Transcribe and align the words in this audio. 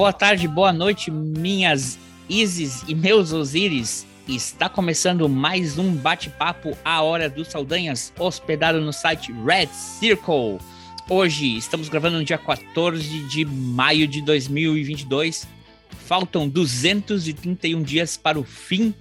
Boa 0.00 0.14
tarde, 0.14 0.48
boa 0.48 0.72
noite, 0.72 1.10
minhas 1.10 1.98
Isis 2.26 2.82
e 2.88 2.94
meus 2.94 3.34
Osíris. 3.34 4.06
Está 4.26 4.66
começando 4.66 5.28
mais 5.28 5.76
um 5.76 5.94
bate-papo 5.94 6.74
à 6.82 7.02
hora 7.02 7.28
dos 7.28 7.48
Saldanhas, 7.48 8.10
hospedado 8.18 8.80
no 8.80 8.94
site 8.94 9.30
Red 9.44 9.66
Circle. 9.66 10.56
Hoje 11.06 11.54
estamos 11.54 11.90
gravando 11.90 12.16
no 12.16 12.24
dia 12.24 12.38
14 12.38 13.28
de 13.28 13.44
maio 13.44 14.08
de 14.08 14.22
2022. 14.22 15.46
Faltam 16.06 16.48
231 16.48 17.82
dias 17.82 18.16
para 18.16 18.40
o 18.40 18.42
fim 18.42 18.94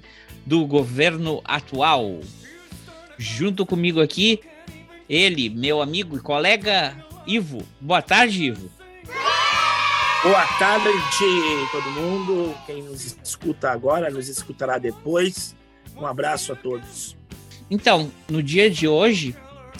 do 0.45 0.65
governo 0.65 1.39
atual. 1.45 2.19
Junto 3.17 3.65
comigo 3.65 4.01
aqui, 4.01 4.41
ele, 5.07 5.49
meu 5.49 5.81
amigo 5.81 6.17
e 6.17 6.19
colega 6.19 6.93
Ivo. 7.25 7.65
Boa 7.79 8.01
tarde, 8.01 8.47
Ivo. 8.47 8.69
Boa 10.21 10.45
tarde, 10.59 10.89
todo 11.71 11.91
mundo. 11.91 12.53
Quem 12.65 12.83
nos 12.83 13.17
escuta 13.23 13.71
agora, 13.71 14.09
nos 14.09 14.27
escutará 14.27 14.77
depois. 14.77 15.55
Um 15.95 16.05
abraço 16.05 16.51
a 16.51 16.55
todos. 16.57 17.15
Então, 17.71 18.11
no 18.27 18.43
dia 18.43 18.69
de 18.69 18.85
hoje 18.85 19.33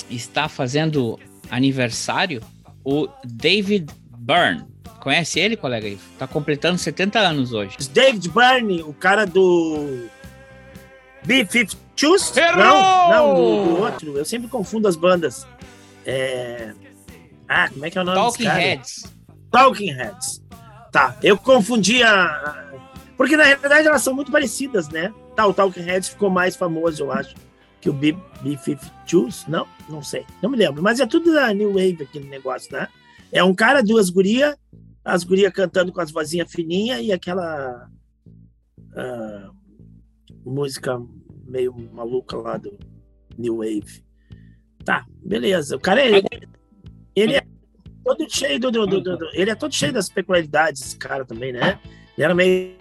está 0.09 0.47
fazendo 0.47 1.19
aniversário 1.51 2.41
o 2.85 3.09
David 3.25 3.91
Byrne. 4.17 4.65
Conhece 5.01 5.41
ele, 5.41 5.57
colega 5.57 5.89
Ivo? 5.89 6.01
Tá 6.17 6.25
completando 6.25 6.77
70 6.77 7.19
anos 7.19 7.51
hoje. 7.51 7.75
David 7.91 8.29
Byrne, 8.29 8.81
o 8.83 8.93
cara 8.93 9.25
do 9.25 10.07
B-52s? 11.25 12.37
Errou! 12.37 12.63
Não, 12.63 13.09
não, 13.09 13.35
do, 13.35 13.75
do 13.75 13.81
outro. 13.81 14.17
Eu 14.17 14.23
sempre 14.23 14.47
confundo 14.47 14.87
as 14.87 14.95
bandas. 14.95 15.45
É... 16.05 16.73
Ah, 17.45 17.67
como 17.67 17.85
é 17.85 17.89
que 17.89 17.97
é 17.97 18.01
o 18.01 18.05
nome 18.05 18.17
Talking? 18.17 18.47
Heads. 18.47 19.18
Talking 19.51 19.91
Heads. 19.91 20.43
Tá, 20.91 21.17
eu 21.21 21.37
confundia. 21.37 22.07
Porque 23.15 23.35
na 23.35 23.43
realidade 23.43 23.87
elas 23.87 24.01
são 24.01 24.13
muito 24.13 24.31
parecidas, 24.31 24.89
né? 24.89 25.13
Tá, 25.35 25.45
o 25.45 25.53
Talking 25.53 25.81
Heads 25.81 26.09
ficou 26.09 26.29
mais 26.29 26.55
famoso, 26.55 27.03
eu 27.03 27.11
acho, 27.11 27.35
que 27.81 27.89
o 27.89 27.93
B- 27.93 28.17
B-52s. 28.41 29.47
Não, 29.47 29.67
não 29.87 30.01
sei, 30.01 30.25
não 30.41 30.49
me 30.49 30.57
lembro. 30.57 30.81
Mas 30.81 30.99
é 30.99 31.05
tudo 31.05 31.33
da 31.33 31.53
New 31.53 31.73
Wave 31.73 32.03
aquele 32.03 32.27
negócio, 32.27 32.71
né? 32.71 32.87
É 33.31 33.43
um 33.43 33.53
cara, 33.53 33.83
duas 33.83 34.09
gurias, 34.09 34.55
as 35.03 35.23
gurias 35.23 35.53
cantando 35.53 35.91
com 35.91 36.01
as 36.01 36.11
vozinhas 36.11 36.51
fininhas 36.51 37.01
e 37.01 37.11
aquela 37.11 37.89
ah, 38.95 39.51
música 40.45 40.99
meio 41.45 41.73
maluca 41.93 42.37
lá 42.37 42.57
do 42.57 42.77
New 43.37 43.57
Wave. 43.57 44.03
Tá, 44.83 45.05
beleza. 45.23 45.75
O 45.75 45.79
cara 45.79 46.01
é. 46.01 46.21
Ele 48.11 48.23
é 48.23 48.25
todo 48.25 48.29
cheio 48.35 48.59
do, 48.59 48.71
do- 48.71 48.87
do- 48.87 49.01
do- 49.01 49.29
ele 49.33 49.51
é 49.51 49.55
todo 49.55 49.73
cheio 49.73 49.93
das 49.93 50.09
peculiaridades, 50.09 50.81
esse 50.81 50.97
cara 50.97 51.23
também, 51.25 51.51
né? 51.53 51.79
Ele 52.17 52.25
era 52.25 52.35
meio 52.35 52.75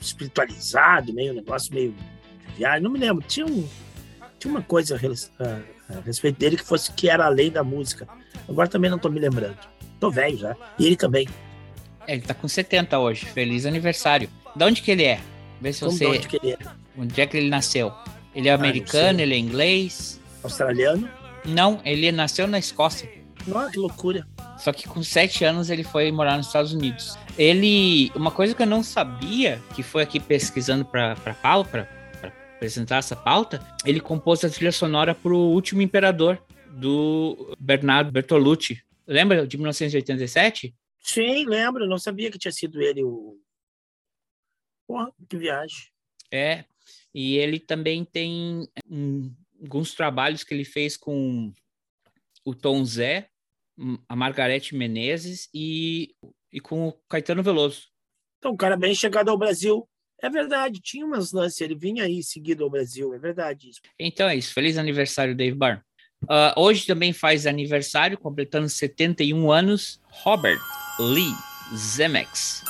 espiritualizado, 0.00 1.12
meio 1.12 1.32
um 1.32 1.36
negócio 1.36 1.72
meio 1.74 1.94
viagem, 2.56 2.82
não 2.82 2.90
me 2.90 2.98
lembro. 2.98 3.24
Tinha, 3.26 3.46
um, 3.46 3.66
tinha 4.38 4.50
uma 4.50 4.62
coisa 4.62 4.94
a, 4.94 4.98
res- 4.98 5.30
a- 5.38 5.60
a 5.96 6.00
respeito 6.00 6.38
dele 6.38 6.56
que 6.56 6.64
fosse 6.64 6.92
que 6.92 7.08
era 7.08 7.24
além 7.26 7.50
da 7.50 7.62
música. 7.62 8.06
Agora 8.48 8.68
também 8.68 8.90
não 8.90 8.98
tô 8.98 9.08
me 9.08 9.20
lembrando. 9.20 9.56
Tô 10.00 10.10
velho 10.10 10.36
já. 10.38 10.56
E 10.78 10.86
ele 10.86 10.96
também. 10.96 11.28
É, 12.06 12.12
Ele 12.14 12.22
tá 12.22 12.32
com 12.34 12.46
70 12.48 12.98
hoje. 12.98 13.26
Feliz 13.26 13.66
aniversário. 13.66 14.28
De 14.54 14.64
onde 14.64 14.80
que 14.82 14.90
ele 14.90 15.04
é? 15.04 15.20
Vê 15.60 15.72
se 15.72 15.80
Como 15.80 15.92
você. 15.92 16.04
de 16.04 16.10
onde 16.10 16.28
que 16.28 16.36
ele 16.42 16.52
é? 16.52 16.58
Onde 16.96 17.20
é 17.20 17.26
que 17.26 17.36
ele 17.36 17.48
nasceu? 17.48 17.92
Ele 18.34 18.48
é 18.48 18.52
não 18.56 18.58
americano, 18.64 19.16
sei. 19.18 19.24
ele 19.26 19.34
é 19.34 19.38
inglês? 19.38 20.20
Australiano? 20.42 21.08
Não, 21.44 21.80
ele 21.84 22.10
nasceu 22.12 22.46
na 22.46 22.58
Escócia. 22.58 23.10
Nossa, 23.48 23.72
que 23.72 23.78
loucura. 23.78 24.26
Só 24.58 24.72
que 24.72 24.88
com 24.88 25.02
sete 25.02 25.44
anos 25.44 25.70
ele 25.70 25.84
foi 25.84 26.10
morar 26.12 26.36
nos 26.36 26.46
Estados 26.46 26.72
Unidos. 26.72 27.16
Ele. 27.36 28.10
Uma 28.14 28.30
coisa 28.30 28.54
que 28.54 28.62
eu 28.62 28.66
não 28.66 28.82
sabia, 28.82 29.62
que 29.74 29.82
foi 29.82 30.02
aqui 30.02 30.20
pesquisando 30.20 30.84
para 30.84 31.16
pauta, 31.42 31.88
para 32.20 32.28
apresentar 32.54 32.98
essa 32.98 33.16
pauta, 33.16 33.64
ele 33.84 34.00
compôs 34.00 34.44
a 34.44 34.50
trilha 34.50 34.72
sonora 34.72 35.14
para 35.14 35.32
o 35.32 35.52
Último 35.52 35.80
Imperador, 35.80 36.42
do 36.70 37.54
Bernardo 37.58 38.12
Bertolucci. 38.12 38.82
Lembra 39.06 39.46
de 39.46 39.56
1987? 39.56 40.74
Sim, 41.00 41.46
lembro. 41.46 41.86
Não 41.86 41.98
sabia 41.98 42.30
que 42.30 42.38
tinha 42.38 42.52
sido 42.52 42.80
ele 42.82 43.02
o. 43.02 43.38
Porra, 44.86 45.12
que 45.28 45.36
viagem. 45.36 45.88
É. 46.30 46.64
E 47.14 47.36
ele 47.36 47.58
também 47.58 48.04
tem 48.04 48.68
hum, 48.88 49.34
alguns 49.60 49.94
trabalhos 49.94 50.44
que 50.44 50.54
ele 50.54 50.64
fez 50.64 50.96
com 50.96 51.52
o 52.44 52.54
Tom 52.54 52.84
Zé, 52.84 53.30
a 54.08 54.16
Margarete 54.16 54.74
Menezes 54.74 55.48
e, 55.54 56.14
e 56.52 56.60
com 56.60 56.88
o 56.88 56.92
Caetano 57.08 57.42
Veloso. 57.42 57.88
Então, 58.38 58.52
um 58.52 58.56
cara 58.56 58.76
bem 58.76 58.94
chegado 58.94 59.30
ao 59.30 59.38
Brasil. 59.38 59.88
É 60.20 60.28
verdade, 60.28 60.80
tinha 60.80 61.06
umas 61.06 61.32
lances, 61.32 61.60
ele 61.60 61.76
vinha 61.76 62.04
aí 62.04 62.22
seguido 62.22 62.64
ao 62.64 62.70
Brasil, 62.70 63.14
é 63.14 63.18
verdade 63.18 63.70
isso. 63.70 63.80
Então 63.98 64.28
é 64.28 64.34
isso. 64.34 64.52
Feliz 64.52 64.76
aniversário, 64.76 65.34
Dave 65.36 65.56
Byrne. 65.56 65.80
Ah, 66.28 66.52
hoje 66.56 66.86
também 66.86 67.12
faz 67.12 67.46
aniversário, 67.46 68.18
completando 68.18 68.68
71 68.68 69.50
anos, 69.52 70.00
Robert 70.10 70.58
Lee 70.98 71.32
Zemeckis, 71.76 72.64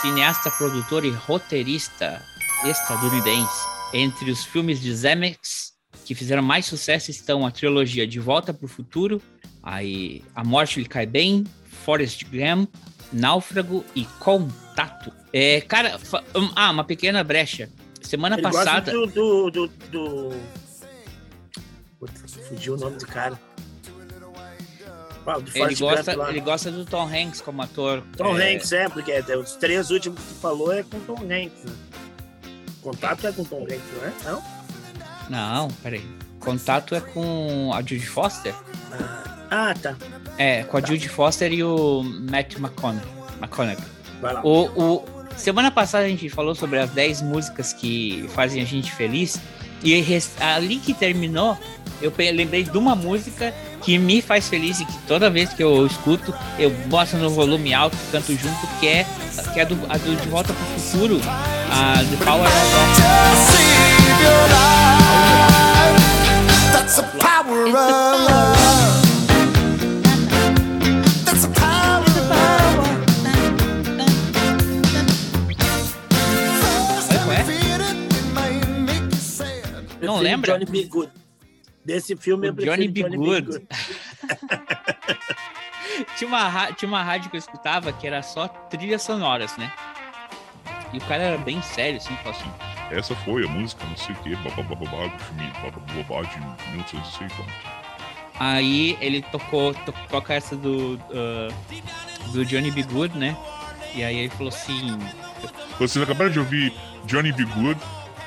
cineasta, 0.00 0.50
produtor 0.50 1.04
e 1.04 1.10
roteirista 1.10 2.20
estadunidense. 2.64 3.68
Entre 3.92 4.30
os 4.30 4.44
filmes 4.44 4.80
de 4.80 4.92
Zemeckis 4.92 5.70
que 6.04 6.14
fizeram 6.14 6.42
mais 6.42 6.66
sucesso 6.66 7.10
estão 7.10 7.46
a 7.46 7.50
trilogia 7.50 8.06
De 8.06 8.18
Volta 8.18 8.52
para 8.52 8.64
o 8.64 8.68
Futuro, 8.68 9.22
aí 9.62 10.22
A 10.34 10.44
Morte 10.44 10.80
lhe 10.80 10.86
Cai 10.86 11.06
Bem, 11.06 11.44
Forrest 11.84 12.24
Gump, 12.24 12.70
Náufrago 13.12 13.84
e 13.94 14.04
Contato. 14.18 15.12
É, 15.32 15.60
cara, 15.60 15.98
um, 16.34 16.50
ah, 16.56 16.70
uma 16.70 16.84
pequena 16.84 17.22
brecha. 17.22 17.70
Semana 18.00 18.36
Ele 18.36 18.42
passada. 18.42 18.92
gosta 18.92 18.92
do. 18.92 19.50
do, 19.50 19.50
do, 19.50 19.68
do... 19.90 20.36
Putz, 21.98 22.34
fugiu 22.48 22.74
o 22.74 22.76
nome 22.76 22.96
do 22.96 23.06
cara. 23.06 23.38
Do 25.24 25.50
Ele 25.54 25.74
gosta, 25.76 26.16
Gump 26.16 26.28
ele 26.30 26.40
gosta 26.40 26.70
do 26.70 26.84
Tom 26.84 27.06
Hanks 27.06 27.40
como 27.40 27.62
ator. 27.62 28.02
Tom 28.16 28.36
É, 28.36 28.54
Hanks, 28.54 28.72
é, 28.72 28.88
porque 28.88 29.12
é, 29.12 29.36
os 29.36 29.52
três 29.52 29.90
últimos 29.90 30.18
que 30.20 30.28
tu 30.28 30.34
falou 30.40 30.72
é 30.72 30.82
com 30.82 30.98
Tom 31.00 31.18
Hanks. 31.18 31.64
Né? 31.64 31.76
Contato 32.80 33.26
é 33.26 33.32
com 33.32 33.44
Tom 33.44 33.62
Hanks, 33.62 33.80
não 33.96 34.04
é? 34.04 34.12
Não? 34.24 34.42
Não, 35.28 35.68
peraí. 35.82 36.04
Contato 36.40 36.94
é 36.94 37.00
com 37.00 37.70
a 37.72 37.80
Judy 37.80 38.06
Foster? 38.06 38.54
Ah, 38.92 39.29
tá. 39.82 39.96
É, 40.38 40.62
com 40.64 40.76
a 40.76 40.80
Judy 40.80 41.08
Foster 41.08 41.52
e 41.52 41.62
o 41.62 42.02
Matt 42.30 42.56
McConaughey. 42.56 43.02
McConaughey. 43.40 43.84
Vai 44.20 44.34
lá. 44.34 44.40
O, 44.44 44.64
o- 44.66 45.04
semana 45.36 45.70
passada 45.70 46.04
a 46.04 46.08
gente 46.08 46.28
falou 46.28 46.54
sobre 46.54 46.78
as 46.78 46.90
10 46.90 47.22
músicas 47.22 47.72
que 47.72 48.28
fazem 48.34 48.62
a 48.62 48.66
gente 48.66 48.90
feliz. 48.92 49.40
E 49.82 49.94
ali 50.40 50.76
que 50.76 50.92
terminou, 50.92 51.56
eu 52.02 52.12
lembrei 52.18 52.62
de 52.64 52.76
uma 52.76 52.94
música 52.94 53.52
que 53.82 53.96
me 53.98 54.20
faz 54.20 54.46
feliz 54.48 54.78
e 54.80 54.84
que 54.84 54.98
toda 55.08 55.30
vez 55.30 55.52
que 55.54 55.62
eu 55.62 55.86
escuto, 55.86 56.34
eu 56.58 56.70
boto 56.86 57.16
no 57.16 57.30
volume 57.30 57.72
alto, 57.72 57.96
canto 58.12 58.32
junto, 58.36 58.66
que 58.78 58.86
é, 58.86 59.06
que 59.54 59.60
é 59.60 59.64
do, 59.64 59.78
a 59.88 59.96
do 59.96 60.16
De 60.16 60.28
Volta 60.28 60.52
pro 60.52 60.80
Futuro, 60.80 61.20
a 61.70 61.94
The 62.04 62.24
Power 62.24 62.46
of 62.46 63.60
That's 66.72 66.96
the 66.96 67.02
power 67.18 67.64
of 67.66 67.72
love. 67.72 68.59
Não 80.22 80.30
lembra? 80.30 80.52
Johnny 80.52 80.66
B. 80.66 80.84
Good. 80.84 81.12
Desse 81.84 82.16
filme 82.16 82.50
o 82.50 82.52
Johnny 82.52 82.88
B. 82.88 83.02
Johnny 83.02 83.16
Good. 83.16 83.46
Good. 83.46 83.66
tinha, 86.16 86.28
uma, 86.28 86.72
tinha 86.72 86.88
uma 86.88 87.02
rádio 87.02 87.30
que 87.30 87.36
eu 87.36 87.38
escutava 87.38 87.92
que 87.92 88.06
era 88.06 88.22
só 88.22 88.48
trilhas 88.48 89.02
sonoras, 89.02 89.56
né? 89.56 89.72
E 90.92 90.98
o 90.98 91.00
cara 91.02 91.22
era 91.22 91.38
bem 91.38 91.62
sério, 91.62 91.96
assim, 91.96 92.16
assim. 92.24 92.50
Essa 92.90 93.14
foi 93.14 93.44
a 93.44 93.48
música, 93.48 93.84
não 93.86 93.96
sei 93.96 94.14
o 94.14 94.36
babababá 94.38 96.22
de 96.22 96.38
1860. 96.72 97.34
Aí 98.38 98.96
ele 99.00 99.22
tocou, 99.22 99.74
to, 99.74 99.94
toca 100.08 100.34
essa 100.34 100.56
do, 100.56 100.94
uh, 100.94 102.32
do 102.32 102.44
Johnny 102.44 102.70
B. 102.70 102.82
Good, 102.82 103.16
né? 103.16 103.36
E 103.94 104.02
aí 104.02 104.18
ele 104.18 104.30
falou 104.30 104.48
assim. 104.48 104.98
Vocês 105.78 106.02
acabaram 106.02 106.30
de 106.30 106.38
ouvir 106.38 106.72
Johnny 107.04 107.32
B. 107.32 107.44
Good, 107.44 107.80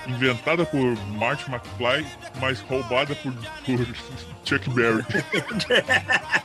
inventada 0.07 0.65
por 0.65 0.97
Marty 1.09 1.49
McFly, 1.49 2.05
mas 2.39 2.61
roubada 2.61 3.13
por, 3.15 3.33
por 3.65 3.87
Chuck 4.45 4.69
Berry. 4.69 5.03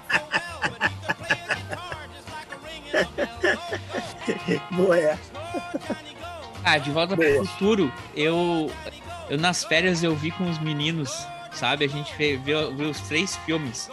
Boa. 4.71 4.99
É. 4.99 5.19
Ah, 6.65 6.79
de 6.79 6.91
volta 6.91 7.17
para 7.17 7.41
o 7.41 7.47
futuro, 7.47 7.93
eu, 8.15 8.71
eu 9.31 9.39
nas 9.39 9.65
férias 9.65 10.03
eu 10.03 10.15
vi 10.15 10.31
com 10.31 10.49
os 10.51 10.59
meninos, 10.59 11.27
sabe? 11.53 11.85
A 11.85 11.89
gente 11.89 12.15
viu, 12.39 12.75
viu 12.77 12.91
os 12.91 13.01
três 13.03 13.37
filmes. 13.39 13.91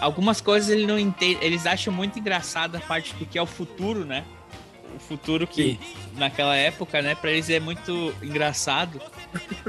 Algumas 0.00 0.40
coisas 0.40 0.70
ele 0.70 0.86
não 0.86 0.98
entende, 0.98 1.38
eles 1.42 1.66
acham 1.66 1.92
muito 1.92 2.18
engraçada 2.18 2.78
a 2.78 2.80
parte 2.80 3.14
do 3.14 3.26
que 3.26 3.38
é 3.38 3.42
o 3.42 3.46
futuro, 3.46 4.04
né? 4.04 4.24
O 4.98 5.00
futuro 5.00 5.46
que 5.46 5.78
Sim. 5.80 5.96
naquela 6.16 6.54
época, 6.56 7.00
né, 7.00 7.14
para 7.14 7.30
eles 7.30 7.48
é 7.48 7.60
muito 7.60 8.14
engraçado. 8.22 9.00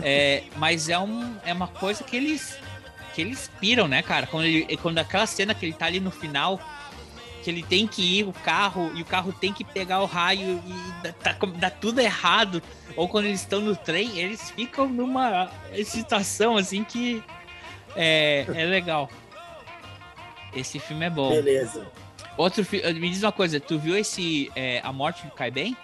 É, 0.01 0.43
mas 0.57 0.89
é, 0.89 0.97
um, 0.97 1.37
é 1.45 1.53
uma 1.53 1.67
coisa 1.67 2.03
que 2.03 2.17
eles 2.17 2.57
que 3.13 3.21
eles 3.21 3.49
piram, 3.59 3.87
né, 3.87 4.01
cara? 4.01 4.27
Quando, 4.27 4.45
ele, 4.45 4.77
quando 4.77 4.97
aquela 4.99 5.25
cena 5.25 5.53
que 5.53 5.65
ele 5.65 5.73
tá 5.73 5.87
ali 5.87 5.99
no 5.99 6.11
final, 6.11 6.59
que 7.43 7.49
ele 7.49 7.63
tem 7.63 7.87
que 7.87 8.19
ir 8.19 8.27
o 8.27 8.33
carro 8.33 8.91
e 8.95 9.01
o 9.01 9.05
carro 9.05 9.33
tem 9.33 9.51
que 9.51 9.63
pegar 9.63 10.01
o 10.01 10.05
raio 10.05 10.61
e 10.65 11.03
dá, 11.03 11.13
tá, 11.13 11.35
dá 11.55 11.69
tudo 11.69 11.99
errado. 11.99 12.61
Ou 12.95 13.07
quando 13.07 13.25
eles 13.25 13.41
estão 13.41 13.61
no 13.61 13.75
trem, 13.75 14.19
eles 14.19 14.51
ficam 14.51 14.87
numa 14.87 15.49
situação 15.83 16.55
assim 16.55 16.83
que 16.83 17.23
é, 17.95 18.45
é 18.53 18.65
legal. 18.65 19.09
Esse 20.53 20.79
filme 20.79 21.05
é 21.05 21.09
bom. 21.09 21.29
Beleza. 21.29 21.87
Outro 22.39 22.63
filme. 22.63 22.93
Me 23.01 23.09
diz 23.09 23.21
uma 23.21 23.33
coisa, 23.33 23.59
tu 23.59 23.77
viu 23.77 23.97
esse 23.97 24.49
é, 24.55 24.79
A 24.81 24.93
Morte 24.93 25.29
Cai 25.35 25.51
Bem? 25.51 25.75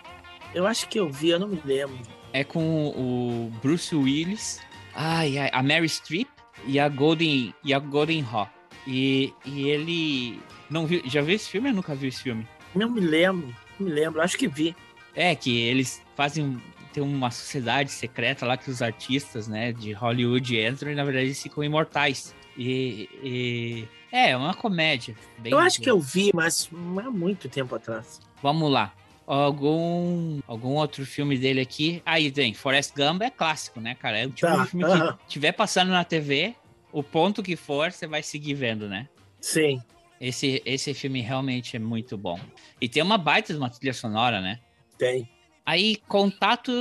Eu 0.53 0.65
acho 0.65 0.87
que 0.87 0.97
eu 0.97 1.09
vi, 1.09 1.27
eu 1.27 1.37
não 1.37 1.49
me 1.49 1.61
lembro. 1.65 1.97
É 2.31 2.45
com 2.45 2.87
o 2.87 3.51
Bruce 3.61 3.93
Willis, 3.93 4.61
ai, 4.93 5.37
ai, 5.37 5.49
a 5.51 5.61
Mary 5.61 5.89
Streep 5.89 6.29
e 6.65 6.79
a 6.79 6.87
Golden, 6.87 7.53
e 7.61 7.73
a 7.73 7.79
Golden 7.79 8.25
Haw. 8.31 8.49
E, 8.87 9.33
e 9.43 9.67
ele. 9.67 10.39
Não 10.69 10.87
viu, 10.87 11.01
já 11.05 11.21
viu 11.21 11.35
esse 11.35 11.49
filme 11.49 11.67
ou 11.67 11.75
nunca 11.75 11.93
viu 11.93 12.07
esse 12.07 12.23
filme? 12.23 12.47
Não 12.73 12.89
me 12.89 13.01
lembro, 13.01 13.53
não 13.77 13.87
me 13.87 13.91
lembro, 13.91 14.21
acho 14.21 14.37
que 14.37 14.47
vi. 14.47 14.73
É, 15.13 15.35
que 15.35 15.59
eles 15.59 16.01
fazem. 16.15 16.57
Tem 16.93 17.03
uma 17.03 17.31
sociedade 17.31 17.91
secreta 17.91 18.45
lá 18.45 18.55
que 18.55 18.71
os 18.71 18.81
artistas, 18.81 19.49
né, 19.49 19.73
de 19.73 19.91
Hollywood 19.91 20.57
entram 20.57 20.89
e 20.89 20.95
na 20.95 21.03
verdade 21.03 21.25
eles 21.25 21.43
ficam 21.43 21.61
imortais. 21.61 22.33
E, 22.57 23.09
e 23.21 23.87
é, 24.11 24.31
é 24.31 24.37
uma 24.37 24.53
comédia. 24.53 25.15
eu 25.43 25.59
acho 25.59 25.81
que 25.81 25.89
eu 25.89 25.99
vi, 25.99 26.31
mas 26.33 26.69
há 26.71 27.11
muito 27.11 27.49
tempo 27.49 27.75
atrás. 27.75 28.19
Vamos 28.41 28.71
lá. 28.71 28.93
Algum, 29.27 30.39
algum 30.47 30.75
outro 30.75 31.05
filme 31.05 31.37
dele 31.37 31.59
aqui? 31.59 32.01
Aí 32.05 32.31
tem, 32.31 32.53
Forrest 32.53 32.93
Gump 32.95 33.21
é 33.23 33.29
clássico, 33.29 33.81
né, 33.81 33.95
cara? 33.95 34.19
É 34.19 34.27
o 34.27 34.29
tipo 34.29 34.51
tá, 34.51 34.63
de 34.63 34.69
filme 34.69 34.85
uh 34.85 34.89
-huh. 34.89 35.17
que 35.17 35.27
tiver 35.27 35.51
passando 35.51 35.89
na 35.89 36.03
TV, 36.03 36.55
o 36.91 37.01
ponto 37.01 37.41
que 37.41 37.55
for, 37.55 37.91
você 37.91 38.05
vai 38.05 38.21
seguir 38.21 38.53
vendo, 38.53 38.87
né? 38.87 39.09
Sim. 39.41 39.81
Esse, 40.21 40.61
esse 40.65 40.93
filme 40.93 41.21
realmente 41.21 41.75
é 41.75 41.79
muito 41.79 42.17
bom. 42.17 42.39
E 42.79 42.87
tem 42.87 43.01
uma 43.01 43.17
baita 43.17 43.51
de 43.51 43.59
uma 43.59 43.69
trilha 43.69 43.93
sonora, 43.93 44.39
né? 44.39 44.59
Tem. 44.97 45.29
Aí, 45.65 45.97
Contato 46.07 46.71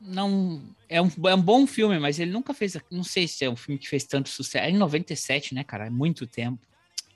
não. 0.00 0.62
É 0.88 1.02
um, 1.02 1.10
é 1.26 1.34
um 1.34 1.42
bom 1.42 1.66
filme, 1.66 1.98
mas 1.98 2.18
ele 2.18 2.30
nunca 2.30 2.54
fez. 2.54 2.78
Não 2.90 3.02
sei 3.02 3.26
se 3.26 3.44
é 3.44 3.50
um 3.50 3.56
filme 3.56 3.78
que 3.78 3.88
fez 3.88 4.04
tanto 4.04 4.28
sucesso. 4.28 4.64
É 4.64 4.70
em 4.70 4.76
97, 4.76 5.54
né, 5.54 5.64
cara? 5.64 5.86
É 5.86 5.90
muito 5.90 6.26
tempo. 6.26 6.60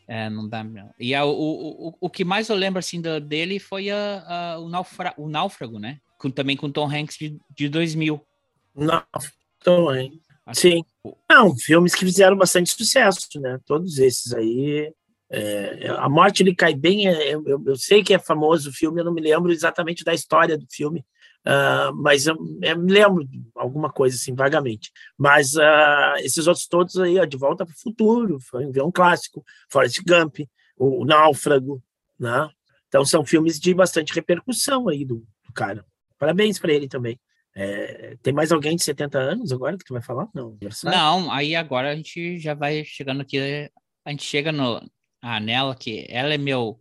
É, 0.07 0.29
não 0.29 0.49
dá. 0.49 0.65
E 0.99 1.15
a, 1.15 1.25
o, 1.25 1.89
o, 1.89 1.95
o 2.01 2.11
que 2.11 2.25
mais 2.25 2.49
eu 2.49 2.57
lembro 2.57 2.79
assim 2.79 3.01
do, 3.01 3.21
dele 3.21 3.59
foi 3.59 3.91
a, 3.91 4.25
a, 4.27 4.59
o, 4.59 4.69
naufra, 4.69 5.15
o 5.17 5.29
Náufrago, 5.29 5.79
né? 5.79 6.01
Com, 6.19 6.31
também 6.31 6.57
com 6.57 6.71
Tom 6.71 6.91
Hanks 6.91 7.17
de, 7.17 7.39
de 7.51 7.69
2000. 7.69 8.21
Não, 8.75 9.03
Tom 9.63 9.91
Hanks. 9.91 10.21
Sim. 10.55 10.85
Não, 11.31 11.57
filmes 11.57 11.95
que 11.95 12.05
fizeram 12.05 12.37
bastante 12.37 12.71
sucesso, 12.71 13.41
né? 13.41 13.59
Todos 13.65 13.99
esses 13.99 14.33
aí. 14.33 14.93
É, 15.31 15.89
a 15.97 16.09
morte 16.09 16.43
ele 16.43 16.55
cai 16.55 16.75
bem. 16.75 17.09
É, 17.09 17.35
eu, 17.35 17.63
eu, 17.65 17.77
sei 17.77 18.03
que 18.03 18.13
é 18.13 18.19
famoso 18.19 18.71
o 18.71 18.73
filme, 18.73 19.01
eu 19.01 19.05
não 19.05 19.15
me 19.15 19.21
lembro 19.21 19.53
exatamente 19.53 20.05
da 20.05 20.13
história 20.13 20.59
do 20.59 20.67
filme, 20.71 21.05
uh, 21.47 21.95
mas 21.95 22.27
eu, 22.27 22.37
eu, 22.63 22.79
me 22.79 22.93
lembro 22.93 23.29
alguma 23.55 23.91
coisa 23.91 24.17
assim 24.17 24.35
vagamente. 24.35 24.91
Mas 25.17 25.55
uh, 25.55 26.17
esses 26.19 26.47
outros 26.47 26.67
todos 26.67 26.99
aí, 26.99 27.19
ó, 27.19 27.25
de 27.25 27.37
volta 27.37 27.65
para 27.65 27.75
o 27.75 27.79
futuro, 27.79 28.39
foi 28.41 28.67
um 28.67 28.91
clássico, 28.91 29.45
Forrest 29.71 30.01
Gump, 30.07 30.41
o, 30.77 31.03
o 31.03 31.05
Náufrago, 31.05 31.83
né? 32.19 32.49
Então 32.89 33.05
são 33.05 33.25
filmes 33.25 33.59
de 33.59 33.73
bastante 33.73 34.13
repercussão 34.13 34.89
aí 34.89 35.05
do, 35.05 35.25
do 35.47 35.53
cara. 35.55 35.85
Parabéns 36.19 36.59
para 36.59 36.73
ele 36.73 36.89
também. 36.89 37.19
É, 37.55 38.17
tem 38.23 38.33
mais 38.33 38.51
alguém 38.51 38.77
de 38.77 38.83
70 38.83 39.19
anos 39.19 39.53
agora 39.53 39.77
que 39.77 39.85
tu 39.85 39.93
vai 39.93 40.03
falar? 40.03 40.29
Não, 40.35 40.57
não, 40.85 41.31
aí 41.31 41.55
agora 41.55 41.93
a 41.93 41.97
gente 41.97 42.39
já 42.39 42.55
vai 42.55 42.83
chegando 42.85 43.21
aqui, 43.21 43.39
a 44.05 44.11
gente 44.11 44.23
chega 44.23 44.51
no, 44.51 44.81
a 45.21 45.39
nela, 45.39 45.75
que 45.75 46.07
ela 46.09 46.35
é 46.35 46.39
meu. 46.39 46.81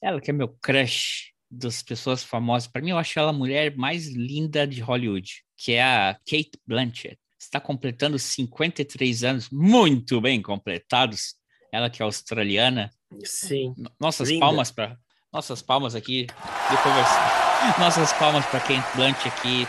Ela 0.00 0.20
que 0.20 0.30
é 0.30 0.32
meu 0.32 0.48
crush 0.48 1.30
das 1.50 1.82
pessoas 1.82 2.22
famosas. 2.22 2.68
Para 2.68 2.82
mim, 2.82 2.90
eu 2.90 2.98
acho 2.98 3.18
ela 3.18 3.30
a 3.30 3.34
mulher 3.34 3.76
mais 3.76 4.06
linda 4.06 4.66
de 4.66 4.80
Hollywood, 4.80 5.42
que 5.56 5.72
é 5.72 5.82
a 5.82 6.14
Kate 6.14 6.52
Blanchett. 6.66 7.18
Está 7.38 7.58
completando 7.58 8.18
53 8.18 9.24
anos, 9.24 9.50
muito 9.50 10.20
bem 10.20 10.40
completados. 10.40 11.34
Ela 11.72 11.90
que 11.90 12.02
é 12.02 12.04
australiana. 12.04 12.90
Sim. 13.24 13.74
Nossas 13.98 14.28
linda. 14.28 14.46
palmas 14.46 14.70
para 14.70 14.96
nossas 15.32 15.62
palmas 15.62 15.94
aqui. 15.94 16.26
Nossas 17.78 18.12
palmas 18.14 18.44
para 18.46 18.60
Kate 18.60 18.96
Blanchett 18.96 19.28
aqui. 19.28 19.66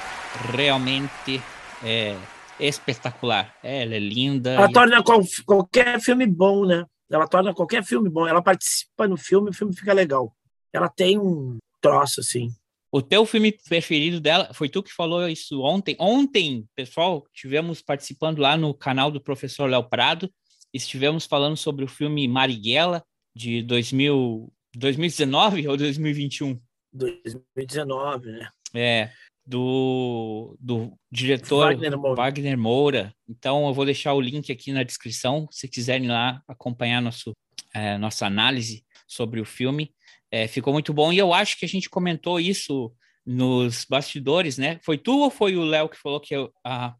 Realmente 0.54 1.42
é 1.84 2.16
espetacular. 2.60 3.54
Ela 3.64 3.96
é 3.96 4.00
linda. 4.00 4.52
Ela 4.52 4.70
e... 4.70 4.74
torna 4.74 5.04
qual, 5.04 5.22
qualquer 5.46 6.00
filme 6.00 6.26
bom, 6.26 6.66
né? 6.66 6.86
Ela 7.10 7.28
torna 7.28 7.54
qualquer 7.54 7.84
filme 7.84 8.10
bom. 8.10 8.28
Ela 8.28 8.42
participa 8.42 9.08
no 9.08 9.18
filme, 9.18 9.50
o 9.50 9.54
filme 9.54 9.76
fica 9.76 9.94
legal. 9.94 10.34
Ela 10.74 10.88
tem 10.88 11.20
um 11.20 11.58
troço 11.82 12.20
assim. 12.20 12.50
O 12.92 13.02
teu 13.02 13.26
filme 13.26 13.52
preferido 13.52 14.20
dela, 14.20 14.54
foi 14.54 14.68
tu 14.68 14.84
que 14.84 14.94
falou 14.94 15.28
isso 15.28 15.62
ontem. 15.62 15.96
Ontem, 15.98 16.68
pessoal, 16.76 17.26
tivemos 17.34 17.82
participando 17.82 18.40
lá 18.40 18.58
no 18.58 18.74
canal 18.74 19.10
do 19.10 19.22
professor 19.22 19.70
Léo 19.70 19.88
Prado. 19.88 20.30
Estivemos 20.74 21.26
falando 21.26 21.56
sobre 21.56 21.86
o 21.86 21.88
filme 21.88 22.28
Marighella, 22.28 23.02
de 23.36 23.62
2000, 23.64 24.52
2019 24.76 25.68
ou 25.70 25.78
2021? 25.78 26.60
2019, 26.94 28.32
né? 28.32 28.50
É 28.74 29.12
do, 29.46 30.56
do 30.60 30.94
diretor 31.12 31.66
Wagner 31.66 31.98
Moura. 31.98 32.16
Wagner 32.16 32.58
Moura. 32.58 33.16
Então 33.28 33.68
eu 33.68 33.74
vou 33.74 33.86
deixar 33.86 34.14
o 34.14 34.22
link 34.22 34.52
aqui 34.52 34.72
na 34.72 34.84
descrição, 34.84 35.48
se 35.52 35.68
quiserem 35.68 36.08
lá 36.08 36.42
acompanhar 36.48 37.02
nosso, 37.02 37.34
é, 37.74 37.98
nossa 37.98 38.26
análise 38.26 38.86
sobre 39.08 39.42
o 39.42 39.46
filme. 39.46 39.92
É, 40.32 40.48
ficou 40.48 40.72
muito 40.72 40.94
bom 40.94 41.12
e 41.12 41.18
eu 41.18 41.34
acho 41.34 41.60
que 41.60 41.66
a 41.66 41.68
gente 41.68 41.90
comentou 41.90 42.40
isso 42.40 42.94
nos 43.26 43.86
bastidores, 43.86 44.58
né? 44.58 44.80
Foi 44.84 44.98
tu 44.98 45.20
ou 45.20 45.30
foi 45.30 45.56
o 45.56 45.64
Léo 45.64 45.90
que 45.90 45.98
falou 45.98 46.20
que 46.20 46.34
a, 46.66 46.96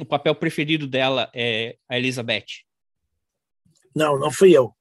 o 0.00 0.04
papel 0.04 0.34
preferido 0.34 0.86
dela 0.86 1.30
é 1.34 1.76
a 1.88 1.96
Elizabeth? 1.96 2.64
Não, 3.94 4.18
não 4.18 4.30
fui 4.30 4.56
eu. 4.56 4.74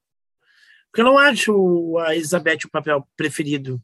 Porque 0.89 1.01
eu 1.01 1.05
não 1.05 1.17
acho 1.17 1.97
a 1.99 2.15
Elizabeth 2.15 2.65
o 2.65 2.71
papel 2.71 3.07
preferido 3.15 3.81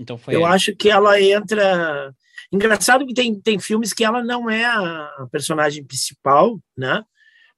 então 0.00 0.16
foi. 0.16 0.34
Eu 0.34 0.46
acho 0.46 0.74
que 0.74 0.88
ela 0.88 1.20
entra. 1.20 2.14
Engraçado 2.50 3.06
que 3.06 3.12
tem, 3.12 3.38
tem 3.38 3.58
filmes 3.58 3.92
que 3.92 4.02
ela 4.02 4.24
não 4.24 4.48
é 4.48 4.64
a 4.64 5.28
personagem 5.30 5.84
principal, 5.84 6.58
né? 6.76 7.04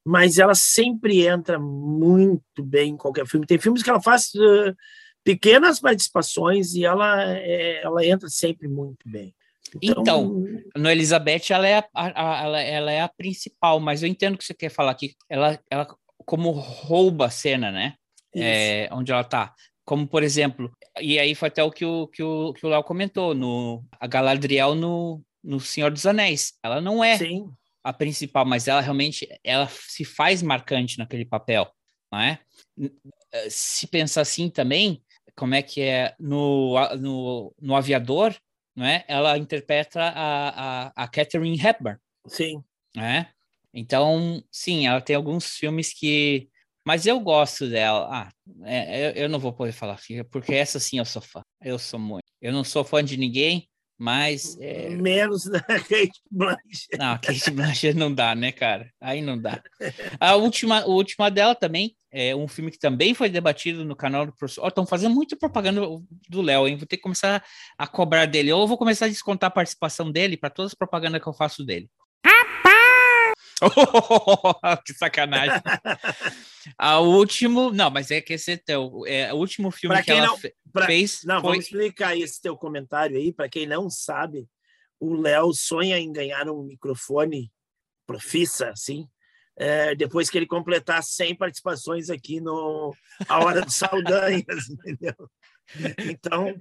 Mas 0.04 0.38
ela 0.38 0.54
sempre 0.54 1.26
entra 1.26 1.59
muito 1.59 2.62
bem 2.62 2.90
em 2.90 2.97
qualquer 2.97 3.26
filme. 3.26 3.47
Tem 3.47 3.59
filmes 3.59 3.82
que 3.82 3.90
ela 3.90 4.02
faz 4.02 4.30
uh, 4.35 4.75
pequenas 5.25 5.80
participações 5.80 6.75
e 6.75 6.85
ela, 6.85 7.32
é, 7.32 7.82
ela 7.82 8.04
entra 8.04 8.28
sempre 8.28 8.68
muito 8.68 9.09
bem. 9.09 9.35
Então, 9.80 10.02
então 10.02 10.44
no 10.76 10.90
Elizabeth 10.90 11.50
ela 11.50 11.66
é 11.66 11.78
a, 11.78 11.87
a, 11.94 12.42
ela, 12.44 12.61
ela, 12.61 12.92
é 12.92 13.00
a 13.00 13.09
principal, 13.09 13.80
mas 13.80 14.02
eu 14.02 14.09
entendo 14.09 14.35
o 14.35 14.38
que 14.38 14.44
você 14.44 14.54
quer 14.54 14.71
falar 14.71 14.90
aqui. 14.90 15.14
Ela, 15.28 15.59
ela 15.71 15.87
como 16.26 16.50
rouba 16.50 17.26
a 17.26 17.30
cena, 17.30 17.71
né? 17.71 17.94
É, 18.35 18.88
onde 18.92 19.12
ela 19.12 19.25
tá. 19.25 19.54
Como, 19.85 20.06
por 20.06 20.23
exemplo, 20.23 20.71
e 21.00 21.18
aí 21.18 21.35
foi 21.35 21.49
até 21.49 21.62
o 21.62 21.71
que 21.71 21.85
o 21.85 22.06
que 22.06 22.23
o, 22.23 22.52
que 22.52 22.64
o 22.64 22.68
Léo 22.68 22.82
comentou, 22.82 23.35
no, 23.35 23.85
a 23.99 24.06
Galadriel 24.06 24.75
no, 24.75 25.23
no 25.42 25.61
Senhor 25.61 25.90
dos 25.90 26.06
Anéis. 26.06 26.54
Ela 26.62 26.80
não 26.80 27.02
é 27.02 27.18
Sim. 27.18 27.50
A 27.85 27.93
principal, 27.93 28.45
mas 28.45 28.69
ela 28.69 28.81
realmente 28.81 29.27
ela 29.43 29.69
se 29.69 30.05
faz 30.05 30.43
marcante 30.43 30.99
naquele 30.99 31.25
papel, 31.25 31.71
não 32.12 32.21
é? 32.21 32.39
Se 33.49 33.87
pensar 33.87 34.21
assim 34.23 34.49
também, 34.49 35.03
como 35.37 35.55
é 35.55 35.62
que 35.62 35.81
é 35.81 36.15
no, 36.19 36.75
no, 36.99 37.55
no 37.61 37.75
Aviador, 37.75 38.35
não 38.75 38.87
é? 38.87 39.05
Ela 39.09 39.37
interpreta 39.39 40.01
a, 40.01 40.87
a, 40.87 40.93
a 41.05 41.09
Catherine 41.09 41.61
Hepburn. 41.61 41.99
Sim. 42.27 42.62
É? 42.97 43.27
Então, 43.73 44.43
sim, 44.51 44.87
ela 44.87 45.01
tem 45.01 45.17
alguns 45.17 45.57
filmes 45.57 45.93
que. 45.93 46.49
Mas 46.85 47.07
eu 47.07 47.19
gosto 47.21 47.69
dela. 47.69 48.09
Ah, 48.11 48.33
é, 48.65 49.07
eu, 49.07 49.11
eu, 49.25 49.29
não 49.29 49.39
vou 49.39 49.53
poder 49.53 49.73
falar, 49.73 49.99
porque 50.31 50.55
essa 50.55 50.81
sim 50.81 50.99
eu 50.99 51.05
sou 51.05 51.23
fã. 51.23 51.43
Eu 51.62 51.79
sou 51.79 51.99
muito. 51.99 52.25
Eu 52.41 52.53
não 52.53 52.65
sou 52.65 52.85
fã 52.85 53.03
de 53.05 53.17
ninguém, 53.17 53.69
mas. 54.02 54.59
É... 54.61 54.88
Menos 54.88 55.44
da 55.44 55.61
Kate 55.62 56.21
Blanchett. 56.28 56.99
Não, 56.99 57.16
Kate 57.18 57.50
Blanchett 57.52 57.97
não 57.97 58.12
dá, 58.12 58.35
né, 58.35 58.50
cara? 58.50 58.90
Aí 59.00 59.23
não 59.23 59.40
dá. 59.40 59.62
A 60.18 60.35
última, 60.35 60.80
a 60.80 60.87
última 60.87 61.30
dela 61.30 61.54
também 61.54 61.94
é 62.11 62.35
um 62.35 62.49
filme 62.49 62.73
que 62.73 62.78
também 62.78 63.14
foi 63.14 63.28
debatido 63.28 63.85
no 63.85 63.94
canal 63.94 64.26
do 64.26 64.32
professor. 64.32 64.66
Estão 64.66 64.82
oh, 64.82 64.87
fazendo 64.88 65.14
muito 65.14 65.37
propaganda 65.37 65.80
do 66.28 66.42
Léo, 66.42 66.66
hein? 66.66 66.76
Vou 66.76 66.87
ter 66.87 66.97
que 66.97 67.02
começar 67.02 67.44
a 67.78 67.87
cobrar 67.87 68.26
dele. 68.26 68.52
Ou 68.52 68.66
vou 68.66 68.76
começar 68.76 69.06
a 69.06 69.09
descontar 69.09 69.49
a 69.49 69.52
participação 69.52 70.11
dele 70.11 70.37
para 70.37 70.50
todas 70.50 70.73
as 70.73 70.75
propagandas 70.75 71.23
que 71.23 71.28
eu 71.28 71.32
faço 71.32 71.64
dele. 71.64 71.88
que 74.85 74.95
sacanagem. 74.95 75.61
a 76.79 77.01
último, 77.01 77.71
não, 77.71 77.91
mas 77.91 78.11
é 78.11 78.21
que 78.21 78.33
esse 78.33 78.53
é 78.53 78.57
teu, 78.57 79.05
é 79.07 79.33
o 79.33 79.37
último 79.37 79.71
filme 79.71 79.95
pra 79.97 80.05
que 80.05 80.11
ela 80.11 80.27
não, 80.27 80.39
pra, 80.73 80.87
fez. 80.87 81.21
Não, 81.25 81.41
foi... 81.41 81.51
vamos 81.51 81.65
explicar 81.67 82.17
esse 82.17 82.41
teu 82.41 82.57
comentário 82.57 83.17
aí 83.17 83.33
para 83.33 83.49
quem 83.49 83.67
não 83.67 83.89
sabe. 83.89 84.49
O 84.99 85.15
Léo 85.15 85.53
sonha 85.53 85.99
em 85.99 86.13
ganhar 86.13 86.49
um 86.49 86.63
microfone 86.63 87.51
profissa, 88.07 88.71
assim, 88.71 89.07
é, 89.57 89.95
depois 89.95 90.31
que 90.31 90.39
ele 90.39 90.47
completar 90.47 91.03
100 91.03 91.37
participações 91.37 92.11
aqui 92.11 92.41
no 92.41 92.95
A 93.29 93.45
Hora 93.45 93.63
dos 93.63 93.75
Saldanhas, 93.75 94.69
entendeu? 94.71 95.15
Então, 96.11 96.55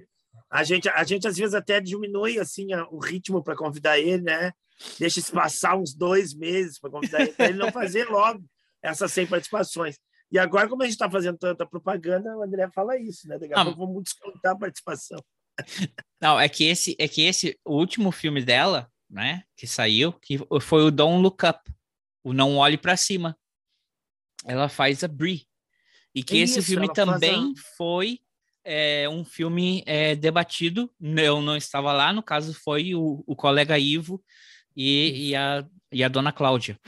a 0.50 0.62
gente, 0.62 0.88
a 0.88 1.02
gente 1.04 1.26
às 1.26 1.36
vezes 1.36 1.54
até 1.54 1.80
diminui 1.80 2.38
assim 2.38 2.68
o 2.90 2.98
ritmo 2.98 3.42
para 3.42 3.56
convidar 3.56 3.98
ele, 3.98 4.22
né? 4.22 4.52
Deixa 4.98 5.20
se 5.20 5.32
passar 5.32 5.76
uns 5.76 5.94
dois 5.94 6.34
meses 6.34 6.78
para 6.78 6.90
convidar 6.90 7.20
ele, 7.20 7.34
ele 7.38 7.58
não 7.58 7.72
fazer 7.72 8.08
logo 8.08 8.44
essas 8.82 9.12
100 9.12 9.26
participações. 9.26 9.98
E 10.30 10.38
agora, 10.38 10.68
como 10.68 10.82
a 10.82 10.86
gente 10.86 10.94
está 10.94 11.10
fazendo 11.10 11.36
tanta 11.36 11.66
propaganda, 11.66 12.36
o 12.36 12.42
André 12.42 12.68
fala 12.74 12.98
isso, 12.98 13.28
né? 13.28 13.38
Daqui 13.38 13.52
a 13.54 13.64
pouco 13.64 13.86
vamos 13.86 14.04
descontar 14.04 14.52
a 14.52 14.58
participação. 14.58 15.22
Não, 16.20 16.40
é 16.40 16.48
que 16.48 16.64
esse, 16.64 16.96
é 16.98 17.06
que 17.06 17.22
esse 17.22 17.58
último 17.66 18.10
filme 18.10 18.42
dela, 18.42 18.90
né, 19.10 19.44
que 19.54 19.66
saiu, 19.66 20.12
que 20.12 20.38
foi 20.60 20.82
o 20.82 20.90
Don't 20.90 21.22
Look 21.22 21.44
Up, 21.44 21.60
o 22.24 22.32
Não 22.32 22.56
Olhe 22.56 22.78
para 22.78 22.96
Cima. 22.96 23.36
Ela 24.46 24.68
faz 24.68 25.04
a 25.04 25.08
Brie. 25.08 25.46
E 26.14 26.22
que 26.22 26.38
isso, 26.38 26.58
esse 26.58 26.68
filme 26.68 26.92
também 26.92 27.52
a... 27.52 27.76
foi 27.76 28.20
é, 28.64 29.08
um 29.08 29.24
filme 29.24 29.82
é, 29.86 30.14
debatido. 30.14 30.90
Eu 31.00 31.42
não 31.42 31.56
estava 31.56 31.92
lá, 31.92 32.12
no 32.12 32.22
caso 32.22 32.54
foi 32.54 32.94
o, 32.94 33.22
o 33.26 33.36
colega 33.36 33.78
Ivo 33.78 34.22
e, 34.76 35.30
e, 35.30 35.36
a, 35.36 35.64
e 35.90 36.02
a 36.04 36.08
dona 36.08 36.32
Cláudia. 36.32 36.78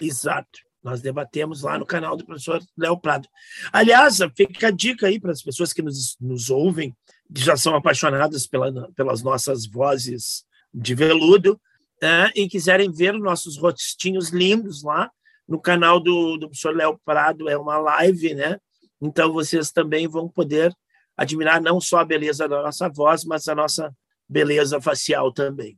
Exato. 0.00 0.60
Nós 0.82 1.02
debatemos 1.02 1.62
lá 1.62 1.78
no 1.78 1.84
canal 1.84 2.16
do 2.16 2.24
professor 2.24 2.62
Léo 2.76 2.98
Prado. 2.98 3.28
Aliás, 3.70 4.18
fica 4.34 4.68
a 4.68 4.70
dica 4.70 5.06
aí 5.06 5.20
para 5.20 5.32
as 5.32 5.42
pessoas 5.42 5.72
que 5.72 5.82
nos, 5.82 6.16
nos 6.18 6.48
ouvem, 6.48 6.96
que 7.34 7.42
já 7.42 7.56
são 7.56 7.74
apaixonadas 7.74 8.46
pela, 8.46 8.90
pelas 8.92 9.22
nossas 9.22 9.66
vozes 9.66 10.44
de 10.72 10.94
veludo, 10.94 11.60
é, 12.02 12.32
e 12.34 12.48
quiserem 12.48 12.90
ver 12.90 13.12
nossos 13.12 13.58
rostinhos 13.58 14.30
lindos 14.30 14.82
lá 14.82 15.10
no 15.46 15.60
canal 15.60 16.00
do, 16.00 16.38
do 16.38 16.46
professor 16.46 16.74
Léo 16.74 16.98
Prado, 17.04 17.48
é 17.48 17.58
uma 17.58 17.76
live, 17.76 18.34
né? 18.34 18.58
Então 19.02 19.32
vocês 19.32 19.70
também 19.72 20.06
vão 20.06 20.28
poder 20.28 20.72
admirar 21.16 21.60
não 21.60 21.80
só 21.80 21.98
a 21.98 22.04
beleza 22.04 22.48
da 22.48 22.62
nossa 22.62 22.88
voz, 22.88 23.24
mas 23.24 23.48
a 23.48 23.54
nossa 23.54 23.92
beleza 24.28 24.80
facial 24.80 25.32
também. 25.32 25.76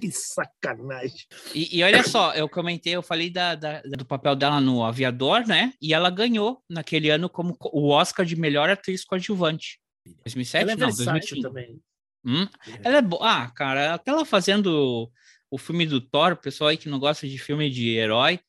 Que 0.00 0.10
sacanagem. 0.10 1.26
E, 1.54 1.78
e, 1.78 1.82
olha 1.82 2.02
só, 2.02 2.32
eu 2.34 2.48
comentei, 2.48 2.94
eu 2.94 3.02
falei 3.02 3.30
da, 3.30 3.54
da, 3.54 3.80
do 3.82 4.04
papel 4.04 4.34
dela 4.34 4.60
no 4.60 4.84
Aviador, 4.84 5.46
né? 5.46 5.72
E 5.80 5.94
ela 5.94 6.10
ganhou 6.10 6.62
naquele 6.68 7.10
ano 7.10 7.28
como 7.28 7.56
o 7.60 7.88
Oscar 7.88 8.26
de 8.26 8.36
melhor 8.36 8.68
atriz 8.68 9.04
coadjuvante. 9.04 9.80
2007? 10.24 10.62
Ela 10.62 10.72
é 10.72 10.76
não, 10.76 10.88
2005. 10.88 11.42
também. 11.42 11.80
Hum? 12.24 12.46
Ela 12.82 12.98
é 12.98 13.02
boa. 13.02 13.22
Ah, 13.22 13.50
cara, 13.50 13.94
aquela 13.94 14.24
fazendo 14.24 15.10
o 15.50 15.58
filme 15.58 15.86
do 15.86 16.00
Thor, 16.00 16.32
o 16.32 16.36
pessoal 16.36 16.70
aí 16.70 16.76
que 16.76 16.88
não 16.88 16.98
gosta 16.98 17.28
de 17.28 17.38
filme 17.38 17.70
de 17.70 17.90
herói, 17.90 18.40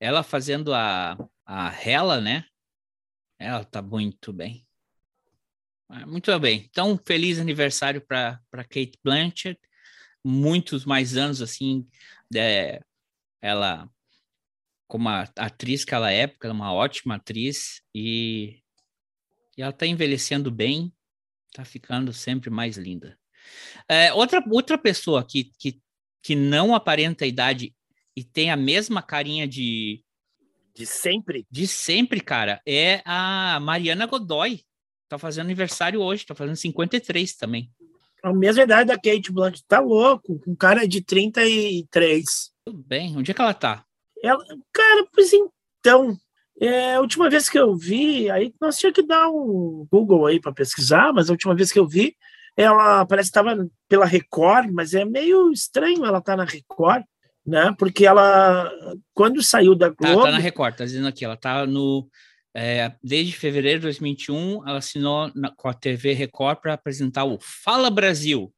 ela 0.00 0.22
fazendo 0.22 0.72
a, 0.72 1.16
a 1.44 1.70
Hela, 1.70 2.20
né? 2.20 2.44
Ela 3.38 3.64
tá 3.64 3.82
muito 3.82 4.32
bem. 4.32 4.66
Muito 6.06 6.36
bem. 6.40 6.66
Então, 6.70 6.98
feliz 7.06 7.38
aniversário 7.38 8.00
para 8.00 8.40
Kate 8.50 8.98
Blanchett. 9.02 9.60
Muitos 10.24 10.84
mais 10.84 11.16
anos, 11.16 11.42
assim, 11.42 11.86
é, 12.34 12.80
ela, 13.42 13.88
como 14.88 15.08
a 15.08 15.28
atriz 15.36 15.84
que 15.84 15.94
ela 15.94 16.10
é, 16.10 16.26
porque 16.26 16.46
ela 16.46 16.54
é 16.54 16.56
uma 16.56 16.72
ótima 16.72 17.16
atriz 17.16 17.82
e, 17.94 18.62
e 19.56 19.62
ela 19.62 19.70
está 19.70 19.86
envelhecendo 19.86 20.50
bem, 20.50 20.92
está 21.50 21.64
ficando 21.64 22.12
sempre 22.12 22.48
mais 22.48 22.76
linda. 22.76 23.18
É, 23.88 24.12
outra, 24.12 24.42
outra 24.50 24.78
pessoa 24.78 25.24
que, 25.24 25.52
que, 25.58 25.80
que 26.22 26.34
não 26.34 26.74
aparenta 26.74 27.24
a 27.24 27.28
idade 27.28 27.74
e 28.16 28.24
tem 28.24 28.50
a 28.50 28.56
mesma 28.56 29.02
carinha 29.02 29.46
de. 29.46 30.02
De 30.74 30.86
sempre? 30.86 31.46
De 31.50 31.66
sempre, 31.68 32.20
cara, 32.20 32.60
é 32.66 33.02
a 33.04 33.60
Mariana 33.60 34.06
Godoy. 34.06 34.64
Tá 35.08 35.18
fazendo 35.18 35.44
aniversário 35.44 36.00
hoje, 36.00 36.26
tá 36.26 36.34
fazendo 36.34 36.56
53 36.56 37.36
também. 37.36 37.70
A 38.24 38.32
mesma 38.32 38.62
idade 38.62 38.88
da 38.88 38.94
Kate 38.94 39.30
Blanchett. 39.30 39.62
Tá 39.68 39.80
louco, 39.80 40.38
com 40.38 40.56
cara 40.56 40.88
de 40.88 41.02
33. 41.02 42.24
Tudo 42.64 42.82
bem. 42.86 43.14
Onde 43.14 43.30
é 43.30 43.34
que 43.34 43.40
ela 43.40 43.52
tá? 43.52 43.84
Ela, 44.22 44.42
cara, 44.72 45.06
pois 45.12 45.30
então. 45.30 46.16
É, 46.58 46.94
a 46.94 47.00
última 47.00 47.28
vez 47.28 47.50
que 47.50 47.58
eu 47.58 47.76
vi, 47.76 48.30
aí 48.30 48.54
nós 48.58 48.78
tínhamos 48.78 48.94
que 48.94 49.06
dar 49.06 49.28
um 49.28 49.86
Google 49.90 50.24
aí 50.24 50.40
para 50.40 50.54
pesquisar, 50.54 51.12
mas 51.12 51.28
a 51.28 51.32
última 51.32 51.54
vez 51.54 51.70
que 51.70 51.78
eu 51.78 51.86
vi, 51.86 52.16
ela 52.56 53.04
parece 53.04 53.30
que 53.30 53.38
estava 53.38 53.68
pela 53.88 54.06
Record, 54.06 54.70
mas 54.72 54.94
é 54.94 55.04
meio 55.04 55.52
estranho 55.52 56.06
ela 56.06 56.18
estar 56.18 56.32
tá 56.32 56.36
na 56.36 56.44
Record, 56.44 57.02
né? 57.44 57.74
Porque 57.78 58.06
ela, 58.06 58.72
quando 59.12 59.42
saiu 59.42 59.74
da 59.74 59.90
Globo. 59.90 60.22
Tá, 60.22 60.22
tá 60.22 60.30
na 60.30 60.38
Record, 60.38 60.76
tá 60.76 60.84
dizendo 60.86 61.08
aqui, 61.08 61.26
ela 61.26 61.36
tá 61.36 61.66
no. 61.66 62.08
É, 62.56 62.94
desde 63.02 63.36
fevereiro 63.36 63.80
de 63.80 63.84
2021, 63.84 64.68
ela 64.68 64.78
assinou 64.78 65.30
na, 65.34 65.50
com 65.50 65.68
a 65.68 65.74
TV 65.74 66.12
Record 66.12 66.58
para 66.60 66.74
apresentar 66.74 67.24
o 67.24 67.38
Fala 67.40 67.90
Brasil. 67.90 68.54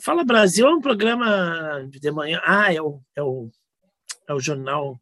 Fala 0.00 0.24
Brasil 0.24 0.66
é 0.66 0.74
um 0.74 0.80
programa 0.80 1.88
de 1.88 2.10
manhã. 2.10 2.40
Ah, 2.44 2.72
é 2.72 2.82
o, 2.82 3.00
é 3.16 3.22
o, 3.22 3.50
é 4.28 4.34
o 4.34 4.40
jornal. 4.40 5.00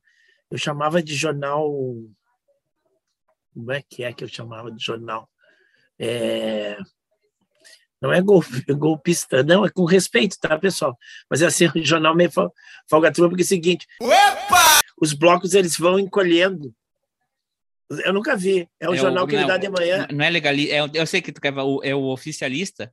Eu 0.51 0.59
chamava 0.59 1.03
de 1.03 1.15
jornal. 1.15 1.69
Como 3.53 3.73
é 3.73 3.83
que 3.83 4.05
é 4.05 4.13
que 4.13 4.23
eu 4.23 4.29
chamava 4.29 4.71
de 4.71 4.83
jornal? 4.83 5.29
É, 5.99 6.79
não 8.03 8.13
é 8.13 8.21
golpista, 8.77 9.45
não, 9.45 9.65
é 9.65 9.71
com 9.71 9.85
respeito, 9.85 10.37
tá, 10.39 10.59
pessoal? 10.59 10.99
Mas 11.31 11.41
é 11.41 11.47
assim, 11.47 11.69
um 11.75 11.85
jornal 11.85 12.15
meio 12.15 12.31
falgatrua, 12.89 13.29
porque 13.29 13.43
é 13.43 13.45
o 13.45 13.49
seguinte: 13.49 13.87
Opa! 14.01 14.81
os 15.01 15.13
blocos 15.13 15.55
eles 15.55 15.77
vão 15.77 15.99
encolhendo. 15.99 16.75
Eu 18.05 18.13
nunca 18.13 18.37
vi. 18.37 18.69
É 18.81 18.89
um 18.89 18.95
é 18.95 18.97
jornal 18.97 19.25
o, 19.25 19.29
que 19.29 19.35
ele 19.35 19.47
dá 19.47 19.57
de 19.57 19.69
manhã. 19.69 20.07
Não 20.11 20.25
é 20.25 20.31
legalista. 20.31 20.75
É, 20.75 20.81
eu 20.95 21.07
sei 21.07 21.21
que 21.21 21.33
tu 21.33 21.41
quer 21.41 21.53
é 21.83 21.95
o 21.95 22.05
oficialista. 22.07 22.93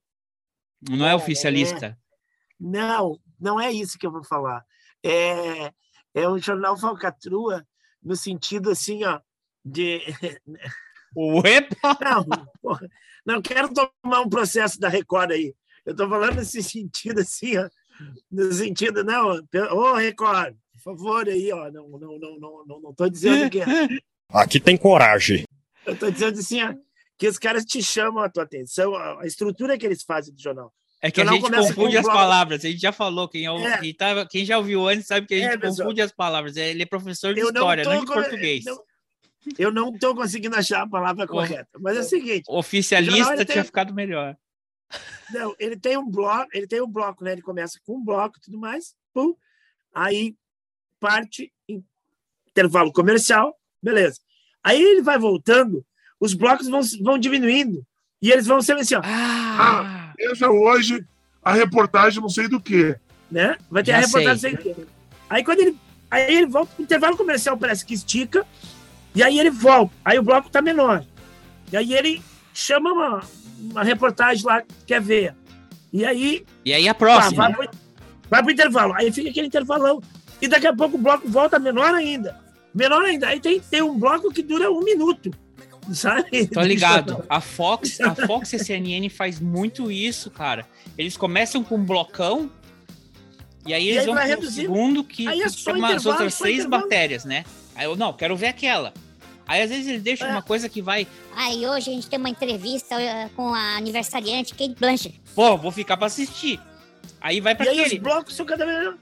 Não 0.90 1.06
é, 1.06 1.12
é 1.12 1.16
oficialista. 1.16 1.86
É, 1.88 1.96
não, 2.60 3.20
não 3.40 3.60
é 3.60 3.72
isso 3.72 3.98
que 3.98 4.06
eu 4.06 4.12
vou 4.12 4.24
falar. 4.24 4.66
É, 5.04 5.72
é 6.14 6.30
um 6.30 6.38
jornal 6.38 6.78
falcatrua 6.78 7.66
no 8.02 8.16
sentido 8.16 8.72
assim, 8.72 9.04
ó, 9.04 9.20
de 9.64 10.02
Uepa! 11.16 11.76
Não, 12.02 12.26
porra, 12.62 12.88
não 13.26 13.42
quero 13.42 13.70
tomar 13.74 14.22
um 14.22 14.30
processo 14.30 14.80
da 14.80 14.88
Record 14.88 15.32
aí. 15.32 15.54
Eu 15.86 15.92
estou 15.92 16.08
falando 16.08 16.36
nesse 16.36 16.64
sentido 16.64 17.20
assim, 17.22 17.58
ó, 17.58 17.70
no 18.32 18.52
sentido, 18.54 19.04
não, 19.04 19.42
ô 19.72 19.94
Record, 19.96 20.56
por 20.72 20.82
favor, 20.82 21.28
aí, 21.28 21.52
ó. 21.52 21.70
Não, 21.72 21.90
não, 21.90 22.18
não, 22.18 22.40
não, 22.40 22.66
não, 22.66 22.82
não 22.82 22.94
tô 22.94 23.10
dizendo 23.10 23.50
que 23.50 23.62
é. 23.62 23.66
Aqui 24.32 24.60
tem 24.60 24.78
coragem. 24.78 25.44
Eu 25.86 25.98
tô 25.98 26.10
dizendo 26.12 26.38
assim, 26.40 26.62
ó, 26.64 26.74
que 27.18 27.28
os 27.28 27.38
caras 27.40 27.66
te 27.66 27.82
chamam 27.82 28.24
a 28.24 28.30
tua 28.30 28.44
atenção, 28.44 28.96
a, 28.96 29.26
estrutura 29.26 29.78
que 29.78 29.86
eles 29.86 30.04
fazem 30.04 30.34
do 30.34 30.42
jornal. 30.42 30.74
É 31.02 31.10
que 31.10 31.22
a 31.22 31.26
gente 31.26 31.50
confunde 31.50 31.94
com 31.94 32.00
as 32.00 32.06
palavras. 32.06 32.66
A 32.66 32.70
gente 32.70 32.82
já 32.82 32.92
falou. 32.92 33.28
Quem, 33.30 33.46
é 33.46 33.52
o- 33.52 33.58
É. 33.66 33.80
quem, 33.80 33.94
tava- 33.94 34.28
quem 34.28 34.44
já 34.46 34.58
ouviu 34.58 34.88
antes 34.88 35.08
sabe 35.08 35.26
que 35.26 35.34
a 35.34 35.38
gente 35.38 35.54
É, 35.54 35.58
confunde 35.58 36.02
as 36.02 36.12
palavras. 36.12 36.58
Ele 36.58 36.84
é 36.84 36.86
professor 36.86 37.34
de 37.34 37.40
Eu 37.40 37.46
não 37.46 37.52
história, 37.54 37.84
tô 37.86 37.90
não 37.94 38.00
de 38.02 38.06
com- 38.06 38.14
português. 38.14 38.66
não- 38.66 38.84
eu 39.58 39.72
não 39.72 39.98
tô 39.98 40.14
conseguindo 40.14 40.56
achar 40.58 40.82
a 40.82 40.88
palavra 40.90 41.26
correta. 41.26 41.70
Mas 41.80 41.96
é 41.98 42.02
o 42.02 42.04
seguinte, 42.04 42.42
O 42.44 42.46
jornal, 42.52 42.60
Oficialista 42.60 43.36
tinha 43.46 43.46
tem- 43.46 43.64
ficado 43.64 43.94
melhor. 43.94 44.36
Não, 45.32 45.56
ele 45.58 45.78
tem 45.78 45.98
um 45.98 46.10
bloco, 46.10 46.50
ele 46.54 46.68
tem 46.68 46.82
um 46.82 46.88
bloco, 46.92 47.24
né? 47.24 47.32
Ele 47.32 47.42
começa 47.42 47.80
com 47.86 47.96
um 47.98 48.04
bloco 48.04 48.38
e 48.38 48.42
tudo 48.42 48.58
mais, 48.60 48.94
pum, 49.14 49.34
aí 49.94 50.36
parte 51.00 51.54
em 51.68 51.84
intervalo 52.50 52.92
comercial, 52.92 53.56
beleza. 53.82 54.20
Aí 54.64 54.82
ele 54.82 55.02
vai 55.02 55.18
voltando, 55.18 55.84
os 56.20 56.34
blocos 56.34 56.68
vão, 56.68 56.82
vão 57.04 57.18
diminuindo 57.18 57.84
e 58.22 58.32
eles 58.32 58.46
vão 58.46 58.62
sendo 58.62 58.82
assim, 58.82 58.96
ó, 58.96 59.02
Ah! 59.04 60.14
Veja 60.18 60.50
hoje 60.50 61.06
a 61.42 61.54
reportagem 61.54 62.22
não 62.22 62.30
sei 62.30 62.48
do 62.50 62.60
que. 62.60 62.96
né? 63.32 63.58
Vai 63.72 63.84
ter 63.84 63.92
Já 63.92 63.98
a 63.98 64.02
reportagem 64.02 64.38
sei. 64.38 64.52
sem 64.52 64.58
quê. 64.76 64.76
Aí 65.30 65.44
quando 65.44 65.60
ele, 65.62 65.78
aí 66.12 66.36
ele 66.36 66.46
volta, 66.48 66.72
o 66.78 66.82
intervalo 66.82 67.16
comercial 67.16 67.58
parece 67.58 67.86
que 67.86 67.94
estica 67.94 68.46
e 69.16 69.24
aí 69.24 69.40
ele 69.40 69.50
volta, 69.50 69.94
aí 70.04 70.20
o 70.20 70.24
bloco 70.24 70.50
tá 70.50 70.62
menor. 70.62 71.06
E 71.72 71.78
aí 71.78 71.94
ele 71.94 72.22
chama 72.54 72.92
uma, 72.92 73.22
uma 73.72 73.84
reportagem 73.84 74.44
lá 74.46 74.62
que 74.62 74.68
quer 74.88 75.00
ver. 75.02 75.34
E 75.94 76.06
aí 76.06 76.46
E 76.66 76.74
aí 76.74 76.88
a 76.90 76.94
Pá, 76.94 77.00
próxima. 77.00 77.44
vai, 77.50 77.54
pro, 77.54 77.70
vai 78.30 78.44
pro 78.44 78.52
intervalo. 78.52 78.94
Aí 78.96 79.12
fica 79.12 79.30
aquele 79.30 79.48
intervalão. 79.48 80.02
E 80.42 80.48
daqui 80.48 80.68
a 80.68 80.76
pouco 80.76 80.96
o 80.98 81.00
bloco 81.00 81.28
volta 81.30 81.58
menor 81.60 81.94
ainda. 81.94 82.38
Menor 82.74 83.04
ainda. 83.04 83.28
Aí 83.28 83.40
tem, 83.40 83.60
tem 83.60 83.82
um 83.82 83.98
bloco 83.98 84.32
que 84.32 84.42
dura 84.44 84.72
um 84.72 84.82
minuto. 84.82 85.32
Sabe? 85.94 86.46
Tô 86.48 86.62
ligado. 86.62 87.24
A 87.30 87.42
Fox, 87.42 88.00
a 88.00 88.14
Fox 88.14 88.54
e 88.54 88.58
a 88.58 88.60
CNN 88.60 89.10
faz 89.10 89.40
muito 89.40 89.92
isso, 89.92 90.30
cara. 90.30 90.66
Eles 90.96 91.18
começam 91.18 91.64
com 91.64 91.76
um 91.78 91.84
blocão 91.84 92.52
e 93.66 93.74
aí 93.74 93.88
eles 93.88 94.02
aí 94.02 94.06
vão 94.06 94.16
pro 94.16 94.24
reduzindo. 94.26 94.68
segundo 94.68 95.04
que 95.04 95.28
Aí 95.28 95.42
é 95.42 95.50
só 95.50 95.72
umas 95.74 96.06
outras 96.06 96.34
só 96.36 96.44
seis 96.44 96.60
intervalo. 96.60 96.84
matérias, 96.84 97.26
né? 97.26 97.44
Aí 97.76 97.86
eu, 97.86 97.96
não, 97.96 98.14
quero 98.14 98.36
ver 98.38 98.48
aquela. 98.48 98.94
Aí 99.48 99.64
às 99.64 99.70
vezes 99.72 99.88
eles 99.88 100.04
deixam 100.04 100.28
É. 100.28 100.32
uma 100.32 100.44
coisa 100.44 100.70
que 100.70 100.80
vai, 100.80 101.08
Aí 101.36 101.66
hoje 101.66 101.90
a 101.90 101.94
gente 101.94 102.08
tem 102.08 102.20
uma 102.20 102.30
entrevista 102.30 103.02
eh, 103.02 103.28
com 103.36 103.52
a 103.52 103.78
aniversariante 103.78 104.54
Kate 104.54 104.76
Blanchett. 104.80 105.20
pô, 105.34 105.58
vou 105.58 105.72
ficar 105.72 105.98
pra 105.98 106.06
assistir. 106.06 106.60
Aí 107.20 107.42
vai 107.42 107.56
pra 107.56 107.66
E 107.66 107.70
aí 107.70 107.80
os 107.80 107.86
aquele. 107.88 108.00
blocos 108.00 108.36
são 108.36 108.46
cada 108.46 108.64
vez. 108.66 108.94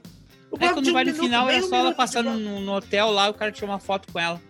Aí 0.52 0.58
bloco 0.58 0.74
quando 0.74 0.92
vai 0.92 1.04
no 1.04 1.12
minuto, 1.12 1.24
final 1.24 1.50
é 1.50 1.62
só 1.62 1.76
ela 1.76 1.92
passando 1.92 2.30
no, 2.30 2.60
no 2.60 2.72
hotel 2.72 3.10
lá, 3.10 3.28
o 3.28 3.34
cara 3.34 3.52
tira 3.52 3.66
uma 3.66 3.78
foto 3.78 4.12
com 4.12 4.18
ela. 4.18 4.40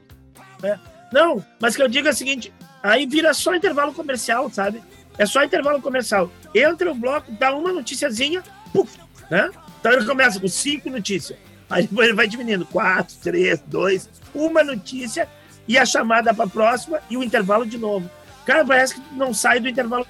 Não, 1.12 1.44
mas 1.60 1.74
que 1.74 1.82
eu 1.82 1.88
digo 1.88 2.08
é 2.08 2.10
o 2.10 2.14
seguinte: 2.14 2.52
aí 2.82 3.06
vira 3.06 3.34
só 3.34 3.54
intervalo 3.54 3.92
comercial, 3.92 4.50
sabe? 4.50 4.82
É 5.16 5.26
só 5.26 5.42
intervalo 5.42 5.82
comercial. 5.82 6.30
Entra 6.54 6.90
o 6.90 6.94
bloco, 6.94 7.32
dá 7.32 7.54
uma 7.54 7.72
noticiazinha, 7.72 8.42
puf, 8.72 8.98
né? 9.30 9.50
Então 9.80 9.92
ele 9.92 10.04
começa 10.04 10.38
com 10.38 10.48
cinco 10.48 10.90
notícias. 10.90 11.38
Aí 11.70 11.86
depois 11.86 12.08
ele 12.08 12.16
vai 12.16 12.26
diminuindo. 12.26 12.64
Quatro, 12.66 13.16
três, 13.20 13.60
dois, 13.66 14.08
uma 14.34 14.62
notícia 14.62 15.28
e 15.66 15.76
a 15.76 15.84
chamada 15.84 16.32
para 16.32 16.44
a 16.44 16.48
próxima 16.48 17.00
e 17.10 17.16
o 17.16 17.22
intervalo 17.22 17.66
de 17.66 17.76
novo. 17.76 18.08
Cara, 18.46 18.64
parece 18.64 18.94
que 18.94 19.02
não 19.12 19.34
sai 19.34 19.60
do 19.60 19.68
intervalo 19.68 20.06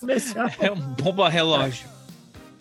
comercial. 0.00 0.48
É 0.58 0.72
um 0.72 0.80
bomba 0.80 1.28
relógio. 1.28 1.95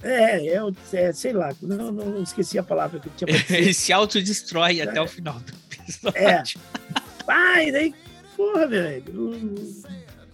É, 0.05 0.47
é, 0.47 0.59
é 0.93 1.11
sei 1.13 1.33
lá, 1.33 1.51
não, 1.61 1.91
não, 1.91 2.21
esqueci 2.23 2.59
a 2.59 2.63
palavra 2.63 2.99
que 2.99 3.07
eu 3.07 3.13
tinha. 3.17 3.45
Ele 3.57 3.73
se 3.73 3.91
autodestrói 3.91 4.79
até 4.81 5.01
o 5.01 5.07
final 5.07 5.39
do 5.39 5.53
episódio. 5.81 6.21
É. 6.21 6.43
Ai, 7.27 7.71
daí, 7.71 7.93
porra, 8.37 8.67
velho. 8.67 9.55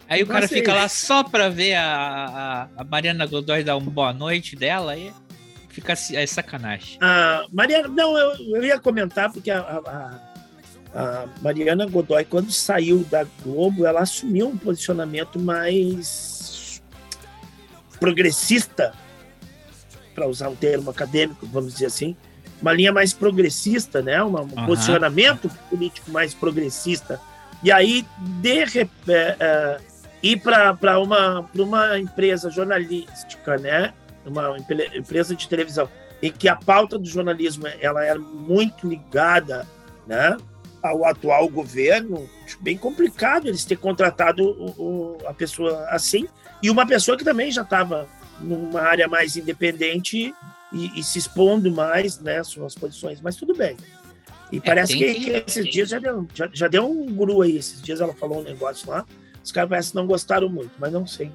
Aí 0.10 0.22
o 0.24 0.28
cara 0.28 0.46
fica 0.48 0.74
lá 0.74 0.90
só 0.90 1.24
pra 1.24 1.48
ver 1.48 1.76
a, 1.76 2.68
a, 2.76 2.82
a 2.82 2.84
Mariana 2.84 3.26
Godoy 3.26 3.64
dar 3.64 3.78
uma 3.78 3.90
boa 3.90 4.12
noite 4.12 4.58
dela 4.58 4.98
e 4.98 5.10
fica 5.70 5.94
assim, 5.94 6.18
é 6.18 6.28
sacanagem. 6.28 6.98
A 7.00 7.46
Mariana, 7.50 7.88
não, 7.88 8.18
eu, 8.18 8.56
eu 8.58 8.64
ia 8.66 8.78
comentar 8.78 9.32
porque 9.32 9.50
a- 9.50 9.60
a- 9.62 10.32
a 10.94 11.26
Mariana 11.42 11.86
Godoy, 11.86 12.26
quando 12.26 12.52
saiu 12.52 13.06
da 13.10 13.24
Globo, 13.42 13.86
ela 13.86 14.02
assumiu 14.02 14.50
um 14.50 14.58
posicionamento 14.58 15.40
mais 15.40 16.82
progressista, 18.00 18.94
para 20.14 20.28
usar 20.28 20.50
um 20.50 20.56
termo 20.56 20.90
acadêmico, 20.90 21.46
vamos 21.48 21.74
dizer 21.74 21.88
assim, 21.88 22.16
uma 22.62 22.74
linha 22.74 22.92
mais 22.94 23.14
progressista, 23.14 24.02
né? 24.02 24.24
Um 24.24 24.38
Aham. 24.38 24.66
posicionamento 24.66 25.50
político 25.70 26.12
mais 26.12 26.34
progressista. 26.34 27.20
E 27.64 27.72
aí, 27.72 28.06
de 28.20 28.64
é, 28.64 28.88
é, 29.40 29.78
ir 30.22 30.40
para 30.42 31.00
uma, 31.00 31.44
pra 31.44 31.64
uma 31.64 32.00
empresa 32.00 32.50
jornalística, 32.52 33.58
né? 33.58 33.94
Uma 34.26 34.58
empre- 34.58 34.92
empresa 34.96 35.36
de 35.36 35.48
televisão, 35.48 35.90
em 36.22 36.32
que 36.32 36.48
a 36.48 36.56
pauta 36.56 37.00
do 37.00 37.08
jornalismo 37.08 37.66
ela 37.80 38.04
era 38.06 38.20
muito 38.20 38.88
ligada, 38.88 39.68
né? 40.06 40.38
Ao 40.84 41.06
atual 41.06 41.48
governo, 41.50 42.28
acho 42.46 42.58
bem 42.62 42.78
complicado 42.78 43.48
eles 43.48 43.66
ter 43.66 43.78
contratado 43.78 44.44
o- 44.44 45.18
o- 45.22 45.28
a 45.28 45.34
pessoa 45.34 45.86
assim, 45.90 46.28
e 46.62 46.70
uma 46.70 46.86
pessoa 46.86 47.18
que 47.18 47.24
também 47.24 47.52
já 47.52 47.62
estava 47.64 48.08
numa 48.42 48.82
área 48.82 49.08
mais 49.08 49.38
independente 49.38 50.34
e, 50.74 51.00
e 51.00 51.04
se 51.04 51.20
expondo 51.20 51.72
mais, 51.72 52.20
né, 52.20 52.44
suas 52.44 52.76
posições, 52.76 53.22
mas 53.22 53.36
tudo 53.36 53.54
bem. 53.56 53.78
E 54.52 54.60
parece 54.60 54.98
tem 54.98 55.14
que, 55.14 55.20
que- 55.22 55.44
esses 55.48 55.66
dias 55.72 55.90
já 55.90 56.00
deu, 56.00 56.28
já, 56.34 56.50
já 56.52 56.68
deu 56.68 56.90
um 56.90 57.14
guru 57.14 57.42
aí, 57.42 57.56
esses 57.58 57.82
dias 57.82 58.02
ela 58.02 58.14
falou 58.14 58.40
um 58.40 58.44
negócio 58.44 58.90
lá, 58.90 59.06
os 59.44 59.52
caras 59.52 59.70
parece 59.70 59.90
que 59.92 59.96
não 59.96 60.06
gostaram 60.06 60.50
muito, 60.50 60.72
mas 60.78 60.92
não 60.92 61.08
sei. 61.08 61.32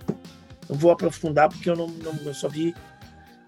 Não 0.69 0.77
vou 0.77 0.91
aprofundar 0.91 1.49
porque 1.49 1.69
eu 1.71 1.77
não, 1.77 1.87
não 1.89 2.13
eu 2.25 2.35
só 2.35 2.49
vi 2.49 2.75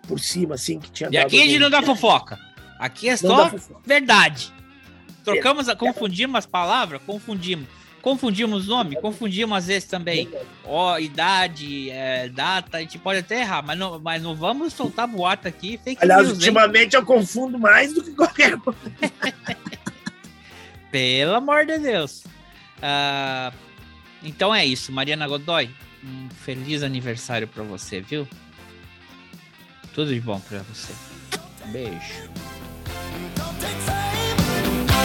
por 0.06 0.18
cima, 0.20 0.54
assim, 0.54 0.78
que 0.78 0.90
tinha 0.90 1.10
E 1.12 1.16
aqui 1.18 1.40
a 1.42 1.44
gente 1.46 1.58
não 1.58 1.70
dá 1.70 1.82
fofoca. 1.82 2.38
Aqui 2.78 3.08
é 3.08 3.16
só 3.16 3.50
verdade. 3.84 4.52
Trocamos, 5.24 5.68
a, 5.68 5.76
confundimos 5.76 6.38
as 6.38 6.46
palavras? 6.46 7.02
Confundimos. 7.04 7.68
Confundimos 8.02 8.66
nome? 8.68 8.96
Confundimos 8.96 9.58
às 9.58 9.66
vezes 9.66 9.88
também. 9.88 10.28
Ó, 10.64 10.98
idade, 10.98 11.90
é, 11.90 12.28
data, 12.28 12.78
a 12.78 12.80
gente 12.80 12.98
pode 12.98 13.20
até 13.20 13.40
errar, 13.40 13.62
mas 13.62 13.78
não, 13.78 13.98
mas 13.98 14.22
não 14.22 14.34
vamos 14.34 14.72
soltar 14.72 15.06
boato 15.06 15.48
aqui. 15.48 15.78
Fake 15.82 15.98
Aliás, 16.02 16.22
news, 16.22 16.32
hein? 16.32 16.38
ultimamente 16.38 16.94
eu 16.96 17.04
confundo 17.04 17.58
mais 17.58 17.92
do 17.92 18.02
que 18.02 18.12
qualquer 18.12 18.56
coisa. 18.60 18.78
Pelo 20.90 21.34
amor 21.34 21.66
de 21.66 21.78
Deus. 21.78 22.24
Ah, 22.80 23.52
então 24.22 24.54
é 24.54 24.64
isso, 24.64 24.92
Mariana 24.92 25.26
Godoy. 25.26 25.68
Um 26.04 26.28
feliz 26.30 26.82
aniversário 26.82 27.48
pra 27.48 27.64
você, 27.64 28.00
viu? 28.00 28.26
Tudo 29.92 30.14
de 30.14 30.20
bom 30.20 30.38
pra 30.40 30.60
você. 30.60 30.92
Beijo. 31.66 31.98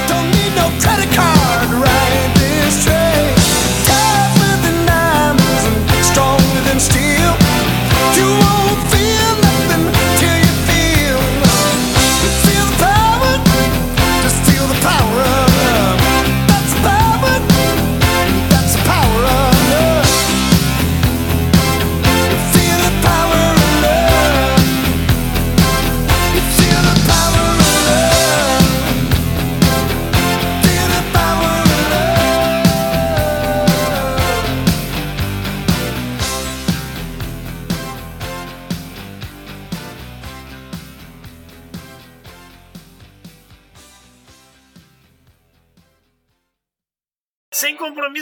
Don't 0.07 0.29
need 0.29 0.55
no 0.55 0.69
credit 0.79 1.15
card, 1.15 1.73
ride 1.83 2.52
this 2.63 2.85
train. 2.85 3.42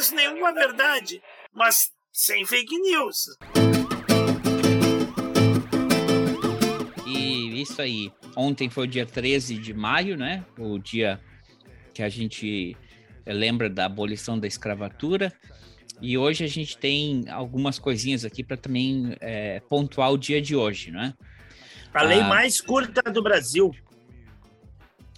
Sem 0.02 0.10
compromisso 0.10 0.16
nenhum 0.16 0.40
com 0.40 0.46
a 0.46 0.52
verdade, 0.52 1.22
mas 1.54 1.92
sem 2.12 2.46
fake 2.46 2.78
news. 2.80 3.38
E 7.06 7.62
isso 7.62 7.82
aí. 7.82 8.12
Ontem 8.36 8.70
foi 8.70 8.86
o 8.86 8.88
dia 8.88 9.06
13 9.06 9.58
de 9.58 9.74
maio, 9.74 10.18
né? 10.18 10.46
O 10.58 10.80
dia 10.80 11.20
que 11.94 12.02
a 12.02 12.10
gente 12.10 12.76
lembra 13.26 13.70
da 13.70 13.86
abolição 13.86 14.40
da 14.40 14.48
escravatura. 14.48 15.32
E 16.02 16.18
hoje 16.18 16.44
a 16.44 16.48
gente 16.48 16.78
tem 16.78 17.26
algumas 17.30 17.78
coisinhas 17.78 18.26
aqui 18.26 18.44
para 18.44 18.58
também 18.58 19.16
eh, 19.22 19.62
pontuar 19.70 20.12
o 20.12 20.18
dia 20.18 20.42
de 20.42 20.56
hoje, 20.56 20.90
né? 20.90 21.14
A 21.94 22.02
lei 22.04 22.22
Ah. 22.22 22.28
mais 22.28 22.60
curta 22.60 23.04
do 23.12 23.22
Brasil. 23.22 23.72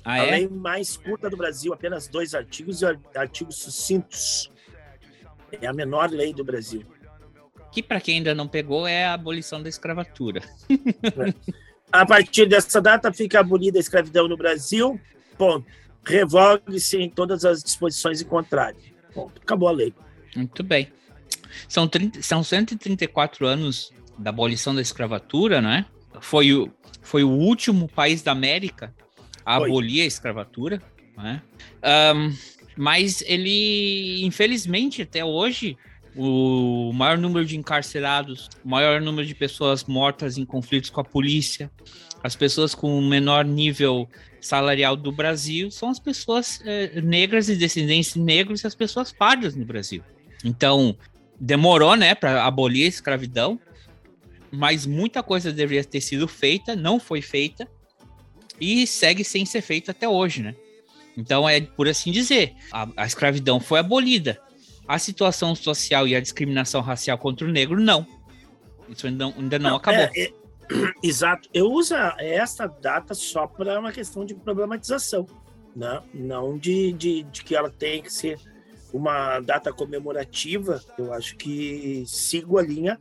Ah, 0.04 0.14
a 0.16 0.26
é? 0.26 0.32
lei 0.32 0.48
mais 0.50 0.98
curta 0.98 1.30
do 1.30 1.38
Brasil, 1.38 1.72
apenas 1.74 2.10
dois 2.10 2.34
artigos 2.34 2.82
e 2.82 2.86
artigos 3.16 3.56
sucintos. 3.56 4.52
É 5.62 5.68
a 5.68 5.74
menor 5.74 6.10
lei 6.10 6.34
do 6.34 6.44
Brasil. 6.44 6.84
Que 7.72 7.82
para 7.82 8.00
quem 8.00 8.18
ainda 8.18 8.36
não 8.36 8.48
pegou 8.48 8.86
é 8.88 9.06
a 9.06 9.14
abolição 9.14 9.62
da 9.62 9.70
escravatura. 9.70 10.42
A 11.92 12.06
partir 12.06 12.48
dessa 12.48 12.82
data 12.82 13.12
fica 13.12 13.40
abolida 13.40 13.78
a 13.78 13.82
escravidão 13.82 14.28
no 14.28 14.38
Brasil. 14.38 15.00
Ponto. 15.38 15.66
Revogue-se 16.06 16.98
em 16.98 17.10
todas 17.10 17.46
as 17.46 17.64
disposições 17.64 18.22
em 18.22 18.26
contrário. 18.26 18.80
Ponto. 19.14 19.42
Acabou 19.42 19.70
a 19.70 19.72
lei. 19.72 19.94
Muito 20.36 20.64
bem. 20.64 20.92
São, 21.68 21.88
30, 21.88 22.22
são 22.22 22.44
134 22.44 23.46
anos 23.46 23.94
da 24.18 24.30
abolição 24.30 24.74
da 24.74 24.82
escravatura, 24.82 25.62
né? 25.62 25.86
Foi 26.20 26.54
o, 26.54 26.72
foi 27.02 27.24
o 27.24 27.30
último 27.30 27.88
país 27.88 28.22
da 28.22 28.32
América 28.32 28.94
a 29.46 29.58
Foi. 29.58 29.70
abolir 29.70 30.02
a 30.02 30.06
escravatura, 30.06 30.82
né? 31.18 31.42
Ahn, 31.82 32.34
mas 32.78 33.24
ele, 33.28 34.24
infelizmente, 34.24 35.02
até 35.02 35.24
hoje, 35.24 35.78
o 36.16 36.92
maior 36.94 37.18
número 37.18 37.46
de 37.46 37.58
encarcerados, 37.58 38.50
o 38.64 38.70
maior 38.70 39.02
número 39.02 39.28
de 39.28 39.36
pessoas 39.36 39.84
mortas 39.84 40.38
em 40.38 40.46
conflitos 40.46 40.90
com 40.90 41.02
a 41.02 41.04
polícia, 41.04 41.72
as 42.24 42.36
pessoas 42.36 42.74
com 42.74 42.98
o 42.98 43.02
menor 43.02 43.44
nível 43.44 44.08
salarial 44.40 44.96
do 44.96 45.12
Brasil 45.12 45.72
são 45.72 45.90
as 45.90 46.00
pessoas 46.00 46.62
eh, 46.66 47.02
negras 47.02 47.50
e 47.50 47.56
descendentes 47.56 48.14
de 48.14 48.20
negros 48.20 48.64
e 48.64 48.68
as 48.68 48.76
pessoas 48.76 49.12
pardas 49.12 49.56
no 49.56 49.66
Brasil. 49.66 50.04
Então, 50.44 50.98
demorou, 51.40 51.96
né, 51.96 52.16
para 52.16 52.46
abolir 52.46 52.86
a 52.86 52.90
escravidão, 52.90 53.60
mas 54.52 54.86
muita 54.86 55.24
coisa 55.24 55.52
deveria 55.52 55.84
ter 55.84 56.02
sido 56.02 56.28
feita, 56.28 56.76
não 56.76 57.00
foi 57.00 57.22
feita 57.22 57.68
e 58.60 58.86
segue 58.86 59.24
sem 59.24 59.46
ser 59.46 59.62
feita 59.62 59.92
até 59.92 60.08
hoje, 60.08 60.42
né? 60.42 60.56
Então, 61.18 61.48
é 61.48 61.62
por 61.62 61.88
assim 61.88 62.12
dizer, 62.12 62.56
a, 62.72 62.88
a 62.98 63.06
escravidão 63.06 63.60
foi 63.60 63.80
abolida. 63.80 64.40
A 64.88 65.00
situação 65.00 65.56
social 65.56 66.08
e 66.08 66.16
a 66.16 66.20
discriminação 66.20 66.82
racial 66.82 67.18
contra 67.18 67.48
o 67.48 67.52
negro, 67.52 67.80
não. 67.80 68.06
Isso 68.90 69.08
ainda 69.08 69.26
não, 69.26 69.34
ainda 69.38 69.60
não, 69.60 69.76
acabou. 69.76 70.02
É, 70.02 70.12
é, 70.16 70.34
exato. 71.02 71.48
Eu 71.54 71.72
uso 71.72 71.96
essa 72.20 72.68
data 72.68 73.14
só 73.14 73.48
para 73.48 73.80
uma 73.80 73.92
questão 73.92 74.26
de 74.26 74.34
problematização, 74.34 75.26
né? 75.76 76.02
não 76.14 76.58
de, 76.58 76.92
de, 76.94 77.24
de 77.24 77.44
que 77.44 77.56
ela 77.56 77.70
tem 77.70 78.02
que 78.02 78.12
ser 78.12 78.38
uma 78.92 79.40
data 79.40 79.72
comemorativa. 79.72 80.82
Eu 80.98 81.14
acho 81.14 81.36
que 81.38 82.04
sigo 82.06 82.58
a 82.58 82.62
linha 82.62 83.00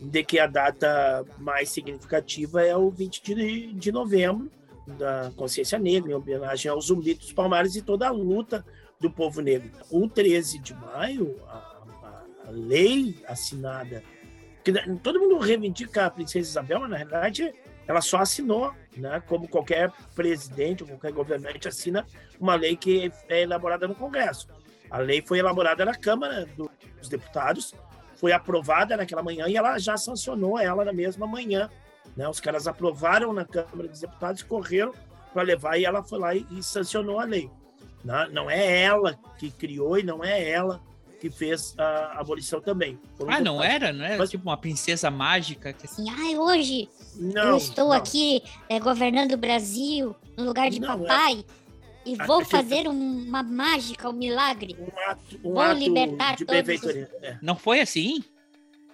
de 0.00 0.24
que 0.24 0.38
a 0.38 0.46
data 0.46 1.24
mais 1.38 1.68
significativa 1.68 2.62
é 2.62 2.76
o 2.76 2.90
20 2.90 3.22
de, 3.22 3.72
de 3.72 3.92
novembro, 3.92 4.50
da 4.96 5.30
consciência 5.36 5.78
negra, 5.78 6.12
em 6.12 6.14
homenagem 6.14 6.70
aos 6.70 6.86
zumbi 6.86 7.14
dos 7.14 7.32
palmares 7.32 7.76
e 7.76 7.82
toda 7.82 8.08
a 8.08 8.10
luta 8.10 8.64
do 9.00 9.10
povo 9.10 9.40
negro. 9.40 9.70
O 9.90 10.08
13 10.08 10.58
de 10.58 10.74
maio, 10.74 11.36
a, 11.46 11.54
a, 11.54 12.24
a 12.48 12.50
lei 12.50 13.16
assinada 13.26 14.02
que 14.64 14.98
todo 14.98 15.20
mundo 15.20 15.38
reivindica 15.38 16.06
a 16.06 16.10
princesa 16.10 16.48
Isabel, 16.48 16.80
mas 16.80 16.90
na 16.90 16.96
realidade 16.96 17.52
ela 17.86 18.02
só 18.02 18.18
assinou, 18.18 18.74
né? 18.96 19.22
Como 19.26 19.48
qualquer 19.48 19.90
presidente 20.14 20.82
ou 20.82 20.88
qualquer 20.90 21.12
governante 21.12 21.68
assina 21.68 22.06
uma 22.38 22.54
lei 22.54 22.76
que 22.76 23.10
é 23.28 23.42
elaborada 23.42 23.88
no 23.88 23.94
Congresso. 23.94 24.46
A 24.90 24.98
lei 24.98 25.22
foi 25.26 25.38
elaborada 25.38 25.84
na 25.84 25.94
Câmara 25.94 26.46
dos 26.56 27.08
Deputados, 27.08 27.74
foi 28.16 28.32
aprovada 28.32 28.96
naquela 28.96 29.22
manhã 29.22 29.46
e 29.48 29.56
ela 29.56 29.78
já 29.78 29.96
sancionou 29.96 30.58
ela 30.58 30.84
na 30.84 30.92
mesma 30.92 31.26
manhã. 31.26 31.70
Né? 32.16 32.28
Os 32.28 32.40
caras 32.40 32.66
aprovaram 32.66 33.32
na 33.32 33.44
Câmara 33.44 33.88
dos 33.88 34.00
Deputados, 34.00 34.42
correram 34.42 34.92
para 35.32 35.42
levar 35.42 35.78
e 35.78 35.84
ela 35.84 36.02
foi 36.02 36.18
lá 36.18 36.34
e, 36.34 36.46
e 36.50 36.62
sancionou 36.62 37.20
a 37.20 37.24
lei. 37.24 37.50
Não, 38.04 38.28
não 38.30 38.50
é 38.50 38.82
ela 38.82 39.18
que 39.38 39.50
criou 39.50 39.98
e 39.98 40.02
não 40.02 40.22
é 40.24 40.48
ela 40.50 40.80
que 41.20 41.28
fez 41.30 41.74
a 41.76 42.20
abolição 42.20 42.60
também. 42.60 42.98
Foram 43.16 43.32
Ah, 43.32 43.40
não 43.40 43.62
era? 43.62 43.92
Não 43.92 44.04
era 44.04 44.18
Mas- 44.18 44.30
tipo 44.30 44.48
uma 44.48 44.56
princesa 44.56 45.10
mágica? 45.10 45.72
Que... 45.72 45.86
Assim, 45.86 46.06
ai, 46.08 46.36
hoje 46.38 46.88
Não, 47.16 47.42
eu 47.50 47.56
estou 47.56 47.86
não. 47.88 47.92
aqui 47.92 48.42
é, 48.68 48.78
governando 48.78 49.32
o 49.32 49.36
Brasil 49.36 50.14
no 50.36 50.44
lugar 50.44 50.70
de 50.70 50.80
Não, 50.80 50.92
é- 50.94 50.96
papai 50.96 51.44
e 52.06 52.16
A- 52.20 52.24
vou 52.24 52.40
a 52.42 52.44
fazer 52.44 52.86
um- 52.88 53.24
uma 53.26 53.42
mágica, 53.42 54.08
um 54.08 54.12
milagre. 54.12 54.76
Um 54.78 55.10
ato, 55.10 55.40
um 55.44 55.54
Vou 55.54 55.72
libertar 55.72 56.36
de 56.36 56.44
todos 56.44 56.62
benfeitoria. 56.62 57.10
É. 57.20 57.36
Não 57.42 57.56
foi 57.56 57.80
assim? 57.80 58.22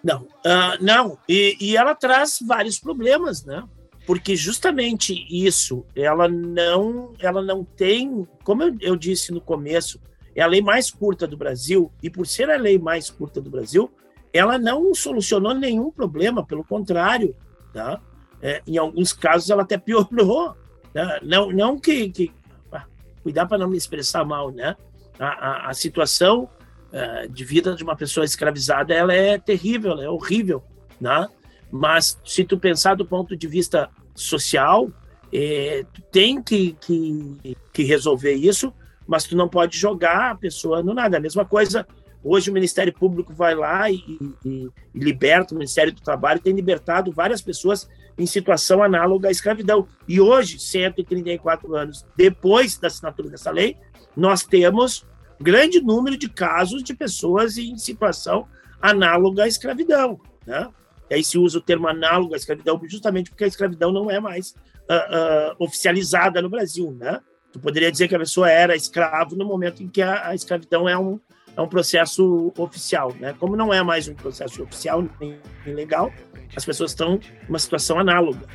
Não, 0.05 0.29
ah, 0.45 0.77
não. 0.83 1.19
E, 1.27 1.57
e 1.59 1.77
ela 1.79 1.95
traz 1.95 2.38
vários 2.47 2.79
problemas, 2.79 3.43
né? 3.43 3.64
Porque 4.07 4.37
justamente 4.37 5.27
isso, 5.31 5.83
ela 5.97 6.29
não, 6.29 7.14
ela 7.19 7.40
não 7.40 7.64
tem, 7.64 8.29
como 8.45 8.62
eu, 8.62 8.77
eu 8.83 8.97
disse 8.97 9.33
no 9.33 9.40
começo, 9.40 9.99
é 10.37 10.43
a 10.43 10.47
lei 10.47 10.61
mais 10.61 10.90
curta 10.90 11.27
do 11.27 11.38
Brasil 11.38 11.90
e 12.03 12.11
por 12.11 12.27
ser 12.27 12.51
a 12.51 12.59
lei 12.59 12.79
mais 12.79 13.09
curta 13.09 13.40
do 13.40 13.49
Brasil, 13.49 13.90
ela 14.31 14.59
não 14.59 14.95
solucionou 14.95 15.55
nenhum 15.55 15.90
problema, 15.90 16.45
pelo 16.45 16.64
contrário, 16.64 17.35
tá? 17.73 17.99
É, 18.43 18.61
em 18.67 18.77
alguns 18.77 19.14
casos 19.14 19.49
ela 19.49 19.62
até 19.62 19.79
piorou, 19.79 20.55
né? 20.93 21.19
não, 21.23 21.51
não 21.51 21.81
que, 21.81 22.11
que 22.11 22.33
ah, 22.71 22.85
cuidar 23.23 23.47
para 23.47 23.57
não 23.57 23.71
me 23.71 23.79
expressar 23.79 24.23
mal, 24.23 24.51
né? 24.51 24.77
A, 25.19 25.29
a, 25.29 25.71
a 25.71 25.73
situação 25.73 26.47
eh, 26.96 27.26
de 27.28 27.44
vida 27.44 27.74
de 27.74 27.83
uma 27.83 27.96
pessoa 27.96 28.24
escravizada 28.24 28.94
ela 28.94 29.12
é 29.12 29.37
terrível, 29.37 29.90
ela 29.90 30.04
é 30.04 30.09
horrível, 30.09 30.62
né? 31.00 31.26
Mas 31.68 32.16
se 32.24 32.44
tu 32.44 32.57
pensar 32.57 32.94
do 32.94 33.04
ponto 33.04 33.37
de 33.37 33.48
vista 33.48 33.90
social, 34.14 34.88
eh, 35.33 35.85
tu 35.92 36.00
tem 36.12 36.40
que, 36.40 36.76
que, 36.80 37.57
que 37.72 37.83
resolver 37.83 38.35
isso, 38.35 38.72
mas 39.09 39.24
tu 39.24 39.37
não 39.37 39.48
pode 39.48 39.76
jogar 39.76 40.30
a 40.30 40.35
pessoa 40.37 40.85
no 40.85 40.94
nada. 40.94 41.16
A 41.16 41.20
mesma 41.20 41.44
coisa, 41.44 41.85
hoje 42.22 42.48
o 42.48 42.54
Ministério 42.54 42.92
Público 42.92 43.35
vai 43.35 43.57
lá 43.57 43.90
e, 43.90 43.96
e- 44.44 44.68
e 44.94 44.98
liberta, 45.00 45.52
o 45.52 45.59
Ministério 45.59 45.92
do 45.92 46.00
Trabalho 46.00 46.38
tem 46.40 46.54
libertado 46.54 47.11
várias 47.11 47.42
pessoas 47.42 47.88
em 48.16 48.24
situação 48.24 48.85
análoga 48.85 49.26
à 49.26 49.33
escravidão. 49.33 49.88
E 50.07 50.20
hoje, 50.20 50.61
134 50.61 51.74
anos 51.74 52.07
depois 52.16 52.78
da 52.78 52.87
assinatura 52.87 53.30
dessa 53.30 53.50
lei, 53.50 53.76
nós 54.16 54.44
temos 54.44 55.04
grande 55.40 55.81
número 55.81 56.16
de 56.16 56.29
casos 56.29 56.83
de 56.83 56.94
pessoas 56.94 57.59
em 57.59 57.77
situação 57.77 58.47
análoga 58.81 59.44
à 59.44 59.49
escravidão, 59.49 60.20
né? 60.47 60.68
E 61.11 61.14
aí 61.14 61.25
se 61.25 61.38
usa 61.38 61.59
o 61.59 61.62
termo 61.62 61.87
análogo 61.87 62.35
à 62.35 62.37
escravidão 62.37 62.81
justamente 62.85 63.31
porque 63.31 63.44
a 63.44 63.49
escravidão 63.49 63.92
não 63.92 64.11
é 64.11 64.18
mais 64.20 64.55
ah, 64.88 64.94
ah, 64.94 65.57
oficializada 65.59 66.40
no 66.40 66.49
Brasil, 66.49 66.92
né? 66.92 67.20
Tu 67.53 67.61
poderia 67.61 67.90
dizer 67.90 68.09
que 68.09 68.14
a 68.14 68.18
pessoa 68.18 68.51
era 68.51 68.75
escravo 68.75 69.37
no 69.37 69.44
momento 69.44 69.83
em 69.83 69.88
que 69.88 70.03
a, 70.03 70.29
a 70.29 70.35
escravidão 70.35 70.88
é 70.88 70.99
um, 70.99 71.20
é 71.57 71.61
um 71.61 71.68
processo 71.68 72.53
oficial, 72.59 73.14
né? 73.20 73.35
Como 73.38 73.57
não 73.57 73.73
é 73.73 73.83
mais 73.83 74.09
um 74.09 74.14
processo 74.14 74.62
oficial 74.62 75.05
nem, 75.20 75.38
legal, 75.66 76.12
as 76.57 76.64
pessoas 76.64 76.90
estão 76.90 77.20
numa 77.49 77.59
situação 77.59 77.99
análoga. 77.99 78.47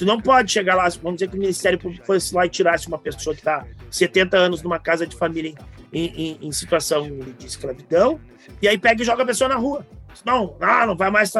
Tu 0.00 0.06
não 0.06 0.18
pode 0.18 0.50
chegar 0.50 0.76
lá, 0.76 0.88
vamos 1.02 1.18
dizer 1.18 1.28
que 1.28 1.36
o 1.36 1.38
Ministério 1.38 1.78
Público 1.78 2.06
fosse 2.06 2.34
lá 2.34 2.46
e 2.46 2.48
tirasse 2.48 2.88
uma 2.88 2.96
pessoa 2.96 3.34
que 3.34 3.42
está 3.42 3.66
70 3.90 4.34
anos 4.34 4.62
numa 4.62 4.78
casa 4.78 5.06
de 5.06 5.14
família 5.14 5.52
em, 5.92 6.06
em- 6.06 6.38
em 6.40 6.52
situação 6.52 7.06
de 7.38 7.44
escravidão, 7.46 8.18
e 8.62 8.66
aí 8.66 8.78
pega 8.78 9.02
e 9.02 9.04
joga 9.04 9.24
a 9.24 9.26
pessoa 9.26 9.46
na 9.48 9.56
rua. 9.56 9.86
Não, 10.24 10.56
ah, 10.58 10.86
não 10.86 10.96
vai 10.96 11.10
mais 11.10 11.30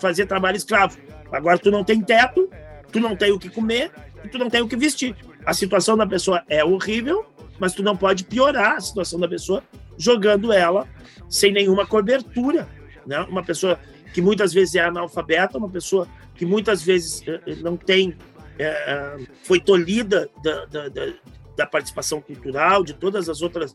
fazer 0.00 0.24
trabalho 0.24 0.56
escravo. 0.56 0.96
Agora 1.30 1.58
tu 1.58 1.70
não 1.70 1.84
tem 1.84 2.00
teto, 2.00 2.48
tu 2.90 2.98
não 2.98 3.14
tem 3.14 3.30
o 3.30 3.38
que 3.38 3.50
comer 3.50 3.90
e 4.24 4.28
tu 4.28 4.38
não 4.38 4.48
tem 4.48 4.62
o 4.62 4.68
que 4.68 4.74
vestir. 4.74 5.14
A 5.44 5.52
situação 5.52 5.94
da 5.94 6.06
pessoa 6.06 6.42
é 6.48 6.64
horrível, 6.64 7.26
mas 7.60 7.74
tu 7.74 7.82
não 7.82 7.94
pode 7.94 8.24
piorar 8.24 8.76
a 8.76 8.80
situação 8.80 9.20
da 9.20 9.28
pessoa 9.28 9.62
jogando 9.98 10.50
ela 10.50 10.88
sem 11.28 11.52
nenhuma 11.52 11.84
cobertura. 11.84 12.66
Né? 13.06 13.20
Uma 13.28 13.42
pessoa 13.44 13.78
que 14.12 14.20
muitas 14.20 14.52
vezes 14.52 14.74
é 14.74 14.80
analfabeta, 14.80 15.58
uma 15.58 15.68
pessoa 15.68 16.06
que 16.34 16.44
muitas 16.44 16.82
vezes 16.82 17.22
eh, 17.26 17.40
eh, 17.46 17.54
não 17.56 17.76
tem, 17.76 18.16
eh, 18.58 19.18
foi 19.44 19.60
tolhida 19.60 20.28
da, 20.42 20.64
da, 20.66 20.88
da, 20.88 21.12
da 21.56 21.66
participação 21.66 22.20
cultural, 22.20 22.84
de 22.84 22.94
todas 22.94 23.28
as 23.28 23.42
outras 23.42 23.74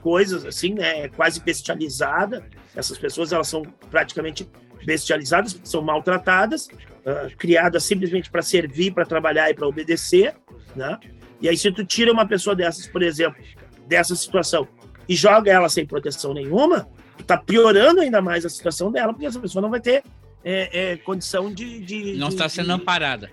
coisas, 0.00 0.44
assim, 0.44 0.74
né? 0.74 1.00
É 1.04 1.08
quase 1.08 1.40
bestializada. 1.40 2.46
Essas 2.74 2.98
pessoas 2.98 3.32
elas 3.32 3.48
são 3.48 3.62
praticamente 3.90 4.48
bestializadas, 4.84 5.58
são 5.64 5.82
maltratadas, 5.82 6.68
ah, 7.06 7.28
criadas 7.38 7.84
simplesmente 7.84 8.30
para 8.30 8.42
servir, 8.42 8.92
para 8.92 9.04
trabalhar 9.04 9.50
e 9.50 9.54
para 9.54 9.66
obedecer, 9.66 10.34
né? 10.76 10.98
E 11.40 11.48
aí 11.48 11.56
se 11.56 11.70
tu 11.72 11.84
tira 11.84 12.12
uma 12.12 12.26
pessoa 12.26 12.54
dessas, 12.54 12.86
por 12.86 13.02
exemplo, 13.02 13.42
dessa 13.86 14.14
situação 14.14 14.66
e 15.08 15.14
joga 15.14 15.50
ela 15.50 15.68
sem 15.68 15.86
proteção 15.86 16.32
nenhuma, 16.32 16.88
tá 17.22 17.36
piorando 17.36 18.00
ainda 18.00 18.20
mais 18.20 18.44
a 18.44 18.48
situação 18.48 18.90
dela, 18.90 19.12
porque 19.12 19.26
essa 19.26 19.38
pessoa 19.40 19.62
não 19.62 19.70
vai 19.70 19.80
ter 19.80 20.02
é, 20.44 20.92
é, 20.92 20.96
condição 20.98 21.52
de, 21.52 21.80
de 21.80 22.14
Não 22.16 22.28
de- 22.28 22.34
está 22.34 22.48
sendo 22.48 22.66
de- 22.66 22.72
amparada. 22.72 23.30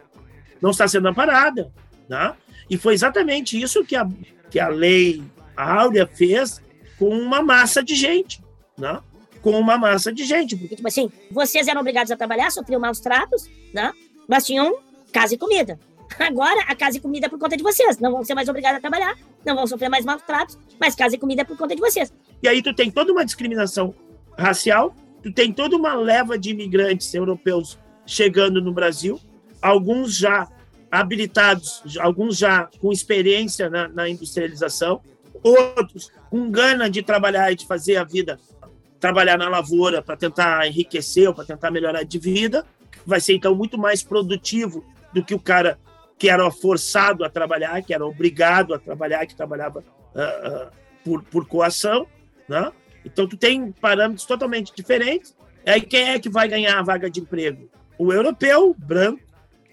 não 0.61 0.71
está 0.71 0.87
sendo 0.87 1.07
amparada. 1.07 1.71
Né? 2.07 2.33
E 2.69 2.77
foi 2.77 2.93
exatamente 2.93 3.59
isso 3.61 3.83
que 3.83 3.95
a, 3.95 4.07
que 4.49 4.59
a 4.59 4.67
lei 4.67 5.21
Áurea 5.55 6.05
fez 6.07 6.61
com 6.97 7.09
uma 7.09 7.41
massa 7.41 7.83
de 7.83 7.95
gente. 7.95 8.41
Né? 8.77 8.99
Com 9.41 9.51
uma 9.59 9.77
massa 9.77 10.11
de 10.13 10.23
gente. 10.23 10.55
Porque, 10.55 10.75
tipo 10.75 10.87
assim, 10.87 11.11
vocês 11.31 11.67
eram 11.67 11.81
obrigados 11.81 12.11
a 12.11 12.15
trabalhar, 12.17 12.51
sofriam 12.51 12.79
maus 12.79 12.99
tratos, 12.99 13.49
né? 13.73 13.91
Mas 14.27 14.45
tinham 14.45 14.77
casa 15.11 15.33
e 15.33 15.37
comida. 15.37 15.79
Agora, 16.19 16.61
a 16.67 16.75
casa 16.75 16.97
e 16.97 16.99
comida 17.01 17.25
é 17.25 17.29
por 17.29 17.39
conta 17.39 17.57
de 17.57 17.63
vocês. 17.63 17.97
Não 17.97 18.11
vão 18.11 18.23
ser 18.23 18.35
mais 18.35 18.47
obrigados 18.49 18.77
a 18.77 18.81
trabalhar, 18.81 19.17
não 19.45 19.55
vão 19.55 19.65
sofrer 19.65 19.89
mais 19.89 20.05
maltratos, 20.05 20.57
mas 20.79 20.93
casa 20.95 21.15
e 21.15 21.17
comida 21.19 21.41
é 21.41 21.45
por 21.45 21.57
conta 21.57 21.73
de 21.75 21.81
vocês. 21.81 22.13
E 22.41 22.47
aí 22.47 22.61
tu 22.61 22.73
tem 22.73 22.89
toda 22.89 23.11
uma 23.11 23.25
discriminação 23.25 23.93
racial, 24.37 24.95
tu 25.21 25.31
tem 25.31 25.51
toda 25.51 25.75
uma 25.75 25.93
leva 25.93 26.37
de 26.37 26.49
imigrantes 26.49 27.13
europeus 27.13 27.77
chegando 28.05 28.61
no 28.61 28.73
Brasil, 28.73 29.19
alguns 29.61 30.17
já 30.17 30.49
habilitados, 30.91 31.83
alguns 31.99 32.37
já 32.37 32.67
com 32.79 32.91
experiência 32.91 33.69
na, 33.69 33.87
na 33.87 34.09
industrialização, 34.09 35.01
outros 35.43 36.11
com 36.29 36.49
gana 36.49 36.89
de 36.89 37.01
trabalhar 37.01 37.51
e 37.51 37.55
de 37.55 37.65
fazer 37.65 37.97
a 37.97 38.03
vida, 38.03 38.39
trabalhar 38.99 39.37
na 39.37 39.47
lavoura 39.47 40.01
para 40.01 40.17
tentar 40.17 40.67
enriquecer 40.67 41.27
ou 41.27 41.33
para 41.33 41.45
tentar 41.45 41.71
melhorar 41.71 42.03
de 42.03 42.19
vida, 42.19 42.65
vai 43.05 43.19
ser 43.19 43.33
então 43.33 43.55
muito 43.55 43.77
mais 43.77 44.03
produtivo 44.03 44.83
do 45.13 45.23
que 45.23 45.33
o 45.33 45.39
cara 45.39 45.79
que 46.17 46.29
era 46.29 46.49
forçado 46.51 47.23
a 47.23 47.29
trabalhar, 47.29 47.81
que 47.81 47.93
era 47.93 48.05
obrigado 48.05 48.73
a 48.73 48.79
trabalhar, 48.79 49.25
que 49.25 49.35
trabalhava 49.35 49.79
uh, 49.79 50.67
uh, 50.67 50.71
por, 51.03 51.23
por 51.23 51.47
coação, 51.47 52.05
né? 52.51 52.71
Então 53.05 53.27
tu 53.27 53.37
tem 53.37 53.71
parâmetros 53.71 54.25
totalmente 54.25 54.73
diferentes. 54.75 55.35
Aí 55.65 55.81
quem 55.81 56.09
é 56.09 56.19
que 56.19 56.29
vai 56.29 56.47
ganhar 56.47 56.77
a 56.77 56.83
vaga 56.83 57.09
de 57.09 57.21
emprego? 57.21 57.69
O 57.97 58.11
europeu 58.11 58.75
branco, 58.77 59.23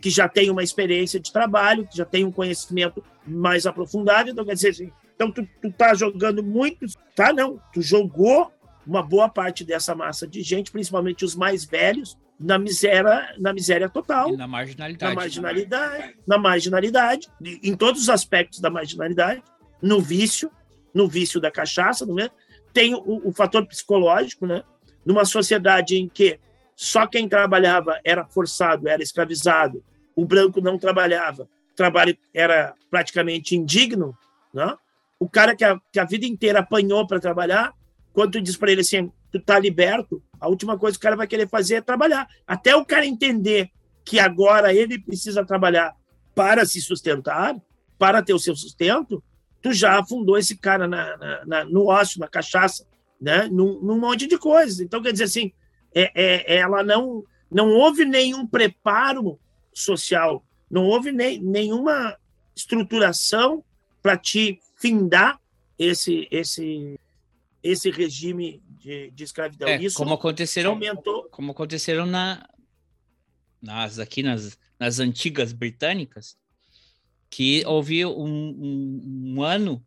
que 0.00 0.10
já 0.10 0.28
tem 0.28 0.48
uma 0.48 0.62
experiência 0.62 1.18
de 1.18 1.32
trabalho, 1.32 1.86
que 1.86 1.96
já 1.96 2.04
tem 2.04 2.24
um 2.24 2.30
conhecimento 2.30 3.02
mais 3.26 3.66
aprofundado. 3.66 4.30
Então 4.30 4.44
quer 4.44 4.54
dizer, 4.54 4.68
assim, 4.68 4.92
então 5.14 5.32
tu, 5.32 5.46
tu 5.60 5.72
tá 5.72 5.92
jogando 5.94 6.42
muito, 6.42 6.86
tá? 7.16 7.32
Não, 7.32 7.60
tu 7.72 7.82
jogou 7.82 8.52
uma 8.86 9.02
boa 9.02 9.28
parte 9.28 9.64
dessa 9.64 9.94
massa 9.94 10.26
de 10.26 10.40
gente, 10.42 10.70
principalmente 10.70 11.24
os 11.24 11.34
mais 11.34 11.64
velhos, 11.64 12.16
na 12.38 12.58
miséria, 12.58 13.34
na 13.38 13.52
miséria 13.52 13.88
total. 13.88 14.32
E 14.32 14.36
na 14.36 14.46
marginalidade. 14.46 15.14
Na 15.14 15.20
marginalidade, 15.20 16.14
na 16.26 16.38
marginalidade, 16.38 17.28
em 17.42 17.74
todos 17.74 18.02
os 18.02 18.08
aspectos 18.08 18.60
da 18.60 18.70
marginalidade, 18.70 19.42
no 19.82 20.00
vício, 20.00 20.50
no 20.94 21.08
vício 21.08 21.40
da 21.40 21.50
cachaça, 21.50 22.06
não 22.06 22.18
é? 22.18 22.30
Tem 22.72 22.94
o, 22.94 23.28
o 23.28 23.32
fator 23.32 23.66
psicológico, 23.66 24.46
né? 24.46 24.62
Numa 25.04 25.24
sociedade 25.24 25.96
em 25.96 26.08
que 26.08 26.38
só 26.76 27.06
quem 27.06 27.28
trabalhava 27.28 27.98
era 28.04 28.24
forçado, 28.24 28.88
era 28.88 29.02
escravizado, 29.02 29.82
o 30.14 30.24
branco 30.24 30.60
não 30.60 30.78
trabalhava, 30.78 31.48
o 31.72 31.74
trabalho 31.74 32.16
era 32.32 32.74
praticamente 32.90 33.56
indigno, 33.56 34.16
né? 34.52 34.76
O 35.18 35.28
cara 35.28 35.56
que 35.56 35.64
a, 35.64 35.80
que 35.92 35.98
a 35.98 36.04
vida 36.04 36.26
inteira 36.26 36.60
apanhou 36.60 37.06
para 37.06 37.18
trabalhar, 37.18 37.74
quando 38.12 38.32
tu 38.32 38.40
diz 38.40 38.56
para 38.56 38.70
ele 38.70 38.82
assim, 38.82 39.10
tu 39.32 39.40
tá 39.40 39.58
liberto, 39.58 40.22
a 40.40 40.48
última 40.48 40.78
coisa 40.78 40.96
que 40.96 41.00
o 41.00 41.02
cara 41.02 41.16
vai 41.16 41.26
querer 41.26 41.48
fazer 41.48 41.76
é 41.76 41.80
trabalhar. 41.80 42.28
Até 42.46 42.76
o 42.76 42.84
cara 42.84 43.04
entender 43.04 43.70
que 44.04 44.18
agora 44.18 44.72
ele 44.72 44.98
precisa 44.98 45.44
trabalhar 45.44 45.94
para 46.34 46.64
se 46.64 46.80
sustentar, 46.80 47.56
para 47.98 48.22
ter 48.22 48.32
o 48.32 48.38
seu 48.38 48.54
sustento, 48.54 49.22
tu 49.62 49.72
já 49.72 49.98
afundou 49.98 50.38
esse 50.38 50.56
cara 50.56 50.86
na, 50.86 51.16
na, 51.16 51.46
na, 51.46 51.64
no 51.64 51.86
ócio, 51.86 52.20
na 52.20 52.28
cachaça, 52.28 52.86
né? 53.20 53.48
Num, 53.48 53.80
num, 53.80 53.98
monte 53.98 54.26
de 54.26 54.38
coisas. 54.38 54.80
Então, 54.80 55.02
quer 55.02 55.12
dizer 55.12 55.24
assim, 55.24 55.52
é, 55.94 56.10
é, 56.14 56.56
ela 56.58 56.82
não, 56.82 57.24
não 57.50 57.70
houve 57.70 58.04
nenhum 58.04 58.46
preparo 58.46 59.38
social, 59.72 60.44
não 60.70 60.84
houve 60.84 61.12
nem, 61.12 61.40
nenhuma 61.40 62.16
estruturação 62.54 63.64
para 64.02 64.16
te 64.16 64.60
findar 64.76 65.40
esse, 65.78 66.28
esse, 66.30 66.98
esse 67.62 67.90
regime 67.90 68.62
de, 68.68 69.10
de 69.10 69.24
escravidão. 69.24 69.68
É, 69.68 69.80
Isso 69.80 69.96
como 69.96 70.14
aconteceram, 70.14 70.72
aumentou. 70.72 71.28
como 71.30 71.52
aconteceram 71.52 72.06
na, 72.06 72.48
nas 73.60 73.98
aqui 73.98 74.22
nas, 74.22 74.58
nas 74.78 74.98
antigas 74.98 75.52
britânicas, 75.52 76.36
que 77.30 77.64
houve 77.66 78.04
um, 78.04 78.10
um, 78.10 79.34
um 79.36 79.42
ano 79.42 79.84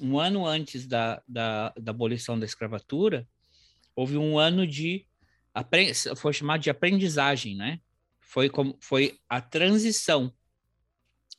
um 0.00 0.18
ano 0.18 0.46
antes 0.46 0.86
da, 0.86 1.22
da, 1.26 1.72
da, 1.80 1.90
abolição 1.90 2.38
da 2.38 2.44
escravatura, 2.44 3.26
houve 3.94 4.18
um 4.18 4.38
ano 4.38 4.66
de 4.66 5.06
foi 6.16 6.34
chamado 6.34 6.60
de 6.60 6.68
aprendizagem, 6.68 7.56
né? 7.56 7.80
Foi 8.20 8.50
como 8.50 8.76
foi 8.78 9.18
a 9.26 9.40
transição 9.40 10.30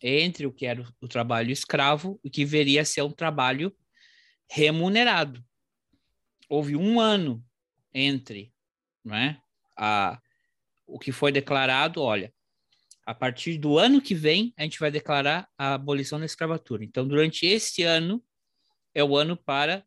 entre 0.02 0.48
o 0.48 0.52
que 0.52 0.65
era 0.65 0.84
o 1.00 1.08
trabalho 1.08 1.52
escravo 1.52 2.20
e 2.24 2.30
que 2.32 2.43
veria 2.43 2.84
ser 2.84 3.04
um 3.04 3.12
trabalho 3.12 3.76
remunerado. 4.50 5.43
Houve 6.50 6.76
um 6.76 7.00
ano 7.00 7.46
entre, 7.93 8.52
né? 9.06 9.39
A 9.78 10.20
o 10.88 10.98
que 10.98 11.12
foi 11.12 11.34
declarado, 11.34 12.02
olha, 12.02 12.34
a 13.08 13.15
partir 13.15 13.58
do 13.58 13.80
ano 13.80 14.02
que 14.02 14.13
vem, 14.13 14.54
a 14.58 14.63
gente 14.63 14.82
vai 14.82 14.91
declarar 14.91 15.50
a 15.58 15.76
abolição 15.76 16.20
da 16.20 16.26
escravatura. 16.26 16.84
Então, 16.84 17.08
durante 17.08 17.46
esse 17.46 17.82
ano, 17.82 18.22
é 18.93 19.02
o 19.02 19.15
ano 19.15 19.38
para 19.38 19.86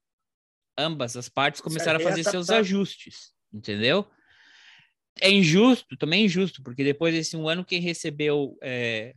ambas 0.79 1.19
as 1.19 1.29
partes 1.29 1.61
começarem 1.61 2.01
a 2.01 2.09
fazer 2.09 2.25
seus 2.25 2.49
ajustes, 2.49 3.35
entendeu? 3.53 4.11
É 5.21 5.31
injusto, 5.31 5.99
também 5.99 6.23
é 6.23 6.25
injusto, 6.25 6.63
porque 6.63 6.83
depois 6.83 7.13
desse 7.13 7.37
um 7.37 7.47
ano, 7.47 7.63
quem 7.63 7.79
recebeu 7.79 8.57
é, 8.63 9.15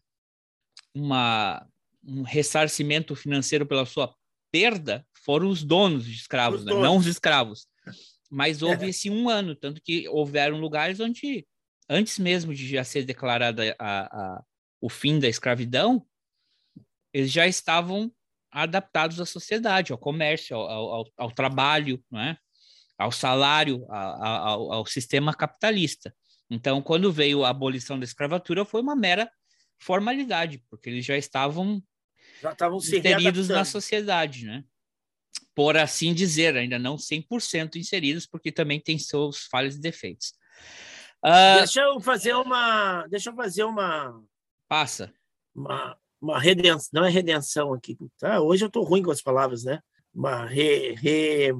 uma, 0.93 1.65
um 2.03 2.23
ressarcimento 2.23 3.15
financeiro 3.15 3.65
pela 3.65 3.85
sua 3.85 4.13
perda 4.51 5.07
foram 5.13 5.47
os 5.47 5.63
donos 5.63 6.03
de 6.03 6.13
escravos, 6.13 6.59
os 6.59 6.65
né? 6.65 6.71
donos. 6.73 6.85
não 6.85 6.97
os 6.97 7.07
escravos. 7.07 7.67
Mas 8.29 8.61
houve 8.61 8.87
é. 8.87 8.89
esse 8.89 9.09
um 9.09 9.29
ano, 9.29 9.55
tanto 9.55 9.81
que 9.81 10.09
houveram 10.09 10.59
lugares 10.59 10.99
onde 10.99 11.47
antes 11.89 12.19
mesmo 12.19 12.53
de 12.53 12.67
já 12.67 12.83
ser 12.83 13.03
declarada 13.03 13.75
a, 13.79 14.01
a, 14.01 14.43
o 14.81 14.89
fim 14.89 15.19
da 15.19 15.27
escravidão, 15.27 16.05
eles 17.13 17.31
já 17.31 17.47
estavam 17.47 18.11
adaptados 18.51 19.19
à 19.19 19.25
sociedade, 19.25 19.91
ao 19.91 19.97
comércio, 19.97 20.55
ao, 20.55 20.93
ao, 20.93 21.05
ao 21.17 21.31
trabalho, 21.31 22.03
é? 22.15 22.37
ao 22.97 23.11
salário, 23.11 23.85
ao, 23.89 24.71
ao, 24.71 24.85
sistema 24.85 25.33
capitalista. 25.33 26.15
Então, 26.49 26.81
quando 26.81 27.11
veio 27.11 27.43
a 27.43 27.49
abolição 27.49 27.97
da 27.97 28.05
escravatura, 28.05 28.63
foi 28.63 28.81
uma 28.81 28.95
mera 28.95 29.29
formalidade, 29.79 30.63
porque 30.69 30.89
eles 30.89 31.05
já 31.05 31.17
estavam, 31.17 31.83
já 32.41 32.51
estavam 32.51 32.77
inseridos 32.77 33.49
na 33.49 33.65
sociedade, 33.65 34.45
né? 34.45 34.63
Por 35.55 35.77
assim 35.77 36.13
dizer, 36.13 36.55
ainda 36.55 36.79
não 36.79 36.95
100% 36.95 37.75
inseridos, 37.75 38.25
porque 38.25 38.51
também 38.51 38.79
tem 38.79 38.97
seus 38.97 39.45
falhas 39.45 39.75
e 39.75 39.81
defeitos. 39.81 40.33
Uh, 41.23 41.59
deixa 41.59 41.81
eu 41.81 42.01
fazer 42.01 42.33
uma. 42.33 43.07
Deixa 43.07 43.29
eu 43.29 43.35
fazer 43.35 43.63
uma. 43.63 44.21
Passa. 44.67 45.13
Uma, 45.55 45.97
uma 46.21 46.37
redenção. 46.37 46.89
Não 46.91 47.05
é 47.05 47.09
redenção 47.09 47.73
aqui. 47.73 47.97
Tá? 48.19 48.41
Hoje 48.41 48.65
eu 48.65 48.67
estou 48.67 48.83
ruim 48.83 49.01
com 49.01 49.11
as 49.11 49.21
palavras, 49.21 49.63
né? 49.63 49.79
Uma 50.13 50.45
re, 50.45 50.93
re, 50.95 51.53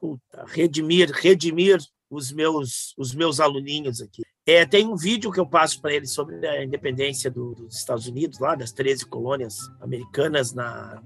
puta, 0.00 0.44
redimir, 0.48 1.10
redimir 1.12 1.78
os 2.10 2.32
meus, 2.32 2.94
os 2.98 3.14
meus 3.14 3.38
aluninhos 3.38 4.00
aqui. 4.00 4.22
É, 4.44 4.66
tem 4.66 4.86
um 4.86 4.96
vídeo 4.96 5.30
que 5.30 5.40
eu 5.40 5.46
passo 5.46 5.80
para 5.80 5.94
eles 5.94 6.10
sobre 6.10 6.46
a 6.46 6.64
independência 6.64 7.30
do, 7.30 7.54
dos 7.54 7.76
Estados 7.76 8.06
Unidos, 8.06 8.38
lá 8.40 8.54
das 8.54 8.72
13 8.72 9.06
colônias 9.06 9.56
americanas, 9.80 10.52
na 10.52 11.02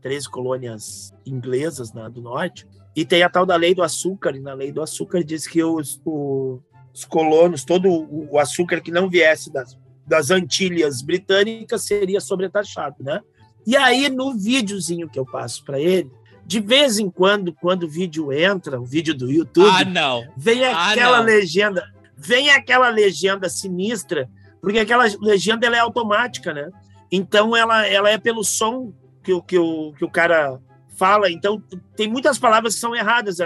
13 0.00 0.28
colônias 0.30 1.14
inglesas 1.24 1.92
na, 1.92 2.08
do 2.08 2.22
norte. 2.22 2.66
E 2.96 3.04
tem 3.04 3.22
a 3.22 3.30
tal 3.30 3.46
da 3.46 3.54
lei 3.54 3.74
do 3.74 3.82
açúcar, 3.82 4.34
e 4.34 4.40
na 4.40 4.54
lei 4.54 4.72
do 4.72 4.82
açúcar 4.82 5.22
diz 5.22 5.46
que 5.46 5.62
os, 5.62 6.00
o, 6.04 6.60
os 6.92 7.04
colonos, 7.04 7.64
todo 7.64 7.88
o 7.88 8.38
açúcar 8.38 8.80
que 8.80 8.90
não 8.90 9.08
viesse 9.08 9.52
das, 9.52 9.78
das 10.06 10.30
Antilhas 10.30 11.02
britânicas 11.02 11.84
seria 11.84 12.20
sobretaxado, 12.20 12.96
né? 13.00 13.20
E 13.66 13.76
aí, 13.76 14.08
no 14.08 14.34
videozinho 14.34 15.08
que 15.08 15.18
eu 15.18 15.24
passo 15.24 15.64
para 15.64 15.80
ele, 15.80 16.10
de 16.44 16.60
vez 16.60 16.98
em 16.98 17.08
quando, 17.08 17.52
quando 17.52 17.84
o 17.84 17.88
vídeo 17.88 18.32
entra, 18.32 18.80
o 18.80 18.84
vídeo 18.84 19.14
do 19.14 19.30
YouTube, 19.30 19.70
ah, 19.70 19.84
não. 19.84 20.26
vem 20.36 20.64
ah, 20.64 20.90
aquela 20.90 21.18
não. 21.18 21.24
legenda, 21.24 21.84
vem 22.16 22.50
aquela 22.50 22.88
legenda 22.88 23.48
sinistra, 23.48 24.28
porque 24.60 24.80
aquela 24.80 25.04
legenda 25.20 25.66
ela 25.66 25.76
é 25.76 25.80
automática, 25.80 26.52
né? 26.52 26.70
Então 27.10 27.56
ela, 27.56 27.86
ela 27.86 28.10
é 28.10 28.18
pelo 28.18 28.42
som 28.42 28.92
que, 29.22 29.32
o, 29.32 29.42
que, 29.42 29.58
o, 29.58 29.92
que 29.92 30.04
o 30.04 30.10
cara 30.10 30.58
fala. 30.96 31.30
Então 31.30 31.62
tem 31.96 32.08
muitas 32.08 32.38
palavras 32.38 32.74
que 32.74 32.80
são 32.80 32.94
erradas, 32.94 33.38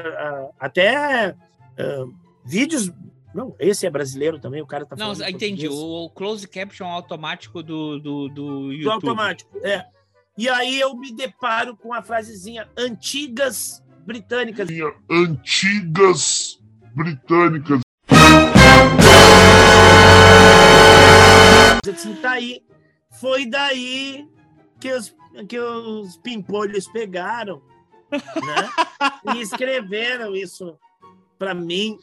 até 0.58 1.34
uh, 1.78 2.14
vídeos 2.44 2.90
não, 3.36 3.54
esse 3.58 3.86
é 3.86 3.90
brasileiro 3.90 4.38
também, 4.38 4.62
o 4.62 4.66
cara 4.66 4.86
tá 4.86 4.96
falando. 4.96 5.18
Não, 5.18 5.28
entendi. 5.28 5.68
O, 5.68 6.06
o, 6.06 6.10
close 6.10 6.48
caption 6.48 6.86
automático 6.86 7.62
do, 7.62 8.00
do, 8.00 8.28
do 8.30 8.72
YouTube. 8.72 8.82
Do 8.82 8.90
automático, 8.90 9.58
é. 9.62 9.84
E 10.38 10.48
aí 10.48 10.80
eu 10.80 10.96
me 10.96 11.12
deparo 11.12 11.76
com 11.76 11.92
a 11.92 12.02
frasezinha 12.02 12.66
antigas 12.74 13.82
britânicas. 14.06 14.68
Antigas 15.10 16.58
britânicas. 16.94 17.80
Assim, 21.86 22.14
tá 22.14 22.32
aí. 22.32 22.62
Foi 23.20 23.44
daí 23.44 24.26
que 24.80 24.92
os, 24.92 25.14
que 25.46 25.58
os 25.58 26.16
pimpolhos 26.16 26.88
pegaram, 26.88 27.62
né? 28.10 29.34
e 29.36 29.42
escreveram 29.42 30.34
isso 30.34 30.78
para 31.38 31.52
mim 31.54 31.98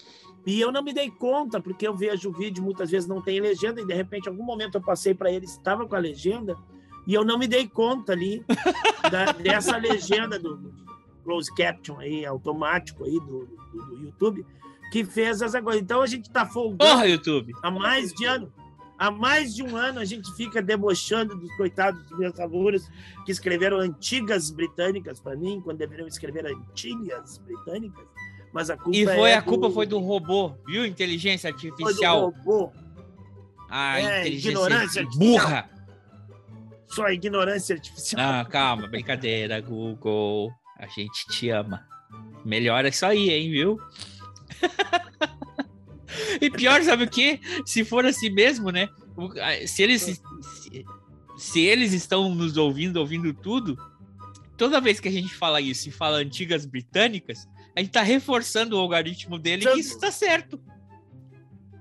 E 0.46 0.60
eu 0.60 0.72
não 0.72 0.84
me 0.84 0.94
dei 0.94 1.10
conta, 1.10 1.62
porque 1.62 1.88
eu 1.88 1.96
vejo 1.96 2.30
o 2.30 2.34
vídeo, 2.34 2.64
muitas 2.64 2.92
vezes 2.92 3.08
não 3.08 3.22
tem 3.22 3.40
legenda, 3.40 3.82
e 3.82 3.86
de 3.86 3.94
repente, 3.94 4.28
em 4.28 4.30
algum 4.30 4.44
momento 4.44 4.76
eu 4.76 4.82
passei 4.82 5.14
para 5.14 5.32
ele, 5.32 5.46
estava 5.46 5.88
com 5.88 5.96
a 5.96 6.00
legenda, 6.00 6.58
e 7.08 7.14
eu 7.14 7.24
não 7.24 7.38
me 7.38 7.48
dei 7.48 7.68
conta 7.68 8.12
ali 8.12 8.44
da, 9.10 9.32
dessa 9.32 9.78
legenda 9.78 10.38
do 10.38 10.74
close 11.24 11.54
caption 11.54 11.98
aí, 12.00 12.26
automático 12.26 13.06
aí 13.06 13.20
do, 13.20 13.48
do, 13.72 13.86
do 13.86 14.00
YouTube, 14.06 14.46
que 14.92 15.04
fez 15.04 15.42
essa 15.42 15.62
coisa. 15.62 15.80
Então 15.80 16.02
a 16.02 16.08
gente 16.08 16.26
está 16.26 16.46
folgando 16.46 16.78
Porra, 16.78 17.08
YouTube! 17.08 17.54
há 17.64 17.72
mais 17.72 18.14
de 18.14 18.26
ano. 18.26 18.52
Há 18.98 19.10
mais 19.10 19.56
de 19.56 19.64
um 19.64 19.76
ano 19.76 20.00
a 20.00 20.06
gente 20.06 20.32
fica 20.36 20.62
debochando 20.62 21.36
dos 21.36 21.54
coitados 21.58 22.02
dos 22.06 22.18
meus 22.18 22.40
alunos 22.40 22.88
que 23.26 23.32
escreveram 23.32 23.80
antigas 23.80 24.52
britânicas 24.52 25.20
para 25.20 25.36
mim, 25.36 25.60
quando 25.62 25.80
deveriam 25.80 26.08
escrever 26.08 26.46
antigas 26.46 27.40
britânicas. 27.40 28.06
Mas 28.54 28.70
a 28.70 28.78
culpa 28.78 28.96
E 28.98 29.04
foi 29.06 29.32
é 29.32 29.36
a 29.36 29.42
culpa 29.42 29.68
do- 29.68 29.74
foi 29.74 29.86
do 29.88 30.00
robô, 30.00 30.54
viu? 30.68 30.86
Inteligência 30.86 31.52
foi 31.52 31.70
do 31.70 31.74
artificial. 31.76 32.22
robô. 32.30 32.72
A 33.70 34.00
É, 34.00 34.20
inteligência 34.22 34.50
ignorância 34.52 35.06
burra. 35.16 35.70
Só 36.88 37.06
a 37.08 37.14
ignorância 37.14 37.76
artificial. 37.76 38.22
Ah, 38.22 38.46
calma, 38.46 38.88
brincadeira, 38.88 39.60
Google. 39.60 40.52
A 40.78 40.86
gente 40.86 41.26
te 41.30 41.50
ama. 41.50 41.84
Melhora 42.46 42.90
isso 42.90 43.06
aí, 43.06 43.32
hein, 43.32 43.50
viu? 43.50 43.80
e 46.42 46.50
pior, 46.50 46.82
sabe 46.84 47.06
o 47.06 47.10
quê? 47.10 47.40
Se 47.66 47.84
for 47.84 48.06
assim 48.06 48.30
mesmo, 48.30 48.70
né? 48.70 48.88
Se 49.66 49.82
eles, 49.84 50.02
se, 50.04 50.22
se 51.38 51.62
eles 51.62 51.94
estão 51.94 52.34
nos 52.36 52.58
ouvindo, 52.58 52.98
ouvindo 52.98 53.34
tudo, 53.34 53.76
toda 54.58 54.80
vez 54.82 55.00
que 55.00 55.08
a 55.08 55.12
gente 55.12 55.34
fala 55.34 55.60
isso 55.62 55.90
e 55.90 55.92
fala 55.92 56.18
antigas 56.18 56.66
britânicas, 56.66 57.48
a 57.76 57.80
gente 57.80 57.92
tá 57.92 58.02
reforçando 58.02 58.76
o 58.78 58.80
algoritmo 58.80 59.38
dele 59.38 59.66
que 59.66 59.80
isso 59.80 60.00
tá 60.00 60.12
certo. 60.12 60.62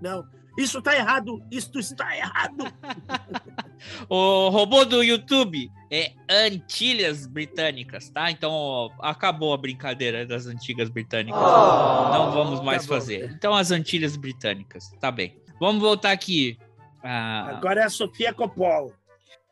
Não, 0.00 0.24
isso 0.59 0.78
está 0.78 0.94
errado. 0.94 1.42
Isso 1.50 1.78
está 1.78 2.16
errado. 2.16 2.64
O 4.09 4.48
robô 4.48 4.85
do 4.85 5.02
YouTube 5.02 5.68
é 5.90 6.12
Antilhas 6.31 7.26
Britânicas, 7.26 8.09
tá? 8.11 8.31
Então 8.31 8.52
ó, 8.52 8.90
acabou 9.00 9.52
a 9.52 9.57
brincadeira 9.57 10.24
das 10.24 10.46
antigas 10.46 10.88
britânicas. 10.88 11.40
Não 11.40 12.31
vamos 12.31 12.61
mais 12.61 12.83
tá 12.83 12.94
fazer. 12.94 13.33
Então 13.33 13.55
as 13.55 13.72
Antilhas 13.72 14.16
Britânicas, 14.16 14.88
tá 15.00 15.11
bem. 15.11 15.37
Vamos 15.59 15.83
voltar 15.83 16.12
aqui. 16.12 16.57
Ah, 17.02 17.57
Agora 17.57 17.81
é 17.81 17.85
a 17.85 17.90
Sofia 17.90 18.33
Coppola. 18.33 18.92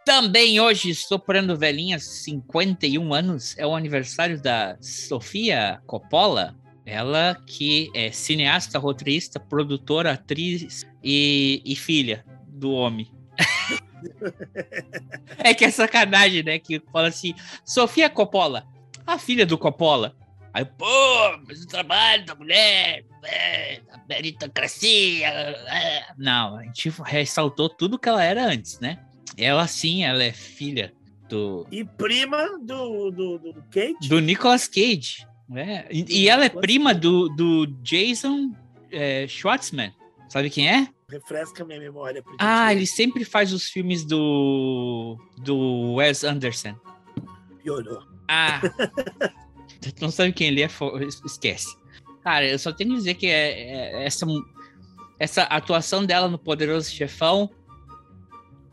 Também 0.04 0.60
hoje, 0.60 0.94
soprando 0.94 1.56
velhinhas, 1.56 2.04
51 2.24 3.12
anos, 3.12 3.56
é 3.58 3.66
o 3.66 3.74
aniversário 3.74 4.40
da 4.40 4.76
Sofia 4.80 5.80
Coppola. 5.86 6.56
Ela 6.84 7.40
que 7.46 7.90
é 7.94 8.10
cineasta, 8.10 8.78
roteirista, 8.78 9.38
produtora, 9.38 10.12
atriz 10.12 10.84
e, 11.04 11.62
e 11.64 11.76
filha 11.76 12.24
do 12.48 12.72
homem. 12.72 13.12
é 15.38 15.54
que 15.54 15.64
é 15.64 15.70
sacanagem, 15.70 16.42
né? 16.42 16.58
Que 16.58 16.80
fala 16.92 17.08
assim, 17.08 17.34
Sofia 17.64 18.10
Coppola, 18.10 18.66
a 19.06 19.18
filha 19.18 19.46
do 19.46 19.56
Coppola. 19.56 20.16
Aí, 20.52 20.64
pô, 20.64 20.84
mas 21.46 21.62
o 21.62 21.68
trabalho 21.68 22.24
da 22.24 22.34
mulher, 22.34 23.04
é, 23.24 23.80
a 23.92 24.00
meritocracia. 24.08 25.28
é. 25.28 26.06
Não, 26.18 26.56
a 26.56 26.64
gente 26.64 26.88
ressaltou 27.04 27.68
tudo 27.68 27.98
que 27.98 28.08
ela 28.08 28.24
era 28.24 28.44
antes, 28.44 28.80
né? 28.80 28.98
Ela 29.40 29.66
sim, 29.66 30.04
ela 30.04 30.22
é 30.22 30.32
filha 30.32 30.92
do, 31.28 31.66
E 31.70 31.84
prima 31.84 32.58
do, 32.58 33.10
do, 33.10 33.38
do 33.38 33.54
Kate. 33.70 34.08
do 34.08 34.20
Nicolas 34.20 34.66
Cage. 34.68 35.26
né? 35.48 35.86
E, 35.90 36.04
e 36.22 36.28
ela 36.28 36.44
é 36.44 36.48
prima 36.48 36.92
do, 36.94 37.28
do 37.28 37.66
Jason 37.82 38.52
é, 38.90 39.26
Schwartzman. 39.28 39.92
Sabe 40.28 40.50
quem 40.50 40.68
é? 40.68 40.88
Refresca 41.10 41.64
minha 41.64 41.80
memória. 41.80 42.22
Ah, 42.38 42.72
ele 42.72 42.86
sempre 42.86 43.24
faz 43.24 43.52
os 43.52 43.68
filmes 43.68 44.04
do, 44.04 45.16
do 45.38 45.94
Wes 45.94 46.22
Anderson. 46.22 46.74
piorou. 47.62 48.02
Ah, 48.28 48.60
não 50.00 50.10
sabe 50.10 50.32
quem 50.32 50.48
ele 50.48 50.62
é, 50.62 50.68
esquece. 51.26 51.76
Cara, 52.22 52.46
eu 52.46 52.58
só 52.58 52.70
tenho 52.72 52.90
que 52.90 52.96
dizer 52.96 53.14
que 53.14 53.26
é, 53.26 53.60
é- 54.02 54.04
essa, 54.06 54.24
essa 55.18 55.42
atuação 55.44 56.04
dela 56.04 56.28
no 56.28 56.38
Poderoso 56.38 56.90
Chefão, 56.90 57.50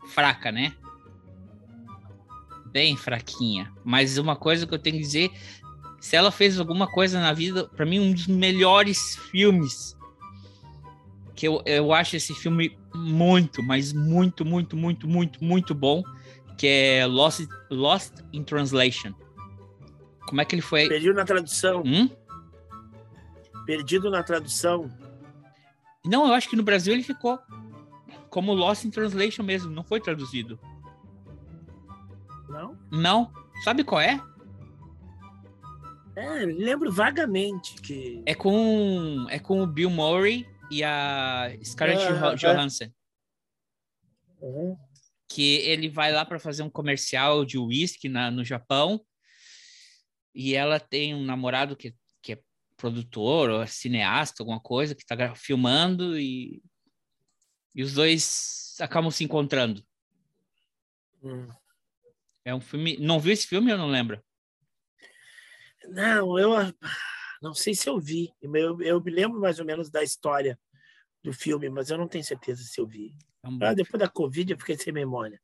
fraca, 0.08 0.50
né? 0.50 0.72
Bem 2.66 2.96
fraquinha. 2.96 3.72
Mas 3.84 4.18
uma 4.18 4.36
coisa 4.36 4.66
que 4.66 4.74
eu 4.74 4.78
tenho 4.78 4.96
que 4.96 5.02
dizer, 5.02 5.30
se 6.00 6.16
ela 6.16 6.30
fez 6.30 6.58
alguma 6.58 6.86
coisa 6.86 7.20
na 7.20 7.32
vida, 7.32 7.68
pra 7.68 7.86
mim, 7.86 8.00
um 8.00 8.12
dos 8.12 8.26
melhores 8.26 9.16
filmes. 9.30 9.96
Que 11.34 11.46
eu, 11.46 11.62
eu 11.64 11.92
acho 11.92 12.16
esse 12.16 12.34
filme 12.34 12.76
muito, 12.94 13.62
mas 13.62 13.92
muito, 13.92 14.44
muito, 14.44 14.76
muito, 14.76 15.08
muito, 15.08 15.44
muito 15.44 15.74
bom. 15.74 16.02
Que 16.56 16.66
é 16.66 17.06
Lost, 17.06 17.46
Lost 17.70 18.14
in 18.32 18.42
Translation. 18.42 19.14
Como 20.26 20.40
é 20.40 20.44
que 20.44 20.54
ele 20.54 20.62
foi? 20.62 20.88
Perdido 20.88 21.14
na 21.14 21.24
tradução. 21.24 21.82
Hum? 21.86 22.10
Perdido 23.64 24.10
na 24.10 24.22
tradução. 24.22 24.90
Não, 26.04 26.26
eu 26.26 26.34
acho 26.34 26.48
que 26.48 26.56
no 26.56 26.62
Brasil 26.62 26.92
ele 26.92 27.02
ficou 27.02 27.38
como 28.28 28.52
Lost 28.54 28.84
in 28.84 28.90
Translation 28.90 29.42
mesmo, 29.42 29.70
não 29.70 29.82
foi 29.84 30.00
traduzido. 30.00 30.58
Não? 32.48 32.78
Não. 32.90 33.32
Sabe 33.64 33.84
qual 33.84 34.00
é? 34.00 34.20
É, 36.16 36.44
lembro 36.46 36.90
vagamente 36.90 37.74
que. 37.80 38.22
É 38.26 38.34
com 38.34 39.26
é 39.30 39.38
com 39.38 39.62
o 39.62 39.66
Bill 39.66 39.90
Murray 39.90 40.46
e 40.70 40.82
a 40.82 41.48
Scarlett 41.64 42.02
Ah, 42.02 42.12
Jo- 42.12 42.26
é. 42.26 42.34
Johansson, 42.54 42.90
Uhum. 44.40 44.76
que 45.28 45.56
ele 45.58 45.88
vai 45.88 46.12
lá 46.12 46.24
para 46.24 46.38
fazer 46.38 46.62
um 46.62 46.70
comercial 46.70 47.44
de 47.44 47.58
uísque 47.58 48.08
no 48.08 48.44
Japão 48.44 49.00
e 50.34 50.54
ela 50.54 50.78
tem 50.80 51.14
um 51.14 51.24
namorado 51.24 51.76
que, 51.76 51.94
que 52.22 52.32
é 52.34 52.40
produtor 52.76 53.50
ou 53.50 53.62
é 53.62 53.66
cineasta, 53.66 54.42
alguma 54.42 54.60
coisa, 54.60 54.94
que 54.94 55.04
tá 55.06 55.34
filmando 55.34 56.18
e, 56.18 56.62
e 57.78 57.82
os 57.84 57.94
dois 57.94 58.74
acabam 58.80 59.08
se 59.08 59.22
encontrando. 59.22 59.84
Hum. 61.22 61.46
É 62.44 62.52
um 62.52 62.60
filme. 62.60 62.96
Não 62.96 63.20
viu 63.20 63.32
esse 63.32 63.46
filme? 63.46 63.70
Eu 63.70 63.78
não 63.78 63.86
lembro. 63.86 64.20
Não, 65.86 66.36
eu 66.36 66.56
ah, 66.56 66.74
não 67.40 67.54
sei 67.54 67.76
se 67.76 67.88
eu 67.88 68.00
vi. 68.00 68.32
Eu, 68.42 68.82
eu 68.82 69.00
me 69.00 69.12
lembro 69.12 69.40
mais 69.40 69.60
ou 69.60 69.64
menos 69.64 69.90
da 69.90 70.02
história 70.02 70.58
do 71.22 71.32
filme, 71.32 71.70
mas 71.70 71.88
eu 71.88 71.96
não 71.96 72.08
tenho 72.08 72.24
certeza 72.24 72.64
se 72.64 72.80
eu 72.80 72.86
vi. 72.86 73.14
É 73.44 73.48
um 73.48 73.56
Ah, 73.62 73.74
depois 73.74 74.00
da 74.00 74.08
Covid 74.08 74.52
eu 74.52 74.58
fiquei 74.58 74.76
sem 74.76 74.92
memória. 74.92 75.40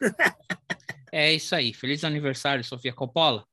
É 1.10 1.32
isso 1.32 1.54
aí. 1.54 1.72
Feliz 1.72 2.04
aniversário, 2.04 2.62
Sofia 2.62 2.92
Coppola. 2.92 3.48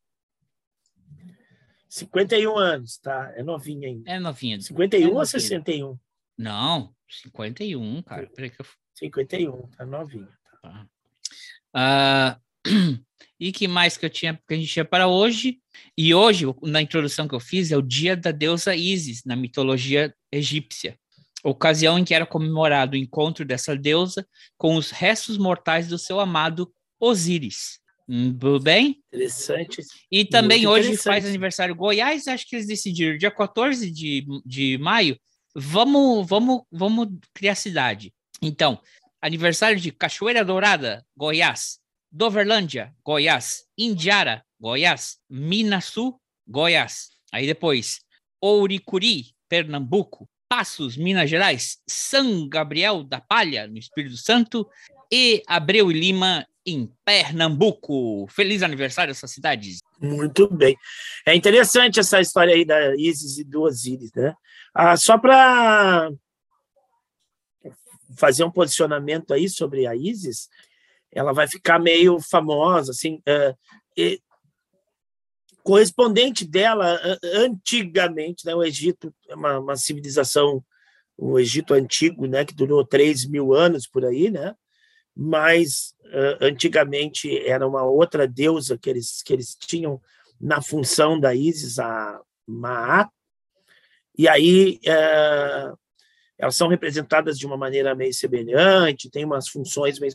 51 1.88 2.58
anos, 2.58 2.98
tá? 2.98 3.32
É 3.34 3.42
novinha 3.42 3.88
ainda. 3.88 4.12
É 4.12 4.20
novinha. 4.20 4.60
51 4.60 5.02
É 5.02 5.08
ou 5.08 5.14
novinha. 5.14 5.26
61? 5.26 5.98
Não, 6.38 6.94
51, 7.10 8.02
cara. 8.04 8.30
Peraí 8.36 8.50
que 8.50 8.62
eu... 8.62 8.66
51, 8.96 9.68
tá 9.70 9.86
novinha. 9.86 10.30
Tá. 10.62 10.88
Ah, 11.74 12.40
e 13.40 13.52
que 13.52 13.68
mais 13.68 13.98
que 13.98 14.06
eu 14.06 14.10
tinha 14.10 14.40
que 14.48 14.54
a 14.54 14.58
gente 14.58 14.72
tinha 14.72 14.86
para 14.86 15.08
hoje? 15.08 15.60
E 15.98 16.14
hoje, 16.14 16.46
na 16.64 16.82
introdução 16.82 17.28
que 17.28 17.36
eu 17.36 17.40
fiz, 17.40 17.72
é 17.72 17.78
o 17.78 17.82
dia 17.82 18.16
da 18.16 18.32
deusa 18.32 18.76
Isis 18.76 19.24
na 19.26 19.36
mitologia 19.36 20.14
egípcia. 20.32 20.98
Ocasião 21.44 22.00
em 22.00 22.04
que 22.04 22.14
era 22.14 22.26
comemorado 22.26 22.94
o 22.94 23.00
encontro 23.00 23.46
dessa 23.46 23.76
deusa 23.76 24.28
com 24.58 24.76
os 24.76 24.90
restos 24.90 25.38
mortais 25.38 25.88
do 25.88 25.98
seu 25.98 26.20
amado 26.20 26.74
Osíris. 27.00 27.80
Hum, 28.08 28.32
Tudo 28.32 28.60
bem? 28.60 29.04
Interessante. 29.14 29.82
E 30.12 30.26
também 30.26 30.66
Muito 30.66 30.72
hoje 30.72 30.98
faz 30.98 31.26
aniversário 31.26 31.76
Goiás, 31.76 32.28
acho 32.28 32.48
que 32.48 32.56
eles 32.56 32.68
decidiram, 32.68 33.18
dia 33.18 33.32
14 33.32 33.92
de, 33.92 34.26
de 34.46 34.78
maio, 34.78 35.20
vamos, 35.56 36.28
vamos, 36.28 36.64
vamos 36.72 37.08
criar 37.34 37.56
cidade. 37.56 38.14
Então, 38.42 38.80
aniversário 39.22 39.80
de 39.80 39.92
Cachoeira 39.92 40.44
Dourada, 40.44 41.06
Goiás, 41.16 41.80
Doverlândia, 42.12 42.94
Goiás, 43.04 43.66
Indiara, 43.78 44.46
Goiás, 44.60 45.18
Minasul, 45.30 46.20
Goiás. 46.48 47.12
Aí 47.32 47.48
depois, 47.48 48.02
Ouricuri, 48.42 49.34
Pernambuco, 49.50 50.30
Passos, 50.48 50.96
Minas 50.96 51.30
Gerais, 51.30 51.80
São 51.88 52.48
Gabriel 52.48 53.04
da 53.04 53.20
Palha, 53.20 53.68
no 53.68 53.78
Espírito 53.78 54.18
Santo, 54.18 54.68
e 55.12 55.42
Abreu 55.48 55.92
e 55.92 55.94
Lima, 55.94 56.48
em 56.66 56.92
Pernambuco. 57.04 58.28
Feliz 58.30 58.64
aniversário 58.64 59.12
essas 59.12 59.32
cidades. 59.32 59.80
Muito 60.00 60.54
bem. 60.54 60.78
É 61.26 61.34
interessante 61.34 62.00
essa 62.00 62.20
história 62.20 62.54
aí 62.54 62.66
da 62.66 62.96
Isis 62.96 63.38
e 63.38 63.44
do 63.44 63.62
Osíris, 63.62 64.12
né? 64.14 64.36
Ah, 64.74 64.98
só 64.98 65.18
para 65.18 66.12
fazer 68.18 68.44
um 68.44 68.52
posicionamento 68.52 69.34
aí 69.34 69.50
sobre 69.50 69.88
a 69.88 69.96
Isis, 69.96 70.50
ela 71.12 71.34
vai 71.34 71.48
ficar 71.48 71.80
meio 71.80 72.20
famosa, 72.20 72.92
assim. 72.92 73.22
é, 73.26 73.56
e 73.98 74.22
correspondente 75.64 76.46
dela 76.46 77.00
antigamente, 77.24 78.46
né, 78.46 78.54
o 78.54 78.64
Egito 78.64 79.12
é 79.28 79.34
uma, 79.34 79.58
uma, 79.58 79.76
civilização, 79.76 80.64
o 81.18 81.40
Egito 81.40 81.74
antigo, 81.74 82.28
né, 82.28 82.46
que 82.46 82.54
durou 82.54 82.86
3 82.86 83.26
mil 83.26 83.52
anos 83.52 83.88
por 83.88 84.06
aí, 84.06 84.30
né, 84.30 84.56
mas 85.16 85.96
antigamente 86.42 87.38
era 87.48 87.68
uma 87.68 87.84
outra 87.84 88.28
deusa 88.28 88.78
que 88.78 88.90
eles, 88.90 89.24
que 89.24 89.34
eles 89.34 89.56
tinham 89.56 90.02
na 90.40 90.62
função 90.62 91.20
da 91.20 91.34
Isis, 91.34 91.80
a 91.80 92.22
Maat, 92.46 93.10
e 94.18 94.28
aí 94.28 94.80
elas 96.38 96.56
são 96.56 96.68
representadas 96.68 97.38
de 97.40 97.46
uma 97.46 97.58
maneira 97.58 97.96
meio 97.96 98.14
semelhante, 98.14 99.10
tem 99.10 99.24
umas 99.24 99.48
funções 99.48 100.00
meio... 100.00 100.14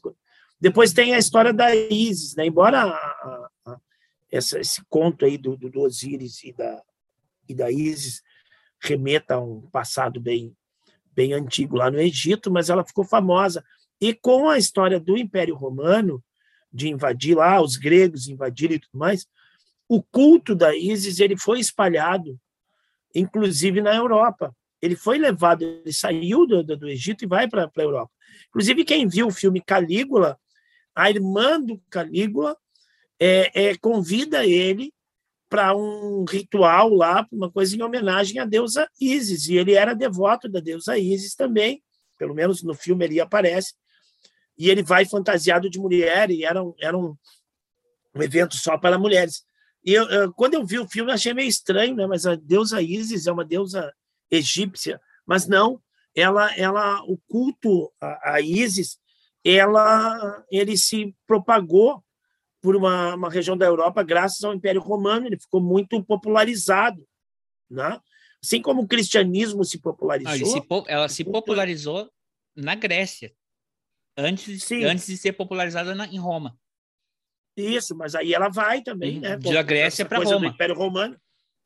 Depois 0.60 0.92
tem 0.92 1.14
a 1.14 1.18
história 1.18 1.52
da 1.52 1.74
Isis, 1.74 2.36
né, 2.36 2.46
embora 2.46 2.82
a, 2.82 3.48
a, 3.66 3.80
essa, 4.30 4.60
esse 4.60 4.82
conto 4.88 5.24
aí 5.24 5.38
do, 5.38 5.56
do, 5.56 5.80
Osíris 5.80 6.44
e 6.44 6.52
da, 6.52 6.82
e 7.48 7.54
da 7.54 7.70
Isis 7.70 8.22
remeta 8.78 9.34
a 9.34 9.40
um 9.40 9.62
passado 9.70 10.20
bem, 10.20 10.54
bem 11.12 11.32
antigo 11.32 11.76
lá 11.76 11.90
no 11.90 11.98
Egito, 11.98 12.50
mas 12.50 12.68
ela 12.68 12.84
ficou 12.84 13.04
famosa. 13.04 13.64
E 14.00 14.14
com 14.14 14.48
a 14.48 14.58
história 14.58 14.98
do 14.98 15.16
Império 15.16 15.54
Romano, 15.54 16.22
de 16.72 16.88
invadir 16.88 17.36
lá, 17.36 17.60
os 17.60 17.76
gregos 17.76 18.28
invadirem 18.28 18.76
e 18.76 18.80
tudo 18.80 18.98
mais, 18.98 19.26
o 19.88 20.02
culto 20.02 20.54
da 20.54 20.74
Isis 20.74 21.18
ele 21.18 21.36
foi 21.36 21.58
espalhado, 21.58 22.38
inclusive 23.14 23.80
na 23.80 23.94
Europa. 23.94 24.54
Ele 24.80 24.96
foi 24.96 25.18
levado, 25.18 25.62
ele 25.62 25.92
saiu 25.92 26.46
do, 26.46 26.62
do, 26.62 26.76
do 26.76 26.88
Egito 26.88 27.24
e 27.24 27.28
vai 27.28 27.48
para 27.48 27.64
a 27.64 27.82
Europa. 27.82 28.10
Inclusive, 28.48 28.84
quem 28.84 29.06
viu 29.06 29.26
o 29.26 29.32
filme 29.32 29.60
Calígula, 29.60 30.38
a 30.94 31.10
irmã 31.10 31.60
do 31.60 31.80
Calígula 31.90 32.56
é, 33.18 33.68
é, 33.68 33.76
convida 33.76 34.46
ele 34.46 34.92
para 35.48 35.76
um 35.76 36.24
ritual 36.24 36.94
lá, 36.94 37.26
uma 37.30 37.50
coisa 37.50 37.76
em 37.76 37.82
homenagem 37.82 38.38
à 38.38 38.44
deusa 38.44 38.88
Isis, 39.00 39.48
e 39.48 39.56
ele 39.56 39.72
era 39.72 39.94
devoto 39.94 40.48
da 40.48 40.60
deusa 40.60 40.96
Isis 40.96 41.34
também, 41.34 41.82
pelo 42.16 42.34
menos 42.34 42.62
no 42.62 42.72
filme 42.72 43.04
ele 43.04 43.20
aparece, 43.20 43.74
e 44.60 44.68
ele 44.68 44.82
vai 44.82 45.06
fantasiado 45.06 45.70
de 45.70 45.78
mulher, 45.78 46.30
e 46.30 46.44
era 46.44 46.62
um, 46.62 46.74
era 46.78 46.96
um, 46.96 47.16
um 48.14 48.22
evento 48.22 48.56
só 48.56 48.76
para 48.76 48.98
mulheres. 48.98 49.42
E 49.82 49.94
eu, 49.94 50.04
eu, 50.10 50.34
quando 50.34 50.52
eu 50.52 50.66
vi 50.66 50.78
o 50.78 50.86
filme, 50.86 51.10
eu 51.10 51.14
achei 51.14 51.32
meio 51.32 51.48
estranho, 51.48 51.96
né? 51.96 52.06
mas 52.06 52.26
a 52.26 52.34
deusa 52.34 52.82
Isis 52.82 53.26
é 53.26 53.32
uma 53.32 53.42
deusa 53.42 53.90
egípcia, 54.30 55.00
mas 55.24 55.48
não, 55.48 55.80
ela, 56.14 56.54
ela 56.58 57.02
o 57.04 57.16
culto 57.26 57.90
a, 57.98 58.34
a 58.34 58.40
Isis, 58.42 58.98
ela, 59.42 60.44
ele 60.50 60.76
se 60.76 61.16
propagou 61.26 62.04
por 62.60 62.76
uma, 62.76 63.14
uma 63.14 63.30
região 63.30 63.56
da 63.56 63.64
Europa 63.64 64.02
graças 64.02 64.44
ao 64.44 64.52
Império 64.52 64.82
Romano, 64.82 65.26
ele 65.26 65.40
ficou 65.40 65.62
muito 65.62 66.04
popularizado, 66.04 67.02
né? 67.70 67.98
Assim 68.44 68.60
como 68.60 68.82
o 68.82 68.88
cristianismo 68.88 69.64
se 69.64 69.78
popularizou. 69.78 70.38
Não, 70.38 70.46
se 70.46 70.62
ela 70.86 71.08
se 71.08 71.24
popularizou 71.24 72.10
na 72.54 72.74
Grécia, 72.74 73.32
antes, 74.16 74.64
Sim. 74.64 74.84
antes 74.84 75.06
de 75.06 75.16
ser 75.16 75.32
popularizada 75.32 75.94
na, 75.94 76.06
em 76.06 76.18
Roma. 76.18 76.58
Isso, 77.56 77.94
mas 77.96 78.14
aí 78.14 78.32
ela 78.32 78.48
vai 78.48 78.82
também, 78.82 79.16
uhum. 79.16 79.20
né? 79.20 79.36
Da 79.36 79.62
Grécia 79.62 80.04
para 80.04 80.18
Roma. 80.18 80.38
Do 80.38 80.46
Império 80.46 80.74
Romano. 80.74 81.16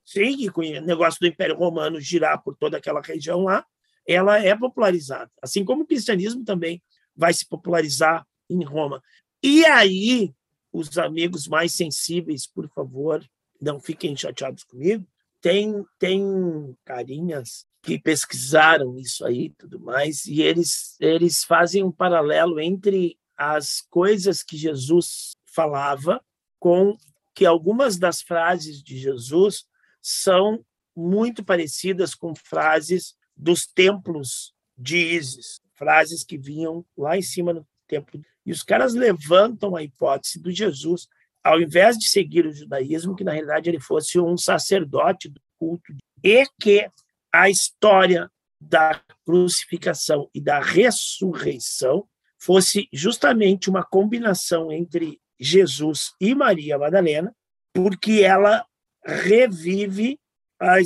Sim, 0.05 0.45
e 0.45 0.51
com 0.51 0.61
o 0.61 0.81
negócio 0.83 1.19
do 1.21 1.27
Império 1.27 1.57
Romano 1.57 2.01
girar 2.01 2.43
por 2.43 2.57
toda 2.57 2.77
aquela 2.77 3.01
região 3.01 3.45
lá, 3.45 3.65
ela 4.07 4.39
é 4.39 4.55
popularizada. 4.57 5.31
Assim 5.43 5.65
como 5.65 5.83
o 5.83 5.87
cristianismo 5.87 6.45
também 6.45 6.83
vai 7.17 7.33
se 7.33 7.49
popularizar 7.49 8.27
em 8.51 8.63
Roma. 8.65 9.03
E 9.43 9.65
aí, 9.65 10.35
os 10.73 10.99
amigos 10.99 11.47
mais 11.47 11.73
sensíveis, 11.73 12.47
por 12.47 12.69
favor, 12.69 13.25
não 13.61 13.81
fiquem 13.81 14.17
chateados 14.17 14.65
comigo. 14.65 15.07
Tem, 15.41 15.85
tem 15.99 16.77
carinhas 16.85 17.67
que 17.85 17.99
pesquisaram 17.99 18.99
isso 18.99 19.27
aí 19.27 19.51
tudo 19.59 19.79
mais, 19.79 20.25
e 20.25 20.41
eles, 20.41 20.97
eles 20.99 21.45
fazem 21.45 21.85
um 21.85 21.93
paralelo 21.93 22.59
entre 22.59 23.19
as 23.37 23.83
coisas 23.91 24.43
que 24.43 24.57
Jesus 24.57 25.33
falava 25.45 26.25
com 26.59 26.97
que 27.35 27.45
algumas 27.45 27.99
das 27.99 28.23
frases 28.23 28.83
de 28.83 28.97
Jesus 28.97 29.67
são 30.01 30.65
muito 30.97 31.45
parecidas 31.45 32.15
com 32.15 32.35
frases 32.35 33.15
dos 33.37 33.67
templos 33.67 34.55
de 34.79 34.97
Ísis, 34.97 35.61
frases 35.75 36.25
que 36.25 36.39
vinham 36.39 36.87
lá 36.97 37.19
em 37.19 37.23
cima 37.23 37.53
no 37.53 37.67
templo. 37.87 38.21
E 38.47 38.53
os 38.53 38.63
caras 38.63 38.95
levantam 38.95 39.77
a 39.77 39.83
hipótese 39.83 40.41
do 40.41 40.51
Jesus, 40.51 41.07
ao 41.43 41.61
invés 41.61 41.99
de 41.99 42.09
seguir 42.09 42.47
o 42.47 42.53
judaísmo, 42.53 43.17
que 43.17 43.25
na 43.25 43.33
realidade 43.33 43.69
ele 43.69 43.81
fosse 43.81 44.19
um 44.19 44.39
sacerdote 44.39 45.29
do 45.29 45.41
culto, 45.59 45.93
e 46.23 46.47
que 46.59 46.89
a 47.35 47.51
história 47.51 48.31
da 48.61 49.03
crucificação 49.27 50.31
e 50.33 50.41
da 50.41 50.61
ressurreição 50.61 52.09
fosse 52.39 52.89
justamente 52.93 53.69
uma 53.69 53.83
combinação 53.83 54.71
entre 54.71 55.21
Jesus 55.41 56.13
e 56.21 56.33
Maria 56.33 56.79
Madalena, 56.79 57.35
porque 57.73 58.23
ela 58.23 58.65
revive 59.05 60.17
a, 60.61 60.77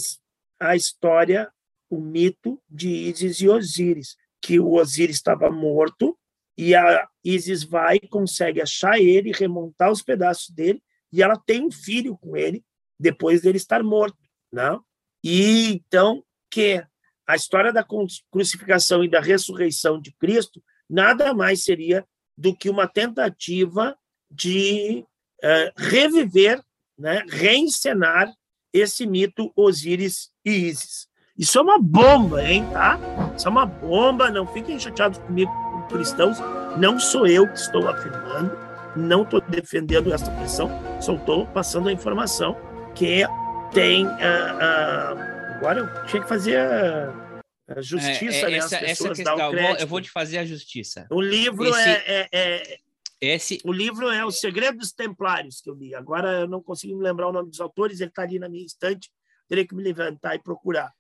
a 0.59 0.74
história, 0.74 1.53
o 1.90 2.01
mito 2.01 2.59
de 2.66 2.88
Ísis 2.88 3.42
e 3.42 3.49
Osíris, 3.49 4.16
que 4.40 4.59
o 4.59 4.72
Osíris 4.72 5.16
estava 5.16 5.51
morto 5.51 6.18
e 6.57 6.74
a 6.74 7.07
Isis 7.22 7.62
vai 7.62 8.01
consegue 8.01 8.62
achar 8.62 8.99
ele, 8.99 9.32
remontar 9.32 9.92
os 9.92 10.03
pedaços 10.03 10.49
dele, 10.49 10.82
e 11.12 11.22
ela 11.22 11.36
tem 11.36 11.66
um 11.66 11.70
filho 11.70 12.16
com 12.16 12.38
ele 12.38 12.64
depois 12.99 13.42
dele 13.42 13.59
estar 13.59 13.82
morto, 13.82 14.16
não? 14.51 14.82
E 15.22 15.74
então 15.74 16.24
que 16.51 16.84
a 17.26 17.36
história 17.36 17.72
da 17.72 17.84
crucificação 18.30 19.05
e 19.05 19.09
da 19.09 19.20
ressurreição 19.20 20.01
de 20.01 20.12
Cristo 20.12 20.62
nada 20.88 21.34
mais 21.34 21.62
seria 21.62 22.07
do 22.36 22.57
que 22.57 22.70
uma 22.70 22.86
tentativa 22.86 23.96
de 24.30 25.05
uh, 25.44 25.72
reviver, 25.76 26.62
né, 26.96 27.22
reencenar 27.28 28.32
esse 28.72 29.07
mito 29.07 29.53
Osíris 29.55 30.30
e 30.44 30.51
Isis. 30.51 31.09
Isso 31.36 31.59
é 31.59 31.62
uma 31.62 31.78
bomba, 31.78 32.42
hein, 32.42 32.66
tá? 32.72 32.99
Isso 33.36 33.46
é 33.46 33.51
uma 33.51 33.66
bomba, 33.66 34.30
não 34.30 34.46
fiquem 34.46 34.78
chateados 34.78 35.18
comigo 35.18 35.53
cristãos, 35.88 36.38
não 36.76 36.99
sou 36.99 37.26
eu 37.26 37.46
que 37.49 37.59
estou 37.59 37.88
afirmando, 37.88 38.57
não 38.96 39.22
estou 39.22 39.40
defendendo 39.40 40.12
essa 40.12 40.30
pressão, 40.32 40.70
só 41.01 41.14
estou 41.14 41.46
passando 41.46 41.88
a 41.88 41.92
informação 41.92 42.57
que 42.94 43.24
tem. 43.72 44.07
Uh, 44.07 44.09
uh, 44.11 45.38
agora 45.59 45.80
eu 45.80 46.06
tinha 46.06 46.22
que 46.22 46.28
fazer 46.28 46.56
a, 46.56 47.82
justiça, 47.82 48.36
é, 48.36 48.42
é, 48.42 48.50
né? 48.50 48.56
Essa, 48.59 48.76
essa 48.76 49.09
questão, 49.09 49.38
eu 49.38 49.62
vou, 49.62 49.76
eu 49.76 49.86
vou, 49.86 50.00
te 50.00 50.11
fazer 50.11 50.38
a 50.38 50.44
justiça. 50.44 51.06
O 51.11 51.20
livro 51.20 51.68
Esse... 51.68 51.88
é, 51.88 52.28
é, 52.32 52.74
é 52.74 52.78
esse... 53.20 53.59
O 53.64 53.72
livro 53.72 54.09
é 54.09 54.24
O 54.24 54.30
Segredo 54.30 54.78
dos 54.78 54.92
Templários, 54.92 55.61
que 55.61 55.68
eu 55.68 55.74
li. 55.74 55.94
Agora 55.94 56.40
eu 56.40 56.48
não 56.48 56.62
consigo 56.62 56.96
me 56.96 57.02
lembrar 57.02 57.28
o 57.28 57.32
nome 57.32 57.50
dos 57.50 57.61
autores, 57.61 58.00
ele 58.00 58.09
está 58.09 58.22
ali 58.22 58.38
na 58.38 58.48
minha 58.48 58.64
estante, 58.64 59.11
teria 59.48 59.66
que 59.66 59.74
me 59.74 59.82
levantar 59.82 60.36
e 60.36 60.42
procurar. 60.42 60.92